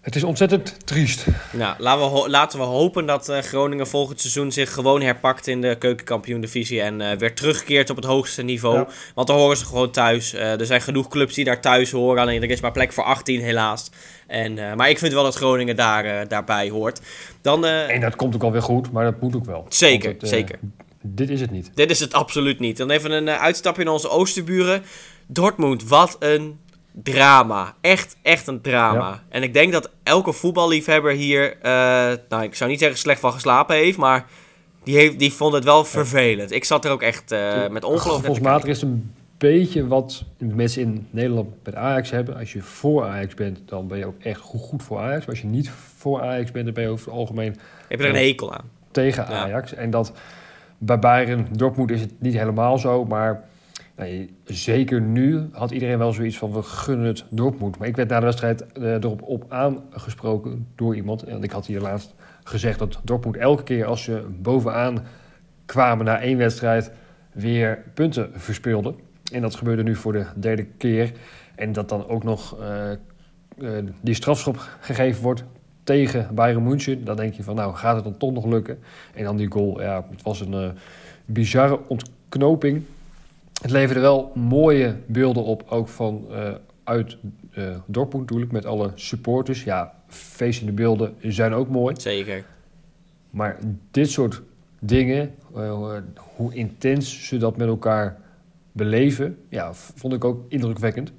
het 0.08 0.16
is 0.16 0.24
ontzettend 0.24 0.86
triest. 0.86 1.26
Nou, 1.52 1.76
laten 1.78 2.14
we, 2.14 2.30
laten 2.30 2.60
we 2.60 2.66
hopen 2.66 3.06
dat 3.06 3.30
eh, 3.30 3.40
Groningen 3.40 3.88
volgend 3.88 4.22
seizoen 4.22 4.52
zich 4.52 4.74
gewoon 4.74 5.02
herpakt 5.02 5.48
in 5.48 5.62
de 5.62 5.76
keukenkampioen-divisie. 5.80 6.82
En 6.82 7.02
eh, 7.02 7.18
weer 7.18 7.36
terugkeert 7.36 7.90
op 7.90 7.96
het 7.96 8.06
hoogste 8.06 8.44
niveau. 8.44 8.78
Ja. 8.78 8.88
Want 9.16 9.28
daar 9.28 9.38
horen 9.38 9.58
ze 9.58 9.66
gewoon 9.66 9.92
thuis. 9.92 10.34
Eh, 10.34 10.60
er 10.60 10.66
zijn 10.66 10.82
genoeg 10.82 11.08
clubs 11.08 11.34
die 11.34 11.46
daar 11.46 11.62
thuis 11.62 11.92
horen. 11.92 12.22
Alleen 12.22 12.44
er 12.44 12.50
is 12.50 12.62
maar 12.62 12.72
plek 12.72 12.94
voor 12.94 13.04
18 13.04 13.42
helaas. 13.42 13.92
En, 14.28 14.54
maar 14.54 14.90
ik 14.90 14.98
vind 14.98 15.14
wel 15.14 15.24
dat 15.24 15.36
Groningen 15.36 15.76
daar, 15.76 16.28
daarbij 16.28 16.70
hoort. 16.70 17.02
Dan, 17.42 17.66
En 17.66 18.02
dat 18.02 18.16
komt 18.16 18.36
ook 18.36 18.44
alweer 18.44 18.62
goed, 18.62 18.92
maar 18.92 19.04
dat 19.04 19.22
moet 19.22 19.36
ook 19.36 19.46
wel. 19.46 19.66
Zeker, 19.70 20.10
het, 20.10 20.28
zeker. 20.28 20.60
Dit 21.02 21.30
is 21.30 21.42
het 21.42 21.52
niet. 21.52 21.72
Dit 21.74 21.90
is 21.90 22.00
het 22.00 22.14
absoluut 22.14 22.60
niet. 22.60 22.78
Dan 22.78 22.90
even 22.90 23.12
een 23.12 23.30
uitstapje 23.30 23.84
naar 23.84 23.94
onze 23.94 24.10
oosterburen. 24.10 24.84
Dortmund, 25.28 25.88
wat 25.88 26.16
een 26.20 26.60
drama. 27.04 27.76
Echt, 27.82 28.18
echt 28.22 28.48
een 28.48 28.62
drama. 28.62 29.10
Ja. 29.10 29.24
En 29.30 29.44
ik 29.44 29.54
denk 29.54 29.72
dat 29.72 29.92
elke 30.04 30.34
voetballiefhebber 30.34 31.12
hier, 31.12 31.58
eh, 31.62 31.72
nou 32.30 32.44
ik 32.44 32.56
zou 32.56 32.70
niet 32.70 32.80
zeggen 32.80 32.98
slecht 32.98 33.20
van 33.20 33.32
geslapen 33.32 33.76
heeft, 33.76 33.98
maar 33.98 34.26
die, 34.84 34.96
heeft, 34.96 35.20
die 35.20 35.34
vond 35.34 35.54
het 35.54 35.64
wel 35.64 35.86
vervelend. 35.86 36.52
Ik 36.52 36.64
zat 36.64 36.86
er 36.86 36.92
ook 36.92 37.02
echt 37.02 37.32
eh, 37.32 37.68
met 37.68 37.84
ongeloof 37.84 38.20
Gevoelsmatig 38.20 38.70
is 38.70 38.82
een 38.82 39.14
beetje 39.38 39.88
wat 39.88 40.24
mensen 40.38 40.82
in 40.82 41.08
Nederland 41.10 41.50
met 41.64 41.76
Ajax 41.76 42.10
hebben. 42.10 42.38
Als 42.38 42.54
je 42.54 42.62
voor 42.62 43.04
Ajax 43.06 43.34
bent, 43.34 43.60
dan 43.66 43.88
ben 43.88 43.98
je 43.98 44.06
ook 44.06 44.22
echt 44.22 44.40
goed, 44.40 44.62
goed 44.62 44.84
voor 44.84 45.00
Ajax. 45.00 45.20
Maar 45.20 45.30
als 45.30 45.42
je 45.42 45.48
niet 45.48 45.72
voor 45.98 46.22
Ajax 46.22 46.52
bent, 46.52 46.66
dan 46.66 46.74
ben 46.74 46.84
je 46.84 46.90
over 46.90 47.06
het 47.06 47.16
algemeen. 47.16 47.56
Heb 47.88 48.00
je 48.00 48.06
er 48.06 48.10
een 48.10 48.26
hekel 48.26 48.54
aan? 48.54 48.70
tegen 48.92 49.26
Ja. 49.30 49.44
Ajax. 49.44 49.74
En 49.74 49.90
dat 49.90 50.12
bij 50.78 51.00
Bayern 51.00 51.48
Dortmund 51.52 51.92
is 51.92 52.02
het 52.02 52.12
niet 52.20 52.34
helemaal 52.34 52.78
zo, 52.78 53.06
maar 53.06 53.44
nee, 53.98 54.36
zeker 54.44 55.02
nu 55.02 55.50
had 55.52 55.72
iedereen 55.72 55.98
wel 55.98 56.14
zoiets 56.14 56.38
van 56.38 56.52
we 56.52 56.62
gunnen 56.62 57.06
het 57.06 57.26
Dortmund. 57.30 57.78
Maar 57.78 57.88
ik 57.88 57.96
werd 57.96 58.10
na 58.10 58.20
de 58.20 58.26
wedstrijd 58.26 58.72
eh, 58.72 58.94
erop 58.94 59.22
op 59.22 59.46
aangesproken 59.50 60.68
door 60.76 60.96
iemand. 60.96 61.24
En 61.24 61.44
ik 61.44 61.52
had 61.52 61.66
hier 61.66 61.82
laatst 61.82 62.14
gezegd 62.44 62.80
dat 62.80 63.00
Dortmund 63.04 63.38
elke 63.38 63.64
keer 63.64 63.86
als 63.86 64.04
ze 64.04 64.26
bovenaan 64.42 65.04
kwamen 65.66 66.06
na 66.06 66.20
één 66.20 66.38
wedstrijd 66.38 66.92
weer 67.32 67.84
punten 67.94 68.30
verspeelde. 68.34 68.94
En 69.32 69.42
dat 69.42 69.56
gebeurde 69.56 69.84
nu 69.84 69.96
voor 69.96 70.14
de 70.14 70.26
derde 70.36 70.66
keer. 70.66 71.12
En 71.56 71.72
dat 71.72 71.90
dan 71.90 72.08
ook 72.08 72.24
nog 72.24 72.60
eh, 72.60 72.92
eh, 72.92 72.98
die 74.02 74.14
strafschop 74.14 74.70
gegeven 74.80 75.24
wordt 75.24 75.44
tegen 75.84 76.36
Bayern 76.36 76.64
München. 76.64 77.06
Dan 77.06 77.16
denk 77.16 77.34
je 77.34 77.44
van, 77.44 77.56
nou, 77.56 77.76
gaat 77.76 77.96
het 77.96 78.04
dan 78.04 78.18
toch 78.18 78.34
nog 78.34 78.46
lukken? 78.46 78.80
En 79.14 79.24
dan 79.24 79.38
die 79.38 79.52
goal, 79.52 79.82
ja, 79.82 80.06
het 80.10 80.22
was 80.22 80.42
een 80.42 80.72
bizarre 81.26 81.80
ontknoping. 81.88 82.84
Het 83.62 83.72
leverde 83.72 84.02
wel 84.02 84.32
mooie 84.36 84.96
beelden 85.06 85.44
op, 85.44 85.64
ook 85.70 85.88
van 85.88 86.26
eh, 86.32 86.54
uit 86.84 87.18
eh 87.52 87.64
Dortmund 87.86 88.24
natuurlijk, 88.24 88.52
met 88.52 88.66
alle 88.66 88.92
supporters. 88.96 89.64
Ja, 89.64 89.94
feestende 90.08 90.72
beelden 90.72 91.16
zijn 91.22 91.54
ook 91.54 91.70
mooi. 91.70 91.96
Zeker. 91.98 92.44
Maar 93.30 93.58
dit 93.92 94.12
soort 94.12 94.42
dingen, 94.80 95.36
eh, 95.56 95.98
hoe 96.36 96.54
intens 96.54 97.28
ze 97.28 97.38
dat 97.38 97.58
met 97.58 97.68
elkaar 97.68 98.18
beleven, 98.72 99.38
ja, 99.50 99.74
vond 99.74 100.14
ik 100.14 100.24
ook 100.26 100.46
indrukwekkend. 100.50 101.12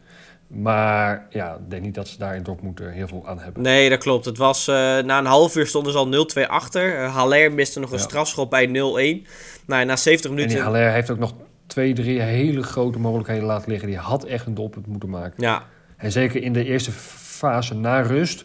Maar 0.46 1.26
ja, 1.30 1.54
ik 1.54 1.70
denk 1.70 1.82
niet 1.82 1.94
dat 1.94 2.08
ze 2.08 2.18
daar 2.18 2.36
in 2.36 2.42
Dortmund 2.42 2.80
er 2.80 2.90
heel 2.90 3.08
veel 3.08 3.22
aan 3.26 3.38
hebben. 3.38 3.62
Nee, 3.62 3.88
dat 3.90 3.98
klopt. 3.98 4.24
Het 4.24 4.38
was, 4.38 4.66
na 4.66 5.18
een 5.18 5.24
half 5.24 5.56
uur 5.56 5.66
stonden 5.66 5.92
ze 5.92 5.98
al 5.98 6.08
0-2 6.08 6.46
achter. 6.48 7.02
Uh, 7.02 7.14
Haller 7.14 7.52
miste 7.52 7.80
nog 7.80 7.90
een 7.90 7.96
Ja. 7.98 8.02
strafschop 8.02 8.50
bij 8.50 8.66
0-1. 8.66 9.26
Nou, 9.66 9.80
en 9.80 9.86
na 9.86 9.96
70 9.96 10.30
En 10.30 10.36
die 10.36 10.46
minuten... 10.46 10.64
Haller 10.64 10.92
heeft 10.92 11.10
ook 11.10 11.18
nog 11.18 11.34
twee, 11.68 11.92
drie 11.94 12.20
hele 12.20 12.62
grote 12.62 12.98
mogelijkheden 12.98 13.44
laten 13.44 13.70
liggen. 13.70 13.88
Die 13.88 13.98
had 13.98 14.24
echt 14.24 14.46
een 14.46 14.54
doelpunt 14.54 14.86
moeten 14.86 15.10
maken. 15.10 15.34
Ja, 15.42 15.62
En 15.96 16.12
zeker 16.12 16.42
in 16.42 16.52
de 16.52 16.64
eerste 16.64 16.92
fase 16.92 17.74
na 17.74 18.00
rust, 18.00 18.44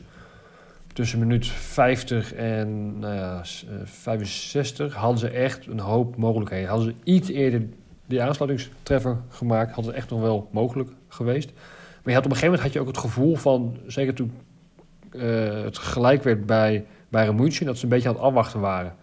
tussen 0.93 1.19
minuut 1.19 1.47
50 1.47 2.33
en 2.33 2.99
nou 2.99 3.13
ja, 3.15 3.43
s- 3.43 3.65
eh, 3.69 3.75
65, 3.83 4.93
hadden 4.93 5.19
ze 5.19 5.27
echt 5.29 5.67
een 5.67 5.79
hoop 5.79 6.15
mogelijkheden. 6.17 6.69
Hadden 6.69 6.87
ze 6.87 6.95
iets 7.11 7.29
eerder 7.29 7.61
die 8.05 8.21
aansluitingstreffer 8.21 9.17
gemaakt, 9.29 9.71
had 9.75 9.85
het 9.85 9.95
echt 9.95 10.09
nog 10.09 10.21
wel 10.21 10.47
mogelijk 10.51 10.89
geweest. 11.07 11.51
Maar 11.53 12.13
je 12.13 12.13
had 12.13 12.25
op 12.25 12.31
een 12.31 12.37
gegeven 12.37 12.45
moment 12.45 12.61
had 12.63 12.73
je 12.73 12.79
ook 12.79 12.87
het 12.87 12.97
gevoel 12.97 13.35
van, 13.35 13.77
zeker 13.87 14.13
toen 14.13 14.31
eh, 15.11 15.63
het 15.63 15.77
gelijk 15.77 16.23
werd 16.23 16.45
bij 16.45 16.85
Bayern 17.09 17.35
München, 17.35 17.65
dat 17.65 17.77
ze 17.77 17.83
een 17.83 17.89
beetje 17.89 18.07
aan 18.09 18.15
het 18.15 18.23
afwachten 18.23 18.59
waren. 18.59 18.95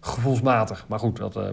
Gevoelsmatig. 0.00 0.84
Maar 0.88 0.98
goed, 0.98 1.16
dat, 1.16 1.36
eh, 1.36 1.48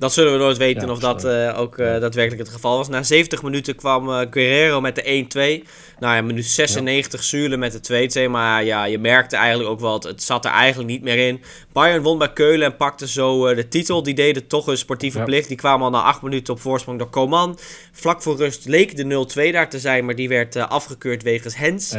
Dat 0.00 0.12
zullen 0.12 0.32
we 0.32 0.38
nooit 0.38 0.56
weten 0.56 0.86
Ja, 0.86 0.92
of 0.92 0.98
dat 0.98 1.24
eh, 1.24 1.58
ook 1.58 1.78
eh, 1.78 1.86
daadwerkelijk 2.00 2.42
het 2.42 2.52
geval 2.52 2.76
was. 2.76 2.88
Na 2.88 3.02
70 3.02 3.42
minuten 3.42 3.76
kwam 3.76 4.10
eh, 4.10 4.26
Guerrero 4.30 4.80
met 4.80 4.94
de 4.94 5.62
1-2. 5.64 5.68
Nou 5.98 6.14
ja, 6.14 6.22
minuut 6.22 6.46
96 6.46 7.22
Zule 7.22 7.56
met 7.56 7.84
de 7.86 8.26
2-2. 8.26 8.30
Maar 8.30 8.64
ja, 8.64 8.84
je 8.84 8.98
merkte 8.98 9.36
eigenlijk 9.36 9.70
ook 9.70 9.80
wel, 9.80 9.94
het, 9.94 10.02
het 10.02 10.22
zat 10.22 10.44
er 10.44 10.50
eigenlijk 10.50 10.90
niet 10.90 11.02
meer 11.02 11.26
in. 11.26 11.42
Bayern 11.72 12.02
won 12.02 12.18
bij 12.18 12.32
Keulen 12.32 12.66
en 12.66 12.76
pakte 12.76 13.08
zo 13.08 13.54
de 13.54 13.68
titel. 13.68 14.02
Die 14.02 14.14
deden 14.14 14.46
toch 14.46 14.66
een 14.66 14.76
sportieve 14.76 15.18
Ja. 15.18 15.24
plicht. 15.24 15.48
Die 15.48 15.56
kwamen 15.56 15.84
al 15.84 15.90
na 15.90 16.02
8 16.02 16.22
minuten 16.22 16.54
op 16.54 16.60
voorsprong 16.60 16.98
door 16.98 17.10
Coman. 17.10 17.58
Vlak 17.92 18.22
voor 18.22 18.36
rust 18.36 18.64
leek 18.64 18.96
de 18.96 19.26
0-2 19.48 19.52
daar 19.52 19.70
te 19.70 19.78
zijn, 19.78 20.04
maar 20.04 20.14
die 20.14 20.28
werd 20.28 20.56
afgekeurd 20.56 21.22
wegens 21.22 21.56
Hens. 21.56 21.94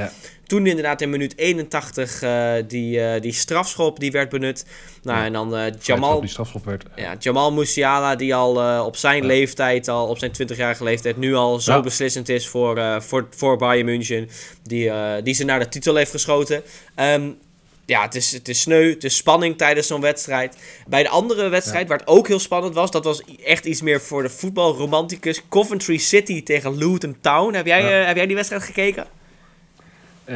Toen 0.51 0.65
inderdaad 0.67 1.01
in 1.01 1.09
minuut 1.09 1.37
81 1.37 2.21
eh, 2.21 2.53
die, 2.67 3.01
eh, 3.01 3.21
die 3.21 3.33
strafschop 3.33 3.99
die 3.99 4.11
werd 4.11 4.29
benut. 4.29 4.65
Nou, 5.03 5.17
Ja. 5.19 5.25
en 5.25 5.33
dan 5.33 5.55
eh, 5.55 5.73
Jamal... 5.81 6.19
Die 6.21 6.29
strafschop 6.29 6.65
werd. 6.65 6.83
ja, 6.95 7.15
Jamal 7.19 7.51
Musiala, 7.53 8.15
die 8.15 8.35
al 8.35 8.85
op 8.85 8.95
zijn 8.95 9.21
Ja. 9.21 9.27
leeftijd, 9.27 9.87
al 9.87 10.07
op 10.07 10.17
zijn 10.17 10.31
20-jarige 10.31 10.83
leeftijd, 10.83 11.17
nu 11.17 11.35
al 11.35 11.59
zo 11.59 11.71
Ja. 11.71 11.81
beslissend 11.81 12.29
is 12.29 12.47
voor, 12.47 13.01
voor, 13.01 13.27
voor 13.29 13.57
Bayern 13.57 13.85
München. 13.85 14.29
Die, 14.63 14.91
die 15.23 15.33
ze 15.33 15.43
naar 15.43 15.59
de 15.59 15.69
titel 15.69 15.95
heeft 15.95 16.11
geschoten. 16.11 16.63
Ehm, 16.95 17.29
ja, 17.85 18.01
het 18.01 18.15
is, 18.15 18.31
het 18.31 18.47
is 18.47 18.61
sneu, 18.61 18.89
het 18.89 19.03
is 19.03 19.15
spanning 19.15 19.57
tijdens 19.57 19.87
zo'n 19.87 20.01
wedstrijd. 20.01 20.57
Bij 20.87 21.03
de 21.03 21.09
andere 21.09 21.49
wedstrijd, 21.49 21.87
waar 21.87 21.97
het 21.97 22.07
ook 22.07 22.27
heel 22.27 22.39
spannend 22.39 22.75
was, 22.75 22.91
dat 22.91 23.03
was 23.03 23.21
echt 23.45 23.65
iets 23.65 23.81
meer 23.81 24.01
voor 24.01 24.21
de 24.23 24.29
voetbalromanticus. 24.29 25.41
Coventry 25.49 25.97
City 25.97 26.43
tegen 26.43 26.77
Luton 26.77 27.17
Town. 27.21 27.53
Heb 27.53 27.65
jij, 27.65 27.81
Ja. 27.81 28.05
heb 28.07 28.15
jij 28.15 28.25
die 28.25 28.35
wedstrijd 28.35 28.63
gekeken? 28.63 29.19
Eh, 30.23 30.35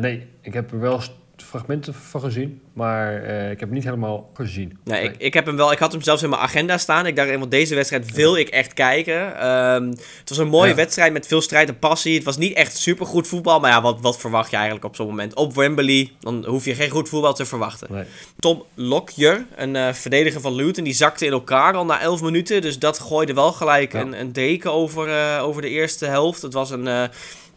nee, 0.00 0.26
ik 0.40 0.52
heb 0.54 0.72
er 0.72 0.80
wel 0.80 1.00
fragmenten 1.36 1.94
van 1.94 2.20
gezien, 2.20 2.60
maar 2.72 3.22
eh, 3.22 3.42
ik 3.50 3.58
heb 3.60 3.68
het 3.68 3.70
niet 3.70 3.84
helemaal 3.84 4.30
gezien. 4.34 4.78
Nee, 4.84 5.02
Ik, 5.04 5.14
ik, 5.18 5.34
heb 5.34 5.46
hem 5.46 5.56
wel, 5.56 5.72
ik 5.72 5.78
had 5.78 5.92
hem 5.92 6.02
zelfs 6.02 6.22
in 6.22 6.28
mijn 6.28 6.42
agenda 6.42 6.78
staan. 6.78 7.06
Ik 7.06 7.16
dacht, 7.16 7.30
want 7.38 7.50
deze 7.50 7.74
wedstrijd 7.74 8.12
wil 8.14 8.36
ik 8.36 8.48
echt 8.48 8.72
kijken. 8.72 9.36
Ehm, 9.38 9.88
het 9.88 10.28
was 10.28 10.38
een 10.38 10.48
mooie 10.48 10.68
Ja. 10.68 10.74
wedstrijd 10.74 11.12
met 11.12 11.26
veel 11.26 11.40
strijd 11.40 11.68
en 11.68 11.78
passie. 11.78 12.14
Het 12.14 12.24
was 12.24 12.36
niet 12.36 12.54
echt 12.54 12.76
supergoed 12.76 13.28
voetbal. 13.28 13.60
Maar 13.60 13.70
ja, 13.70 13.82
wat, 13.82 14.00
wat 14.00 14.18
verwacht 14.18 14.50
je 14.50 14.56
eigenlijk 14.56 14.84
op 14.84 14.96
zo'n 14.96 15.06
moment? 15.06 15.34
Op 15.34 15.54
Wembley, 15.54 16.10
dan 16.20 16.44
hoef 16.46 16.64
je 16.64 16.74
geen 16.74 16.90
goed 16.90 17.08
voetbal 17.08 17.34
te 17.34 17.44
verwachten. 17.46 17.88
Nee. 17.92 18.04
Tom 18.38 18.62
Lokjer, 18.74 19.44
een 19.56 19.76
eh, 19.76 19.92
verdediger 19.92 20.40
van 20.40 20.54
Luton, 20.54 20.84
die 20.84 20.94
zakte 20.94 21.26
in 21.26 21.32
elkaar 21.32 21.74
al 21.74 21.84
na 21.84 22.00
11 22.00 22.22
minuten. 22.22 22.60
Dus 22.62 22.78
dat 22.78 22.98
gooide 22.98 23.34
wel 23.34 23.52
gelijk 23.52 23.92
Ja. 23.92 24.00
een, 24.00 24.20
een 24.20 24.32
deken 24.32 24.72
over, 24.72 25.38
over 25.40 25.62
de 25.62 25.68
eerste 25.68 26.06
helft. 26.06 26.42
Het 26.42 26.52
was 26.52 26.70
een, 26.70 27.10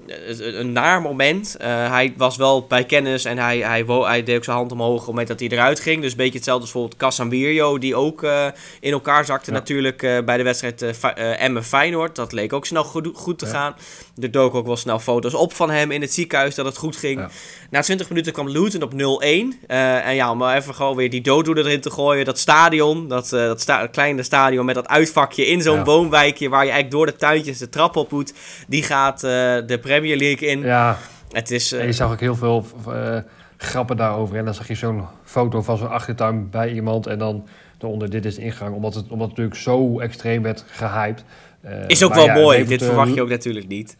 een, 0.08 0.72
naar 0.72 1.02
moment. 1.02 1.56
Eh, 1.58 1.68
hij 1.92 2.14
was 2.18 2.36
wel 2.38 2.66
bij 2.68 2.84
kennis 2.84 3.26
en 3.26 3.38
hij, 3.38 3.58
hij, 3.58 3.84
hij 3.88 4.24
deed 4.24 4.36
ook 4.38 4.44
zijn 4.44 4.58
hand 4.58 4.72
omhoog 4.72 4.92
op 4.92 4.98
het 4.98 5.08
moment 5.08 5.28
dat 5.28 5.40
hij 5.40 5.50
eruit 5.50 5.80
ging. 5.80 6.02
Dus 6.02 6.12
een 6.12 6.18
beetje 6.18 6.34
hetzelfde 6.34 6.62
als 6.64 6.72
bijvoorbeeld 6.72 7.02
Casemiro, 7.02 7.78
die 7.78 7.96
ook 7.96 8.24
eh, 8.24 8.46
in 8.80 8.92
elkaar 8.92 9.26
zakte 9.26 9.52
Ja. 9.52 9.58
natuurlijk 9.58 10.04
eh, 10.04 10.18
bij 10.26 10.38
de 10.38 10.44
wedstrijd 10.44 10.82
eh, 10.82 11.44
Emmen-Feyenoord. 11.44 12.16
Dat 12.16 12.32
leek 12.32 12.54
ook 12.54 12.66
snel 12.66 12.84
goed, 12.84 13.10
goed 13.14 13.40
te 13.40 13.46
Ja. 13.46 13.52
gaan. 13.52 13.76
Er 14.22 14.32
doken 14.32 14.60
ook 14.60 14.66
wel 14.66 14.78
snel 14.78 15.00
foto's 15.00 15.34
op 15.34 15.54
van 15.54 15.70
hem 15.70 15.92
in 15.92 16.02
het 16.02 16.14
ziekenhuis 16.14 16.56
dat 16.56 16.66
het 16.66 16.78
goed 16.78 16.96
ging. 16.96 17.20
Ja. 17.20 17.30
Na 17.70 17.82
20 17.82 18.10
minuten 18.10 18.34
kwam 18.34 18.50
Luton 18.50 18.82
op 18.82 18.94
0-1. 18.94 18.96
Eh, 19.68 20.06
en 20.08 20.16
ja, 20.16 20.32
om 20.32 20.44
even 20.50 20.76
gewoon 20.76 20.96
weer 20.96 21.10
die 21.10 21.22
dooddoener 21.22 21.66
erin 21.66 21.82
te 21.82 21.92
gooien. 21.92 22.26
Dat 22.26 22.40
stadion, 22.40 23.08
dat, 23.08 23.30
dat 23.30 23.62
sta- 23.62 23.88
kleine 23.88 24.24
stadion 24.24 24.66
met 24.66 24.76
dat 24.76 24.88
uitvakje 24.88 25.46
in 25.46 25.62
zo'n 25.62 25.84
woonwijkje... 25.84 26.50
waar 26.50 26.66
je 26.66 26.72
eigenlijk 26.72 26.92
door 26.92 27.06
de 27.06 27.16
tuintjes 27.16 27.58
de 27.58 27.70
trap 27.70 27.96
op 27.96 28.12
moet. 28.12 28.34
Die 28.68 28.84
gaat 28.84 29.20
de 29.20 29.78
Premier 30.00 30.18
League 30.18 30.48
in. 30.48 30.62
Ja, 30.62 30.98
Het 31.32 31.52
is... 31.52 31.72
eh, 31.72 31.80
en 31.80 31.86
je 31.86 31.92
zag 31.92 32.12
ook 32.12 32.20
heel 32.20 32.36
veel 32.36 32.66
eh, 32.88 33.18
grappen 33.58 33.98
daarover. 33.98 34.38
En 34.38 34.46
dan 34.46 34.54
zag 34.54 34.68
je 34.68 34.76
zo'n 34.76 35.04
foto 35.24 35.62
van 35.62 35.78
zo'n 35.78 35.90
achtertuin 35.90 36.50
bij 36.50 36.74
iemand. 36.74 37.08
En 37.08 37.18
dan 37.20 37.48
daaronder 37.78 38.10
dit 38.10 38.26
is 38.26 38.36
de 38.36 38.42
ingang. 38.42 38.76
Omdat 38.76 38.94
het, 38.94 39.04
omdat 39.04 39.28
het 39.28 39.38
natuurlijk 39.38 39.56
zo 39.56 40.00
extreem 40.00 40.42
werd 40.42 40.66
gehyped. 40.68 41.24
Eh, 41.62 41.88
is 41.88 42.04
ook 42.04 42.14
wel 42.14 42.26
ja, 42.26 42.34
mooi. 42.34 42.66
Dit 42.66 42.82
eh, 42.82 42.88
verwacht 42.88 43.14
je 43.14 43.22
ook 43.22 43.30
natuurlijk 43.30 43.68
niet. 43.68 43.98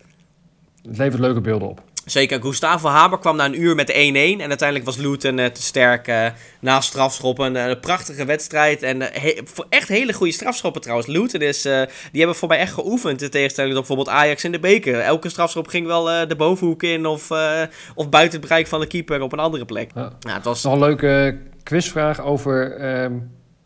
Het 0.88 0.98
levert 0.98 1.22
leuke 1.22 1.42
beelden 1.42 1.70
op. 1.70 1.82
Zeker, 2.06 2.42
Gustavo 2.42 2.88
Haber 2.90 3.20
kwam 3.20 3.36
na 3.36 3.46
een 3.46 3.62
uur 3.62 3.76
met 3.76 3.92
1-1. 3.92 3.96
En 3.96 4.40
uiteindelijk 4.50 4.86
was 4.86 4.98
Luton 4.98 5.40
eh, 5.40 5.46
te 5.46 5.62
sterk 5.62 6.08
eh, 6.08 6.26
na 6.60 6.82
strafschoppen. 6.82 7.46
Een, 7.56 7.70
een 7.70 7.80
prachtige 7.80 8.26
wedstrijd. 8.26 8.82
En 8.84 9.02
eh, 9.14 9.22
he- 9.22 9.42
echt 9.70 9.88
hele 9.88 10.14
goede 10.14 10.34
strafschoppen 10.34 10.82
trouwens. 10.82 11.08
Luton 11.10 11.42
is, 11.42 11.66
eh, 11.66 11.82
die 12.12 12.20
hebben 12.20 12.36
voor 12.36 12.48
mij 12.48 12.58
echt 12.58 12.74
geoefend. 12.74 13.22
In 13.22 13.30
tegenstelling 13.30 13.74
tot 13.76 13.88
bijvoorbeeld 13.88 14.18
Ajax 14.18 14.44
in 14.44 14.52
de 14.52 14.60
beker. 14.60 15.00
Elke 15.00 15.30
strafschop 15.30 15.68
ging 15.68 15.86
wel 15.88 16.12
eh, 16.12 16.28
de 16.28 16.36
bovenhoek 16.36 16.84
in. 16.84 17.06
Of, 17.06 17.32
eh, 17.32 17.62
of 17.96 18.10
buiten 18.10 18.40
het 18.40 18.48
bereik 18.48 18.68
van 18.68 18.80
de 18.80 18.88
keeper 18.88 19.22
op 19.22 19.34
een 19.34 19.40
andere 19.40 19.66
plek. 19.66 19.92
Ja. 19.96 20.12
Ja, 20.20 20.34
het 20.34 20.44
was... 20.46 20.64
Nog 20.64 20.74
een 20.74 20.80
leuke 20.80 21.38
quizvraag 21.64 22.22
over. 22.22 22.72
ehm, 22.78 23.14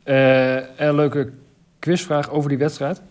eh, 0.04 0.56
een 0.88 0.96
leuke 0.96 1.32
quizvraag 1.80 2.30
over 2.32 2.50
die 2.50 2.58
wedstrijd. 2.58 3.02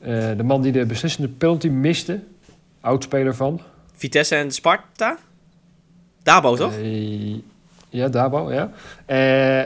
Eh, 0.00 0.28
de 0.36 0.42
man 0.42 0.62
die 0.62 0.72
de 0.72 0.86
beslissende 0.86 1.28
penalty 1.28 1.68
miste, 1.68 2.20
oudspeler 2.80 3.34
van. 3.34 3.60
Vitesse 4.02 4.34
en 4.36 4.50
Sparta? 4.50 5.16
Dabo, 6.22 6.56
toch? 6.56 6.72
Eh, 6.76 7.34
ja, 7.88 8.08
Dabo, 8.08 8.52
ja. 8.52 8.70
Eh, 9.06 9.58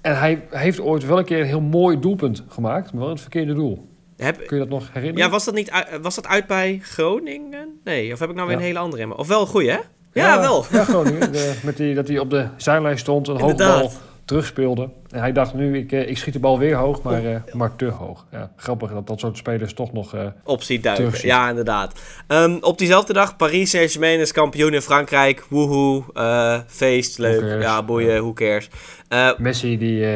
en 0.00 0.18
hij 0.18 0.42
heeft 0.50 0.80
ooit 0.80 1.06
wel 1.06 1.18
een 1.18 1.24
keer 1.24 1.40
een 1.40 1.46
heel 1.46 1.60
mooi 1.60 2.00
doelpunt 2.00 2.42
gemaakt, 2.48 2.92
maar 2.92 3.00
wel 3.02 3.10
het 3.10 3.20
verkeerde 3.20 3.54
doel. 3.54 3.88
Heb, 4.16 4.46
Kun 4.46 4.56
je 4.56 4.62
dat 4.62 4.72
nog 4.72 4.86
herinneren? 4.92 5.24
ja, 5.26 5.30
was 5.30 5.44
dat, 5.44 5.54
niet, 5.54 5.70
uit- 5.70 5.86
was 6.02 6.14
dat 6.14 6.26
uit 6.26 6.46
bij 6.46 6.78
Groningen? 6.82 7.80
Nee, 7.84 8.12
of 8.12 8.18
heb 8.18 8.28
ik 8.30 8.34
nou 8.34 8.46
weer 8.48 8.56
Ja. 8.56 8.62
een 8.62 8.68
hele 8.68 8.78
andere 8.78 9.02
in 9.02 9.08
me? 9.08 9.16
Of 9.16 9.28
wel 9.28 9.40
een 9.40 9.46
goeie, 9.46 9.70
hè? 9.70 9.78
Ja, 10.12 10.40
wel. 10.40 10.64
Ja, 10.70 10.84
Groningen. 10.84 11.32
De, 11.32 11.58
met 11.62 11.76
die, 11.76 11.94
dat 11.94 12.08
hij 12.08 12.18
op 12.18 12.30
de 12.30 12.48
zijlijn 12.56 12.98
stond, 12.98 13.28
een 13.28 13.34
hoge 13.40 13.50
Inderdaad. 13.50 13.80
bal 13.80 13.92
terugspeelde. 14.28 14.88
En 15.10 15.20
hij 15.20 15.32
dacht 15.32 15.54
nu, 15.54 15.78
ik, 15.78 15.92
eh, 15.92 16.08
ik 16.08 16.18
schiet 16.18 16.32
de 16.32 16.40
bal 16.40 16.58
weer 16.58 16.74
hoog, 16.76 17.02
maar, 17.02 17.24
eh, 17.24 17.40
maar 17.52 17.76
te 17.76 17.86
hoog. 17.86 18.26
Ja, 18.32 18.50
grappig 18.56 18.90
dat 18.90 19.06
dat 19.06 19.20
soort 19.20 19.36
spelers 19.36 19.72
toch 19.72 19.92
nog... 19.92 20.14
eh, 20.14 20.26
op 20.44 20.62
ziet 20.62 20.82
duiken. 20.82 21.26
Ja, 21.26 21.48
inderdaad. 21.48 22.00
Ehm, 22.26 22.56
op 22.60 22.78
diezelfde 22.78 23.12
dag, 23.12 23.36
Paris 23.36 23.70
Saint-Germain 23.70 24.20
is 24.20 24.32
kampioen 24.32 24.74
in 24.74 24.82
Frankrijk. 24.82 25.44
Woehoe, 25.48 26.02
eh, 26.14 26.58
feest, 26.66 27.18
leuk. 27.18 27.62
Ja, 27.62 27.82
boeien, 27.82 28.20
who 28.20 28.32
cares. 28.32 28.68
Messi 29.38 29.78
die 29.78 30.06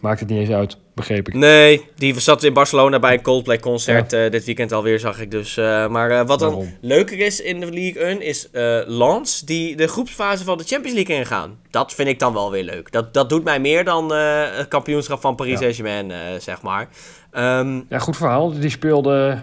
maakt 0.00 0.20
het 0.20 0.28
niet 0.28 0.38
eens 0.38 0.50
uit, 0.50 0.78
begreep 0.98 1.28
ik. 1.28 1.34
nee, 1.34 1.84
die 1.96 2.20
zat 2.20 2.42
in 2.42 2.52
Barcelona 2.52 2.98
bij 2.98 3.12
een 3.14 3.22
Coldplay-concert 3.22 4.12
eh, 4.12 4.30
dit 4.30 4.44
weekend 4.44 4.72
alweer, 4.72 4.98
zag 4.98 5.20
ik 5.20 5.30
dus. 5.30 5.56
Eh, 5.56 5.88
maar 5.88 6.10
eh, 6.10 6.26
wat 6.26 6.38
dan 6.38 6.66
leuker 6.80 7.18
is 7.18 7.40
in 7.40 7.60
de 7.60 7.72
League 7.72 8.02
1, 8.02 8.20
is 8.22 8.48
Lens, 8.86 9.40
die 9.40 9.76
de 9.76 9.86
groepsfase 9.88 10.44
van 10.44 10.58
de 10.58 10.64
Champions 10.64 10.96
League 10.96 11.16
ingaan. 11.16 11.58
Dat 11.70 11.94
vind 11.94 12.08
ik 12.08 12.18
dan 12.18 12.32
wel 12.32 12.50
weer 12.50 12.64
leuk. 12.64 12.92
Dat, 12.92 13.14
dat 13.14 13.28
doet 13.28 13.44
mij 13.44 13.60
meer 13.60 13.84
dan 13.84 14.12
het 14.12 14.68
kampioenschap 14.68 15.20
van 15.20 15.34
Paris 15.36 15.52
Ja. 15.52 15.58
Saint-Germain, 15.58 16.12
zeg 16.40 16.62
maar. 16.62 16.88
Ehm, 17.30 17.80
Ja, 17.88 17.98
goed 17.98 18.16
verhaal. 18.16 18.52
Die 18.60 18.70
speelde 18.70 19.42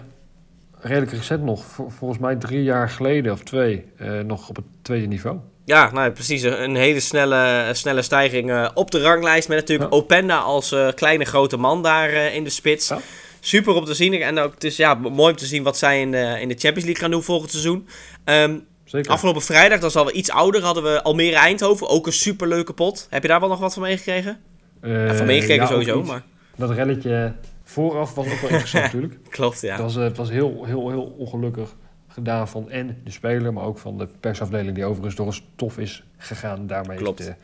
redelijk 0.80 1.12
recent 1.12 1.42
nog, 1.42 1.64
vol- 1.64 1.88
volgens 1.88 2.20
mij 2.20 2.36
drie 2.36 2.62
jaar 2.62 2.88
geleden 2.90 3.32
of 3.32 3.40
twee, 3.42 3.84
nog 4.24 4.48
op 4.48 4.56
het 4.56 4.64
tweede 4.82 5.06
niveau. 5.06 5.38
Ja, 5.66 5.90
nou 5.92 6.10
precies. 6.10 6.42
Een 6.42 6.76
hele 6.76 7.00
snelle, 7.00 7.70
snelle 7.72 8.02
stijging 8.02 8.50
eh, 8.50 8.68
op 8.74 8.90
de 8.90 9.00
ranglijst. 9.00 9.48
Met 9.48 9.58
natuurlijk 9.58 9.90
Ja. 9.90 9.96
Openda 9.96 10.38
als 10.38 10.72
eh, 10.72 10.88
kleine 10.94 11.24
grote 11.24 11.56
man 11.56 11.82
daar 11.82 12.08
eh, 12.08 12.34
in 12.34 12.44
de 12.44 12.50
spits. 12.50 12.88
Ja. 12.88 12.98
Super 13.40 13.74
om 13.74 13.84
te 13.84 13.94
zien. 13.94 14.22
En 14.22 14.38
ook, 14.38 14.54
het 14.54 14.64
is 14.64 14.76
ja, 14.76 14.94
mooi 14.94 15.30
om 15.30 15.36
te 15.36 15.46
zien 15.46 15.62
wat 15.62 15.78
zij 15.78 16.00
in 16.00 16.10
de, 16.10 16.36
in 16.40 16.48
de 16.48 16.54
Champions 16.54 16.84
League 16.84 16.96
gaan 16.96 17.10
doen 17.10 17.22
volgend 17.22 17.50
seizoen. 17.50 17.88
Ehm, 18.24 18.58
Zeker. 18.84 19.10
afgelopen 19.10 19.42
vrijdag, 19.42 19.80
dat 19.80 19.90
is 19.90 19.96
alweer 19.96 20.14
iets 20.14 20.30
ouder, 20.30 20.62
hadden 20.62 20.82
we 20.82 21.02
Almere 21.02 21.36
Eindhoven. 21.36 21.88
Ook 21.88 22.06
een 22.06 22.12
superleuke 22.12 22.72
pot. 22.72 23.06
Heb 23.10 23.22
je 23.22 23.28
daar 23.28 23.40
wel 23.40 23.48
nog 23.48 23.58
wat 23.58 23.72
van 23.72 23.82
meegekregen? 23.82 24.38
Ja, 24.82 25.14
van 25.14 25.26
meegekregen 25.26 25.62
ja, 25.62 25.70
sowieso, 25.70 26.02
maar 26.02 26.22
Dat 26.56 26.70
relletje 26.70 27.34
vooraf 27.64 28.14
was 28.14 28.26
ook 28.26 28.40
wel 28.40 28.50
interessant 28.50 28.84
natuurlijk. 28.92 29.14
klopt 29.30 29.60
ja. 29.60 29.72
Het 29.72 29.82
was, 29.82 29.94
het 29.94 30.16
was 30.16 30.30
heel, 30.30 30.64
heel, 30.64 30.90
heel 30.90 31.14
ongelukkig 31.18 31.74
gedaan 32.16 32.48
van 32.48 32.70
en 32.70 33.00
de 33.04 33.10
speler, 33.10 33.52
maar 33.52 33.64
ook 33.64 33.78
van 33.78 33.98
de 33.98 34.08
persafdeling 34.20 34.74
die 34.74 34.84
overigens 34.84 35.14
door 35.14 35.26
een 35.26 35.32
stof 35.32 35.78
is 35.78 36.04
gegaan. 36.16 36.66
Daarmee 36.66 36.96
Klopt. 36.96 37.20
is 37.20 37.26
de 37.26 37.34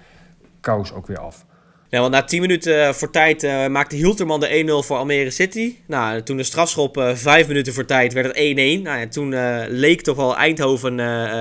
kous 0.60 0.92
ook 0.92 1.06
weer 1.06 1.18
af. 1.18 1.44
Ja, 1.88 2.00
want 2.00 2.12
na 2.12 2.22
10 2.24 2.40
minuten 2.40 2.86
eh, 2.86 2.92
voor 2.92 3.10
tijd 3.10 3.42
eh, 3.42 3.66
maakte 3.66 3.96
Hilterman 3.96 4.40
de 4.40 4.82
1-0 4.82 4.86
voor 4.86 4.96
Almere 4.96 5.30
City. 5.30 5.76
Nou, 5.86 6.22
toen 6.22 6.36
de 6.36 6.42
strafschop 6.42 6.96
eh 6.96 7.14
5 7.14 7.48
minuten 7.48 7.72
voor 7.72 7.84
tijd 7.84 8.12
werd 8.12 8.26
het 8.26 8.36
1-1. 8.36 8.82
Nou, 8.82 8.98
ja, 8.98 9.08
toen 9.08 9.34
leek 9.68 10.00
toch 10.02 10.16
wel 10.16 10.36
Eindhoven 10.36 10.94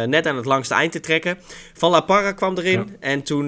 net 0.10 0.28
aan 0.28 0.36
het 0.36 0.46
langste 0.46 0.74
eind 0.74 0.92
te 0.92 1.00
trekken. 1.00 1.38
Van 1.74 1.92
La 1.92 2.02
Parra 2.02 2.32
kwam 2.32 2.58
erin. 2.58 2.80
Ja. 2.80 2.86
En 3.00 3.24
toen... 3.24 3.48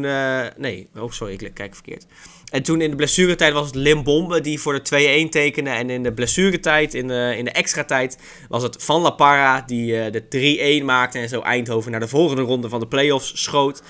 nee, 0.57 0.89
oh 0.95 1.11
sorry, 1.11 1.33
ik 1.33 1.53
kijk 1.53 1.73
verkeerd. 1.73 2.05
En 2.53 2.63
toen 2.63 2.81
in 2.81 2.89
de 2.89 2.95
blessuretijd 2.95 3.53
was 3.53 3.65
het 3.65 3.75
Lim 3.75 4.03
Bombe 4.03 4.41
die 4.41 4.59
voor 4.59 4.73
de 4.83 5.25
2-1 5.27 5.29
tekende. 5.29 5.69
En 5.69 5.89
in 5.89 6.03
de 6.03 6.13
blessuretijd, 6.13 6.93
in 6.93 7.07
de, 7.07 7.33
in 7.37 7.45
de 7.45 7.51
extra 7.51 7.83
tijd, 7.83 8.17
was 8.49 8.63
het 8.63 8.75
Van 8.83 9.01
La 9.01 9.09
Parra 9.09 9.61
die 9.65 9.99
eh, 9.99 10.11
de 10.29 10.79
3-1 10.81 10.85
maakte. 10.85 11.19
En 11.19 11.29
zo 11.29 11.41
Eindhoven 11.41 11.91
naar 11.91 11.99
de 11.99 12.07
volgende 12.07 12.41
ronde 12.41 12.69
van 12.69 12.79
de 12.79 12.87
play-offs 12.87 13.41
schoot. 13.43 13.81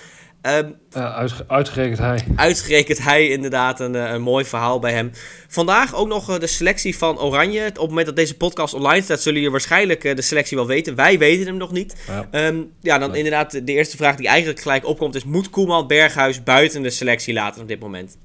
Ehm, 0.41 0.70
Eh, 0.91 1.16
uitge- 1.16 1.43
uitgerekend 1.47 1.97
hij. 1.99 2.20
Uitgerekend 2.36 3.03
hij 3.03 3.28
inderdaad 3.28 3.80
een, 3.80 3.95
eh, 3.95 4.11
een 4.11 4.22
mooi 4.22 4.45
verhaal 4.45 4.80
bij 4.80 4.93
hem. 4.93 5.11
Vandaag 5.47 5.95
ook 5.95 6.07
nog 6.07 6.30
eh, 6.30 6.39
de 6.39 6.47
selectie 6.47 6.97
van 6.97 7.20
Oranje. 7.20 7.66
Op 7.68 7.76
het 7.76 7.88
moment 7.88 8.05
dat 8.05 8.16
deze 8.16 8.38
podcast 8.38 8.74
online 8.74 9.01
staat, 9.03 9.20
zullen 9.22 9.38
jullie 9.38 9.51
waarschijnlijk 9.51 10.16
de 10.16 10.22
selectie 10.22 10.57
wel 10.57 10.68
weten. 10.68 10.95
Wij 10.95 11.18
weten 11.18 11.45
hem 11.45 11.57
nog 11.57 11.72
niet. 11.72 11.95
Ja. 12.07 12.28
Ehm, 12.32 12.57
ja, 12.82 12.97
dan 12.97 13.16
inderdaad 13.16 13.51
de 13.51 13.72
eerste 13.74 13.97
vraag 13.97 14.16
die 14.16 14.28
eigenlijk 14.28 14.59
gelijk 14.61 14.86
opkomt 14.86 15.16
is... 15.16 15.24
Moet 15.24 15.49
Koeman 15.49 15.88
Berghuis 15.88 16.43
buiten 16.43 16.82
de 16.82 16.89
selectie 16.89 17.34
laten 17.34 17.61
op 17.61 17.68
dit 17.68 17.80
moment? 17.80 18.18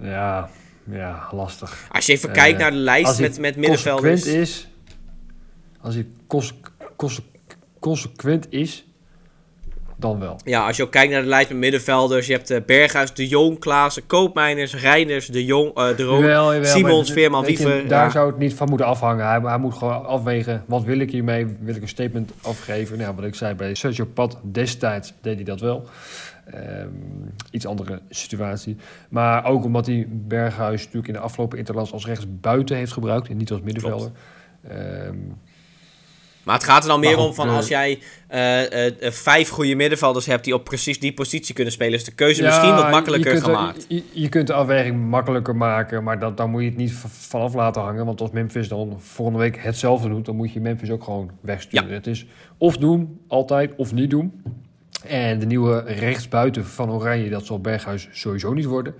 Ja, 0.00 0.48
ja, 0.90 1.28
lastig. 1.32 1.88
Als 1.92 2.06
je 2.06 2.12
even 2.12 2.28
Eh, 2.28 2.34
kijkt 2.34 2.58
naar 2.58 2.70
de 2.70 2.76
lijst 2.76 3.20
met, 3.20 3.38
met 3.38 3.56
middenvelders... 3.56 4.24
is, 4.26 4.68
als 5.80 5.94
hij 5.94 6.06
cons- 6.26 6.54
cons- 6.96 7.20
consequent 7.80 8.46
is, 8.52 8.82
dan 9.96 10.18
wel. 10.18 10.40
Ja, 10.44 10.66
als 10.66 10.76
je 10.76 10.82
ook 10.82 10.90
kijkt 10.90 11.12
naar 11.12 11.22
de 11.22 11.28
lijst 11.28 11.48
met 11.48 11.58
middenvelders... 11.58 12.26
Je 12.26 12.32
hebt 12.32 12.50
eh, 12.50 12.60
Berghuis, 12.66 13.14
De 13.14 13.28
Jong, 13.28 13.58
Klaassen, 13.58 14.06
Koopmeiners, 14.06 14.74
Reiners, 14.74 15.26
De 15.26 15.44
Jong, 15.44 15.74
eh, 15.74 15.96
De 15.96 16.02
Roon... 16.02 16.64
Simons, 16.64 17.12
Veerman, 17.12 17.44
Wiever, 17.44 17.88
Daar 17.88 18.04
ja. 18.04 18.10
zou 18.10 18.30
het 18.30 18.38
niet 18.38 18.54
van 18.54 18.68
moeten 18.68 18.86
afhangen. 18.86 19.26
Hij, 19.26 19.40
hij 19.40 19.58
moet 19.58 19.74
gewoon 19.74 20.06
afwegen, 20.06 20.64
wat 20.66 20.82
wil 20.82 20.98
ik 20.98 21.10
hiermee? 21.10 21.46
Wil 21.60 21.74
ik 21.74 21.82
een 21.82 21.88
statement 21.88 22.30
afgeven? 22.42 22.98
Nou, 22.98 23.14
wat 23.14 23.24
ik 23.24 23.34
zei, 23.34 23.54
bij 23.54 23.74
Sergio 23.74 24.04
Pat 24.04 24.38
destijds 24.42 25.12
deed 25.20 25.34
hij 25.34 25.44
dat 25.44 25.60
wel. 25.60 25.88
Ehm, 26.52 26.88
iets 27.50 27.66
andere 27.66 28.00
situatie. 28.10 28.76
Maar 29.08 29.44
ook 29.44 29.64
omdat 29.64 29.86
hij 29.86 30.06
Berghuis 30.10 30.80
natuurlijk 30.80 31.06
in 31.06 31.12
de 31.12 31.20
afgelopen 31.20 31.58
interlands 31.58 31.92
als 31.92 32.06
rechtsbuiten 32.06 32.76
heeft 32.76 32.92
gebruikt 32.92 33.28
en 33.28 33.36
niet 33.36 33.50
als 33.50 33.60
middenvelder. 33.60 34.10
Ehm, 34.68 35.16
Maar 36.42 36.54
het 36.56 36.64
gaat 36.66 36.82
er 36.82 36.88
dan 36.88 37.00
meer 37.00 37.16
goed, 37.16 37.26
om 37.26 37.34
van 37.34 37.48
als 37.48 37.68
jij 37.68 37.98
eh, 38.28 38.72
eh, 38.86 39.02
eh, 39.06 39.12
vijf 39.12 39.48
goede 39.48 39.74
middenvelders 39.74 40.26
hebt 40.26 40.44
die 40.44 40.54
op 40.54 40.64
precies 40.64 41.00
die 41.00 41.12
positie 41.12 41.54
kunnen 41.54 41.72
spelen, 41.72 41.94
is 41.94 42.04
de 42.04 42.12
keuze 42.14 42.42
misschien 42.42 42.74
wat 42.74 42.90
makkelijker 42.90 43.30
je 43.30 43.36
er- 43.38 43.44
gemaakt. 43.44 43.84
Je, 43.88 44.02
je 44.12 44.28
kunt 44.28 44.46
de 44.46 44.52
afweging 44.52 45.08
makkelijker 45.08 45.56
maken, 45.56 46.02
maar 46.04 46.18
dat, 46.18 46.36
daar 46.36 46.48
moet 46.48 46.62
je 46.62 46.68
het 46.68 46.76
niet 46.76 46.92
vanaf 47.06 47.54
laten 47.54 47.82
hangen. 47.82 48.06
Want 48.06 48.20
als 48.20 48.30
Memphis 48.30 48.68
dan 48.68 48.96
volgende 49.00 49.38
week 49.40 49.62
hetzelfde 49.62 50.08
doet, 50.08 50.24
dan 50.26 50.36
moet 50.36 50.52
je 50.52 50.60
Memphis 50.60 50.90
ook 50.90 51.04
gewoon 51.04 51.30
wegsturen. 51.40 51.88
Ja. 51.88 51.94
Het 51.94 52.06
is 52.06 52.26
of 52.58 52.76
doen, 52.76 53.20
altijd, 53.26 53.72
of 53.76 53.92
niet 53.92 54.10
doen. 54.10 54.42
En 55.06 55.38
de 55.38 55.46
nieuwe 55.46 55.80
rechtsbuiten 55.80 56.66
van 56.66 56.90
Oranje, 56.90 57.30
dat 57.30 57.46
zal 57.46 57.60
Berghuis 57.60 58.08
sowieso 58.10 58.52
niet 58.52 58.64
worden. 58.64 58.94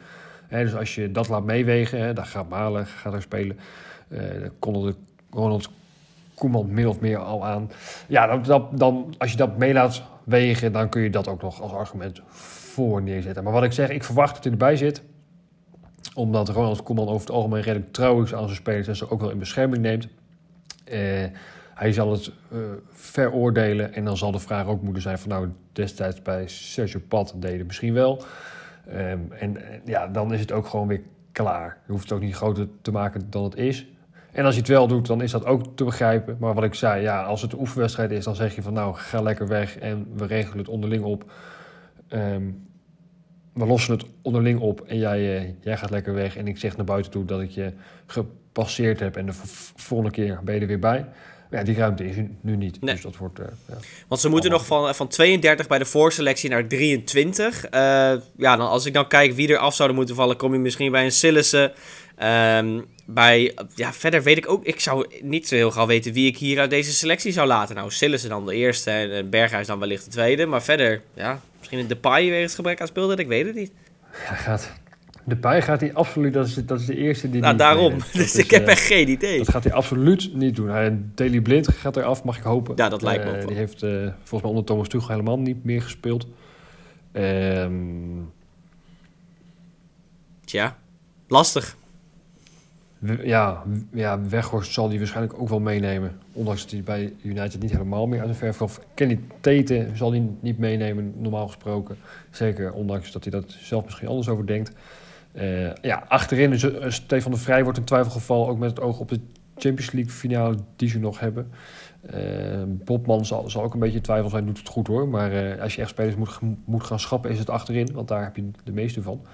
Dus 0.49 0.75
als 0.75 0.95
je 0.95 1.13
dat 1.13 1.29
laat 1.29 1.45
meewegen, 1.45 2.15
dan 2.15 2.27
gaat 2.27 2.49
Malen 2.49 2.87
gaat 2.87 3.15
er 3.15 3.23
spelen. 3.23 3.59
Eh 4.09 4.19
dan 4.41 4.51
kon 4.59 4.73
de 4.73 4.95
Ronald 5.31 5.71
Koeman 6.35 6.73
min 6.73 6.89
of 6.89 7.01
meer 7.01 7.19
al 7.19 7.47
aan. 7.47 7.71
Ja, 8.07 8.37
dan, 8.37 8.69
dan, 8.73 9.15
als 9.19 9.31
je 9.31 9.37
dat 9.37 9.59
mee 9.59 9.73
laat 9.73 10.03
wegen, 10.25 10.73
dan 10.73 10.89
kun 10.89 11.03
je 11.03 11.11
dat 11.11 11.29
ook 11.29 11.43
nog 11.43 11.61
als 11.61 11.73
argument 11.73 12.21
voor 12.29 13.03
neerzetten. 13.03 13.45
Maar 13.45 13.53
wat 13.53 13.65
ik 13.65 13.73
zeg, 13.73 13.89
ik 13.89 14.05
verwacht 14.05 14.35
dat 14.35 14.43
hij 14.43 14.53
erbij 14.53 14.77
zit. 14.77 15.03
Omdat 16.15 16.49
Ronald 16.49 16.83
Koeman 16.83 17.09
over 17.09 17.21
het 17.21 17.31
algemeen 17.31 17.63
redelijk 17.63 17.93
trouw 17.93 18.23
is 18.23 18.35
aan 18.35 18.45
zijn 18.45 18.57
spelers 18.57 18.89
en 18.89 18.97
ze 18.97 19.11
ook 19.11 19.21
wel 19.21 19.31
in 19.31 19.39
bescherming 19.39 19.83
neemt. 19.83 20.09
Eh, 20.85 21.25
hij 21.79 21.93
zal 21.93 22.13
het 22.13 22.33
uh, 22.53 22.59
veroordelen. 22.91 23.95
En 23.95 24.05
dan 24.05 24.17
zal 24.17 24.33
de 24.33 24.39
vraag 24.39 24.67
ook 24.67 24.83
moeten 24.83 25.03
zijn 25.03 25.19
van 25.19 25.29
nou, 25.29 25.49
destijds 25.73 26.23
bij 26.23 26.49
Sergio 26.49 27.01
Pat 27.09 27.35
deden 27.37 27.67
misschien 27.67 27.95
wel. 27.95 28.23
Um, 28.89 29.33
en 29.33 29.57
ja, 29.85 30.07
dan 30.07 30.33
is 30.33 30.41
het 30.41 30.53
ook 30.53 30.67
gewoon 30.67 30.87
weer 30.87 31.01
klaar. 31.33 31.79
Je 31.87 31.93
hoeft 31.93 32.05
het 32.05 32.13
ook 32.13 32.21
niet 32.21 32.35
groter 32.35 32.69
te 32.83 32.91
maken 32.91 33.31
dan 33.31 33.45
het 33.45 33.57
is. 33.57 33.87
En 34.33 34.45
als 34.45 34.55
je 34.55 34.61
het 34.61 34.71
wel 34.71 34.87
doet, 34.87 35.07
dan 35.07 35.23
is 35.23 35.31
dat 35.31 35.45
ook 35.45 35.77
te 35.77 35.85
begrijpen. 35.85 36.37
Maar 36.41 36.55
wat 36.55 36.65
ik 36.65 36.75
zei, 36.75 37.03
ja, 37.03 37.23
als 37.23 37.43
het 37.43 37.53
een 37.53 37.59
oefenwedstrijd 37.59 38.11
is, 38.11 38.25
dan 38.25 38.35
zeg 38.35 38.55
je 38.55 38.63
van 38.63 38.73
nou, 38.73 38.95
ga 38.95 39.23
lekker 39.23 39.49
weg 39.49 39.79
en 39.79 40.07
we 40.17 40.27
regelen 40.27 40.59
het 40.59 40.69
onderling 40.69 41.05
op. 41.05 41.31
Um, 42.09 42.67
we 43.53 43.67
lossen 43.67 43.95
het 43.95 44.05
onderling 44.23 44.61
op 44.61 44.81
en 44.81 44.99
jij, 44.99 45.43
uh, 45.43 45.51
jij 45.61 45.77
gaat 45.77 45.91
lekker 45.91 46.15
weg. 46.15 46.37
En 46.37 46.47
ik 46.47 46.59
zeg 46.59 46.77
naar 46.77 46.87
buiten 46.87 47.11
toe 47.13 47.25
dat 47.25 47.41
ik 47.41 47.51
je 47.51 47.73
gepasseerd 48.07 49.01
heb 49.01 49.17
en 49.17 49.27
de 49.27 49.33
volgende 49.77 50.11
keer 50.11 50.41
ben 50.45 50.55
je 50.55 50.61
er 50.61 50.67
weer 50.67 50.79
bij. 50.79 51.07
Ja, 51.51 51.63
die 51.63 51.77
ruimte 51.77 52.05
is 52.09 52.17
nu 52.41 52.57
niet. 52.57 52.81
Nee. 52.81 52.95
Dus 52.95 53.03
dat 53.03 53.17
wordt. 53.17 53.39
Uh, 53.39 53.47
ja, 53.69 53.75
Want 54.09 54.21
ze 54.21 54.29
moeten 54.29 54.51
nog 54.51 54.67
van, 54.67 54.95
van 54.95 55.09
32 55.09 55.67
bij 55.67 55.79
de 55.79 55.85
voorselectie 55.85 56.51
naar 56.51 56.67
23. 56.67 57.65
Uh, 57.65 57.71
ja, 58.37 58.57
dan, 58.57 58.61
als 58.61 58.87
ik 58.87 58.93
dan 58.93 59.09
kijk 59.09 59.33
wie 59.33 59.53
er 59.53 59.59
af 59.59 59.75
zouden 59.75 59.97
moeten 59.97 60.15
vallen, 60.15 60.37
kom 60.37 60.53
je 60.53 60.59
misschien 60.59 60.93
bij 60.93 61.05
een 61.05 61.13
Sillissen. 61.13 61.73
Um, 62.23 62.87
bij, 63.05 63.55
ja, 63.75 63.93
verder 63.93 64.23
weet 64.23 64.37
ik 64.37 64.49
ook, 64.51 64.65
ik 64.65 64.81
zou 64.81 65.07
niet 65.23 65.49
zo 65.49 65.55
heel 65.55 65.71
gauw 65.71 65.87
weten 65.87 66.13
wie 66.13 66.27
ik 66.27 66.37
hier 66.37 66.59
uit 66.61 66.71
deze 66.71 66.93
selectie 66.93 67.33
zou 67.33 67.47
laten. 67.47 67.75
Nou, 67.75 67.91
Sillissen 67.91 68.31
dan 68.31 68.47
de 68.47 68.55
eerste 68.55 68.91
en 68.91 69.31
Berghuis 69.31 69.67
dan 69.67 69.79
wellicht 69.79 70.05
de 70.05 70.11
tweede. 70.11 70.47
Maar 70.47 70.63
verder, 70.63 71.03
ja, 71.15 71.41
misschien 71.59 71.79
een 71.79 71.87
Depay 71.87 72.29
weer 72.29 72.43
het 72.43 72.55
gebrek 72.55 72.81
aan 72.81 72.87
speelde, 72.87 73.17
ik 73.17 73.27
weet 73.27 73.47
het 73.47 73.55
niet. 73.55 73.73
Ja, 74.13 74.35
gaat. 74.35 74.73
Depay 75.29 75.63
gaat 75.63 75.81
hij 75.81 75.95
absoluut, 75.95 76.33
dat 76.33 76.47
is, 76.47 76.55
dat 76.55 76.81
is 76.81 76.87
de 76.87 76.97
eerste 76.97 77.31
die 77.31 77.41
Nou, 77.41 77.57
daarom. 77.57 77.97
Dus 78.13 78.37
ik 78.37 78.51
heb 78.51 78.67
echt 78.67 78.83
geen 78.83 79.09
idee. 79.09 79.39
Dat 79.39 79.49
gaat 79.49 79.65
hij 79.65 79.73
absoluut 79.73 80.35
niet 80.35 80.57
doen. 80.57 80.69
Hij, 80.69 80.99
Daily 81.15 81.41
Blind 81.41 81.69
gaat 81.69 81.97
eraf, 81.97 82.25
mag 82.25 82.37
ik 82.37 82.43
hopen. 82.43 82.77
Ja, 82.77 82.89
dat 82.89 83.03
lijkt 83.03 83.25
me 83.25 83.41
ook 83.41 83.49
Die 83.49 83.57
heeft 83.57 83.83
uh, 83.83 83.91
volgens 84.01 84.43
mij 84.43 84.51
onder 84.51 84.65
Thomas 84.65 84.89
Tuchel 84.89 85.09
helemaal 85.09 85.39
niet 85.39 85.65
meer 85.65 85.83
gespeeld. 85.83 86.27
Um... 87.13 88.33
Tja, 90.45 90.77
lastig 91.29 91.77
ja, 93.23 93.63
ja, 93.93 94.21
Weghorst 94.29 94.73
zal 94.73 94.89
die 94.89 94.99
waarschijnlijk 94.99 95.41
ook 95.41 95.49
wel 95.49 95.61
meenemen. 95.61 96.19
Ondanks 96.33 96.63
dat 96.63 96.71
hij 96.71 96.83
bij 96.83 97.13
United 97.23 97.61
niet 97.63 97.71
helemaal 97.71 98.07
meer 98.07 98.21
uit 98.21 98.29
de 98.29 98.35
verf 98.35 98.57
komt. 98.57 98.81
Kenny 98.95 99.21
Tete 99.41 99.89
zal 99.95 100.11
hij 100.11 100.29
niet 100.41 100.59
meenemen, 100.59 101.15
normaal 101.17 101.47
gesproken. 101.47 101.97
Zeker, 102.31 102.73
ondanks 102.73 103.13
dat 103.13 103.23
hij 103.23 103.33
dat 103.33 103.57
zelf 103.61 103.85
misschien 103.85 104.09
anders 104.09 104.29
over 104.29 104.47
denkt. 104.47 104.73
Uh, 105.35 105.75
ja, 105.75 106.05
achterin 106.09 106.53
is 106.53 106.63
uh, 106.63 106.85
Stefan 106.89 107.33
de 107.33 107.39
Vrij 107.39 107.63
wordt 107.63 107.79
een 107.79 107.85
twijfelgeval. 107.85 108.49
Ook 108.49 108.59
met 108.59 108.71
het 108.71 108.81
oog 108.81 108.99
op 108.99 109.09
de 109.09 109.21
Champions 109.57 109.93
League 109.93 110.13
finale 110.13 110.57
die 110.77 110.89
ze 110.89 110.99
nog 110.99 111.21
hebben. 111.21 111.51
Uh, 112.15 112.63
Bobman 112.67 113.27
zal, 113.27 113.51
zal 113.51 113.63
ook 113.63 113.75
een 113.75 113.81
beetje 113.81 114.01
twijfel 114.01 114.31
zijn, 114.31 114.47
doet 114.47 114.59
het 114.59 114.69
goed 114.69 114.87
hoor. 114.87 115.09
Maar 115.09 115.61
als 115.61 115.75
je 115.75 115.81
echt 115.81 115.91
spelers 115.91 116.17
moet, 116.17 116.39
moet 116.65 116.85
gaan 116.85 117.01
schappen, 117.01 117.31
is 117.31 117.39
het 117.39 117.51
achterin. 117.51 117.93
Want 117.93 118.09
daar 118.09 118.23
heb 118.23 118.37
je 118.37 118.51
de 118.65 118.73
meeste 118.73 119.03
van. 119.03 119.27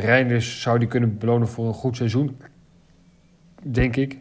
Reinders 0.00 0.60
zou 0.60 0.78
die 0.78 0.88
kunnen 0.88 1.18
belonen 1.18 1.48
voor 1.48 1.66
een 1.66 1.74
goed 1.74 1.96
seizoen, 1.96 2.36
denk 3.62 3.96
ik. 3.96 4.18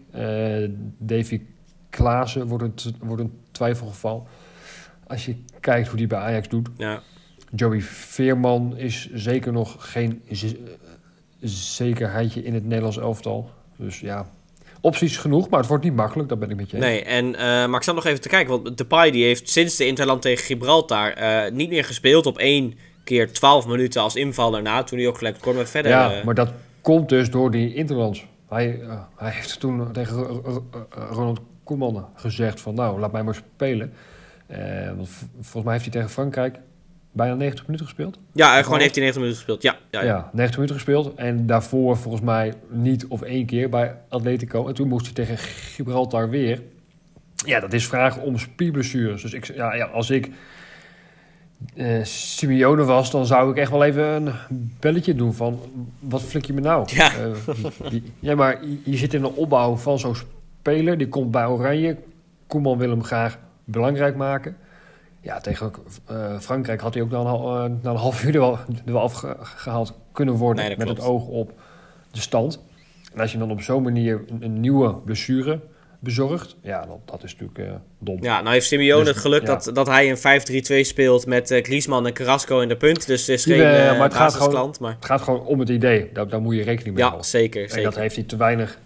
Davy 0.97 1.41
Klaassen 1.89 2.47
wordt 2.47 2.63
een, 2.63 2.95
wordt 2.99 3.21
een 3.21 3.39
twijfelgeval. 3.51 4.27
Als 5.07 5.25
je 5.25 5.35
kijkt 5.59 5.87
hoe 5.87 5.97
die 5.97 6.07
bij 6.07 6.19
Ajax 6.19 6.49
doet. 6.49 6.69
Ja. 6.77 7.01
Joey 7.55 7.81
Veerman 7.81 8.77
is 8.77 9.09
zeker 9.13 9.51
nog 9.51 9.75
geen 9.91 10.21
zekerheidje 11.41 12.43
in 12.43 12.53
het 12.53 12.63
Nederlands 12.63 12.97
elftal. 12.97 13.49
Dus 13.75 13.99
ja, 13.99 14.27
opties 14.81 15.17
genoeg, 15.17 15.49
maar 15.49 15.59
het 15.59 15.69
wordt 15.69 15.83
niet 15.83 15.95
makkelijk, 15.95 16.29
dat 16.29 16.39
ben 16.39 16.49
ik 16.49 16.55
met 16.55 16.69
je 16.69 16.77
Nee, 16.77 17.03
en, 17.03 17.25
uh, 17.25 17.39
maar 17.39 17.75
ik 17.75 17.83
zat 17.83 17.95
nog 17.95 18.05
even 18.05 18.21
te 18.21 18.29
kijken, 18.29 18.61
want 18.61 18.77
Depay 18.77 19.11
die 19.11 19.23
heeft 19.23 19.49
sinds 19.49 19.75
de 19.75 19.85
Interland 19.85 20.21
tegen 20.21 20.45
Gibraltar 20.45 21.17
uh, 21.17 21.51
niet 21.51 21.69
meer 21.69 21.83
gespeeld 21.83 22.25
op 22.25 22.37
één 22.37 22.73
keer 23.03 23.33
12 23.33 23.67
minuten 23.67 24.01
als 24.01 24.15
invaller 24.15 24.61
na. 24.61 24.83
Toen 24.83 24.97
hij 24.97 25.07
ook 25.07 25.17
gelijk 25.17 25.39
kort 25.39 25.55
met 25.55 25.69
verder... 25.69 25.91
Ja, 25.91 26.17
uh... 26.17 26.23
maar 26.23 26.35
dat 26.35 26.51
komt 26.81 27.09
dus 27.09 27.29
door 27.29 27.51
die 27.51 27.73
Interlands. 27.73 28.25
Hij, 28.49 28.79
hij 29.15 29.31
heeft 29.31 29.59
toen 29.59 29.91
tegen 29.91 30.23
Ronald 30.89 31.39
Koeman 31.63 32.07
gezegd 32.15 32.61
van... 32.61 32.75
nou, 32.75 32.99
laat 32.99 33.11
mij 33.11 33.23
maar 33.23 33.35
spelen. 33.35 33.93
Want 34.95 35.09
volgens 35.33 35.63
mij 35.63 35.73
heeft 35.73 35.83
hij 35.83 35.93
tegen 35.93 36.09
Frankrijk 36.09 36.59
bijna 37.17 37.35
90 37.35 37.65
minuten 37.65 37.85
gespeeld. 37.85 38.19
Ja, 38.33 38.63
gewoon 38.63 38.79
heeft 38.79 38.95
hij 38.95 39.03
90 39.03 39.21
minuten 39.21 39.35
gespeeld. 39.35 39.61
Ja, 39.61 39.77
ja, 39.89 40.05
ja. 40.05 40.15
ja, 40.15 40.29
90 40.33 40.55
minuten 40.55 40.75
gespeeld. 40.75 41.15
En 41.15 41.45
daarvoor 41.45 41.97
volgens 41.97 42.23
mij 42.23 42.53
niet 42.69 43.05
of 43.07 43.21
één 43.21 43.45
keer 43.45 43.69
bij 43.69 43.95
Atletico. 44.09 44.67
En 44.67 44.73
toen 44.73 44.87
moest 44.87 45.05
hij 45.05 45.13
tegen 45.13 45.37
Gibraltar 45.37 46.29
weer. 46.29 46.61
Ja, 47.45 47.59
dat 47.59 47.73
is 47.73 47.87
vragen 47.87 48.21
om 48.21 48.37
spierblessures. 48.37 49.21
Dus 49.21 49.33
ik, 49.33 49.45
ja, 49.45 49.75
ja, 49.75 49.85
als 49.85 50.09
ik 50.09 50.29
uh, 51.75 52.03
Simeone 52.03 52.83
was, 52.83 53.11
dan 53.11 53.25
zou 53.25 53.51
ik 53.51 53.57
echt 53.57 53.71
wel 53.71 53.83
even 53.83 54.05
een 54.05 54.75
belletje 54.79 55.15
doen 55.15 55.33
van... 55.33 55.59
wat 55.99 56.21
flik 56.21 56.45
je 56.45 56.53
me 56.53 56.61
nou? 56.61 56.87
Ja, 56.95 57.11
uh, 57.17 57.99
ja 58.19 58.35
maar 58.35 58.59
je 58.83 58.97
zit 58.97 59.13
in 59.13 59.23
een 59.23 59.33
opbouw 59.33 59.75
van 59.75 59.99
zo'n 59.99 60.15
speler. 60.59 60.97
Die 60.97 61.07
komt 61.07 61.31
bij 61.31 61.45
Oranje. 61.45 61.97
Koeman 62.47 62.77
wil 62.77 62.89
hem 62.89 63.03
graag 63.03 63.37
belangrijk 63.63 64.15
maken. 64.15 64.57
Ja, 65.21 65.39
tegen 65.39 65.71
uh, 66.11 66.39
Frankrijk 66.39 66.81
had 66.81 66.93
hij 66.93 67.03
ook 67.03 67.09
na 67.09 67.19
een, 67.19 67.79
na 67.83 67.89
een 67.89 67.95
half 67.95 68.23
uur 68.23 68.33
er 68.33 68.39
wel, 68.39 68.57
er 68.85 68.93
wel 68.93 69.01
afgehaald 69.01 69.93
kunnen 70.11 70.35
worden... 70.35 70.65
Nee, 70.65 70.77
met 70.77 70.87
het 70.87 71.01
oog 71.01 71.27
op 71.27 71.51
de 72.11 72.19
stand. 72.19 72.63
En 73.13 73.19
als 73.19 73.31
je 73.31 73.37
dan 73.37 73.51
op 73.51 73.61
zo'n 73.61 73.83
manier 73.83 74.23
een, 74.27 74.43
een 74.43 74.59
nieuwe 74.59 74.93
blessure 74.93 75.59
bezorgd. 75.99 76.55
Ja, 76.61 76.85
dat, 76.85 76.97
dat 77.05 77.23
is 77.23 77.35
natuurlijk 77.37 77.59
uh, 77.59 77.75
dom. 77.99 78.23
Ja, 78.23 78.41
nou 78.41 78.53
heeft 78.53 78.65
Simeone 78.65 79.03
dus, 79.03 79.13
het 79.13 79.17
geluk 79.17 79.41
ja. 79.41 79.47
dat, 79.47 79.69
dat 79.73 79.87
hij 79.87 80.09
een 80.09 80.81
5-3-2 80.83 80.87
speelt 80.87 81.25
met 81.25 81.51
uh, 81.51 81.63
Griezmann 81.63 82.05
en 82.05 82.13
Carrasco 82.13 82.59
in 82.59 82.67
de 82.67 82.77
punt. 82.77 83.07
Dus 83.07 83.27
het 83.27 83.29
is 83.29 83.43
geen 83.43 83.59
uh, 83.59 83.97
maar 83.97 84.01
het 84.01 84.13
gaat 84.13 84.33
gewoon, 84.33 84.75
maar... 84.79 84.95
Het 84.95 85.05
gaat 85.05 85.21
gewoon 85.21 85.45
om 85.45 85.59
het 85.59 85.69
idee. 85.69 86.09
Daar, 86.13 86.27
daar 86.27 86.41
moet 86.41 86.55
je 86.55 86.63
rekening 86.63 86.95
mee 86.95 87.03
ja, 87.03 87.09
houden. 87.09 87.29
Zeker, 87.29 87.63
en 87.63 87.69
zeker. 87.69 87.83
dat 87.83 87.95
heeft 87.95 88.15
hij 88.15 88.23
te 88.23 88.37
weinig 88.37 88.79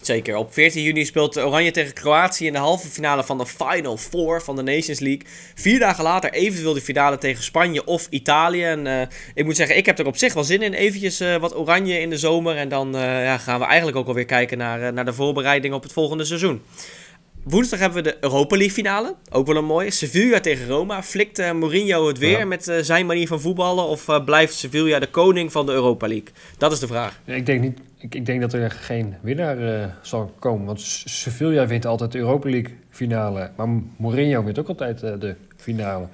Zeker. 0.00 0.36
Op 0.36 0.52
14 0.52 0.82
juni 0.82 1.04
speelt 1.04 1.36
Oranje 1.38 1.70
tegen 1.70 1.92
Kroatië 1.92 2.46
in 2.46 2.52
de 2.52 2.58
halve 2.58 2.88
finale 2.88 3.24
van 3.24 3.38
de 3.38 3.46
Final 3.46 3.96
Four 3.96 4.42
van 4.42 4.56
de 4.56 4.62
Nations 4.62 4.98
League. 5.00 5.26
Vier 5.54 5.78
dagen 5.78 6.04
later 6.04 6.32
eventueel 6.32 6.74
de 6.74 6.80
finale 6.80 7.18
tegen 7.18 7.42
Spanje 7.42 7.84
of 7.84 8.06
Italië. 8.10 8.64
En 8.64 8.86
uh, 8.86 9.00
ik 9.34 9.44
moet 9.44 9.56
zeggen, 9.56 9.76
ik 9.76 9.86
heb 9.86 9.98
er 9.98 10.06
op 10.06 10.16
zich 10.16 10.34
wel 10.34 10.44
zin 10.44 10.62
in. 10.62 10.72
Eventjes 10.72 11.20
uh, 11.20 11.36
wat 11.36 11.56
Oranje 11.56 12.00
in 12.00 12.10
de 12.10 12.18
zomer. 12.18 12.56
En 12.56 12.68
dan 12.68 12.96
uh, 12.96 13.02
ja, 13.02 13.38
gaan 13.38 13.58
we 13.60 13.66
eigenlijk 13.66 13.96
ook 13.96 14.06
alweer 14.06 14.24
kijken 14.24 14.58
naar, 14.58 14.92
naar 14.92 15.04
de 15.04 15.12
voorbereiding 15.12 15.74
op 15.74 15.82
het 15.82 15.92
volgende 15.92 16.24
seizoen. 16.24 16.62
Woensdag 17.44 17.78
hebben 17.78 18.02
we 18.02 18.10
de 18.10 18.16
Europa 18.20 18.56
League 18.56 18.74
finale. 18.74 19.14
Ook 19.30 19.46
wel 19.46 19.56
een 19.56 19.64
mooie. 19.64 19.90
Sevilla 19.90 20.40
tegen 20.40 20.66
Roma. 20.66 21.02
Flikt 21.02 21.38
uh, 21.38 21.52
Mourinho 21.52 22.06
het 22.06 22.18
weer 22.18 22.38
ja. 22.38 22.44
met 22.44 22.68
uh, 22.68 22.76
zijn 22.80 23.06
manier 23.06 23.26
van 23.26 23.40
voetballen? 23.40 23.84
Of 23.84 24.08
uh, 24.08 24.24
blijft 24.24 24.54
Sevilla 24.54 24.98
de 24.98 25.06
koning 25.06 25.52
van 25.52 25.66
de 25.66 25.72
Europa 25.72 26.06
League? 26.06 26.28
Dat 26.58 26.72
is 26.72 26.78
de 26.78 26.86
vraag. 26.86 27.20
Ik 27.24 27.46
denk, 27.46 27.60
niet, 27.60 27.78
ik, 27.98 28.14
ik 28.14 28.26
denk 28.26 28.40
dat 28.40 28.52
er 28.52 28.70
geen 28.70 29.14
winnaar 29.20 29.96
zal 30.02 30.34
komen. 30.38 30.66
Want 30.66 30.80
Sevilla 31.04 31.66
wint 31.66 31.86
altijd 31.86 32.12
de 32.12 32.18
Europa 32.18 32.50
League 32.50 32.74
finale. 32.90 33.50
Maar 33.56 33.68
Mourinho 33.96 34.44
wint 34.44 34.58
ook 34.58 34.68
altijd 34.68 35.00
de 35.00 35.34
finale. 35.56 36.06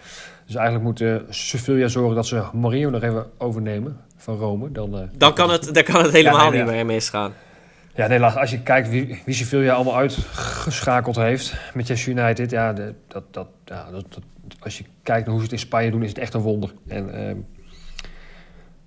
Dus 0.46 0.54
eigenlijk 0.54 0.84
moet 0.84 1.20
Sevilla 1.28 1.88
zorgen 1.88 2.14
dat 2.14 2.26
ze 2.26 2.42
Mourinho 2.52 2.90
nog 2.90 3.02
even 3.02 3.26
overnemen 3.38 4.00
van 4.16 4.38
Rome. 4.38 4.72
Dan, 4.72 5.08
dan, 5.16 5.34
kan, 5.34 5.50
het, 5.50 5.74
dan 5.74 5.82
kan 5.82 6.02
het 6.02 6.12
helemaal 6.12 6.44
ja, 6.44 6.50
nee, 6.50 6.62
niet 6.62 6.70
meer 6.70 6.86
misgaan. 6.86 7.32
Ja, 8.00 8.06
nee, 8.06 8.22
als 8.22 8.50
je 8.50 8.62
kijkt 8.62 8.88
wie, 8.88 9.22
wie 9.24 9.34
Sevilla 9.34 9.72
allemaal 9.72 9.96
uitgeschakeld 9.96 11.16
heeft 11.16 11.52
met 11.52 11.74
Manchester 11.74 12.12
United, 12.12 12.50
ja, 12.50 12.72
dat, 12.72 13.24
dat, 13.30 13.48
ja 13.64 13.90
dat, 13.90 14.18
als 14.60 14.78
je 14.78 14.84
kijkt 15.02 15.26
naar 15.26 15.34
hoe 15.34 15.44
ze 15.44 15.50
het 15.50 15.52
in 15.52 15.66
Spanje 15.66 15.90
doen, 15.90 16.02
is 16.02 16.08
het 16.08 16.18
echt 16.18 16.34
een 16.34 16.40
wonder. 16.40 16.74
En, 16.88 17.28
um, 17.28 17.46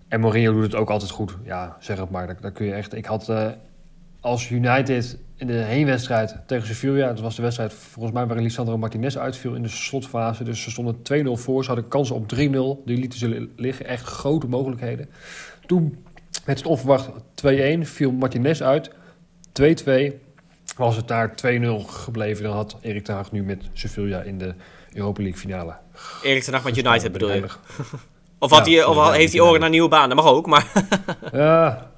en 0.07 0.19
Mourinho 0.19 0.53
doet 0.53 0.63
het 0.63 0.75
ook 0.75 0.89
altijd 0.89 1.11
goed. 1.11 1.37
Ja, 1.43 1.77
zeg 1.79 2.09
maar. 2.09 2.41
Dat, 2.41 2.51
kun 2.51 2.65
je 2.65 2.73
echt. 2.73 2.95
Ik 2.95 3.05
had 3.05 3.29
uh, 3.29 3.47
als 4.19 4.49
United 4.49 5.17
in 5.35 5.47
de 5.47 5.53
heenwedstrijd 5.53 6.37
tegen 6.45 6.67
Sevilla, 6.67 7.07
dat 7.07 7.19
was 7.19 7.35
de 7.35 7.41
wedstrijd 7.41 7.73
volgens 7.73 8.13
mij 8.13 8.25
waarin 8.25 8.43
Lisandro 8.43 8.77
Martinez 8.77 9.17
uitviel 9.17 9.55
in 9.55 9.61
de 9.61 9.69
slotfase. 9.69 10.43
Dus 10.43 10.61
ze 10.61 10.71
stonden 10.71 10.95
2-0 10.97 11.01
voor, 11.31 11.63
ze 11.63 11.71
hadden 11.71 11.89
kansen 11.89 12.15
op 12.15 12.23
3-0. 12.23 12.37
Die 12.85 12.97
lieten 12.97 13.19
ze 13.19 13.49
liggen, 13.55 13.85
echt 13.85 14.05
grote 14.05 14.47
mogelijkheden. 14.47 15.09
Toen 15.65 16.03
met 16.45 16.57
het 16.57 16.67
onverwacht 16.67 17.09
2-1 17.45 17.79
viel 17.81 18.11
Martinez 18.11 18.61
uit. 18.61 18.91
2-2 19.61 20.13
was 20.77 20.95
het 20.95 21.07
daar 21.07 21.29
2-0 21.29 21.35
gebleven. 21.85 22.43
Dan 22.43 22.53
had 22.53 22.77
Erik 22.81 23.03
ten 23.03 23.15
Hag 23.15 23.31
nu 23.31 23.43
met 23.43 23.63
Sevilla 23.73 24.21
in 24.21 24.37
de 24.37 24.53
Europa 24.93 25.21
League 25.21 25.39
finale. 25.39 25.75
Erik 26.23 26.43
ten 26.43 26.53
Hag 26.53 26.63
met 26.63 26.77
United 26.77 27.11
bedoel 27.11 27.31
je? 27.31 27.45
Of, 28.43 28.51
had 28.51 28.65
Ja, 28.65 28.73
hij, 28.73 28.85
of 28.85 29.11
heeft 29.11 29.33
hij 29.33 29.41
oren 29.41 29.59
naar 29.59 29.69
nieuwe 29.69 29.89
baan? 29.89 30.09
Dat 30.09 30.17
mag 30.17 30.27
ook, 30.27 30.45
maar... 30.47 30.65
Ja, 31.33 31.91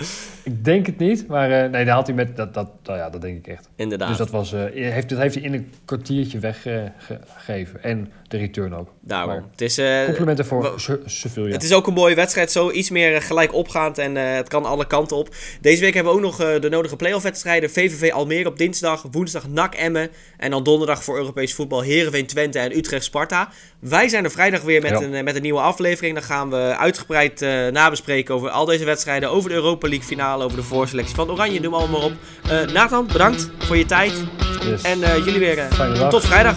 ik 0.43 0.65
denk 0.65 0.85
het 0.85 0.97
niet. 0.97 1.27
Maar 1.27 1.51
eh, 1.51 1.69
nee, 1.69 1.85
daar 1.85 1.95
had 1.95 2.07
hij 2.07 2.15
met... 2.15 2.35
Dat, 2.35 2.53
dat, 2.53 2.69
nou 2.83 2.97
ja, 2.97 3.09
dat 3.09 3.21
denk 3.21 3.37
ik 3.37 3.47
echt. 3.47 3.69
Inderdaad. 3.75 4.07
Dus 4.07 4.17
dat 4.17 4.29
was, 4.29 4.53
eh, 4.53 4.61
heeft, 4.73 5.09
dat 5.09 5.19
heeft 5.19 5.35
hij 5.35 5.43
in 5.43 5.53
een 5.53 5.73
kwartiertje 5.85 6.39
weggegeven. 6.39 7.83
en 7.83 8.11
de 8.27 8.37
return 8.37 8.75
ook. 8.75 8.89
Daarom. 9.01 9.29
Maar 9.29 9.43
Het 9.51 9.61
is, 9.61 9.77
eh, 9.77 10.05
complimenten 10.05 10.45
voor 10.45 10.73
Sevilla. 11.05 11.51
Het 11.51 11.63
is 11.63 11.73
ook 11.73 11.87
een 11.87 11.93
mooie 11.93 12.15
wedstrijd, 12.15 12.51
zo 12.51 12.71
iets 12.71 12.89
meer 12.89 13.15
eh, 13.15 13.21
gelijk 13.21 13.53
opgaand 13.53 13.97
en 13.97 14.17
eh, 14.17 14.33
het 14.35 14.47
kan 14.47 14.65
alle 14.65 14.87
kanten 14.87 15.17
op. 15.17 15.35
Deze 15.61 15.81
week 15.81 15.93
hebben 15.93 16.11
we 16.13 16.17
ook 16.19 16.25
nog 16.25 16.41
eh, 16.41 16.61
de 16.61 16.69
nodige 16.69 16.95
playoff 16.95 17.23
wedstrijden. 17.23 17.69
VVV 17.69 18.11
Almere 18.11 18.49
op 18.49 18.57
dinsdag, 18.57 19.05
woensdag 19.11 19.47
NAC 19.47 19.75
Emmen 19.75 20.09
en 20.37 20.51
dan 20.51 20.63
donderdag 20.63 21.03
voor 21.03 21.17
Europees 21.17 21.53
voetbal 21.53 21.81
Heerenveen 21.81 22.25
Twente 22.25 22.59
en 22.59 22.77
Utrecht 22.77 23.03
Sparta. 23.03 23.49
Wij 23.79 24.07
zijn 24.07 24.23
er 24.23 24.31
vrijdag 24.31 24.61
weer 24.61 24.81
met, 24.81 24.91
Ja. 24.91 25.01
een, 25.01 25.13
eh, 25.13 25.23
met 25.23 25.35
een 25.35 25.41
nieuwe 25.41 25.59
aflevering. 25.59 26.13
Dan 26.13 26.23
gaan 26.23 26.34
we 26.43 26.75
uitgebreid 26.77 27.41
eh, 27.41 27.67
nabespreken 27.67 28.35
over 28.35 28.49
al 28.49 28.65
deze 28.65 28.85
wedstrijden, 28.85 29.29
over 29.29 29.49
de 29.49 29.55
Europa 29.55 29.87
League 29.87 30.07
finale, 30.07 30.43
over 30.43 30.57
de 30.57 30.63
voorselectie 30.63 31.15
van 31.15 31.31
Oranje, 31.31 31.59
noem 31.59 31.73
allemaal 31.73 31.99
maar 31.99 32.09
op. 32.09 32.13
Eh, 32.67 32.73
Nathan, 32.73 33.07
bedankt 33.07 33.49
voor 33.57 33.77
je 33.77 33.85
tijd 33.85 34.13
Yes. 34.65 34.81
en 34.81 35.03
eh, 35.03 35.17
jullie 35.17 35.39
weer 35.39 35.67
tot 36.09 36.25
vrijdag. 36.25 36.55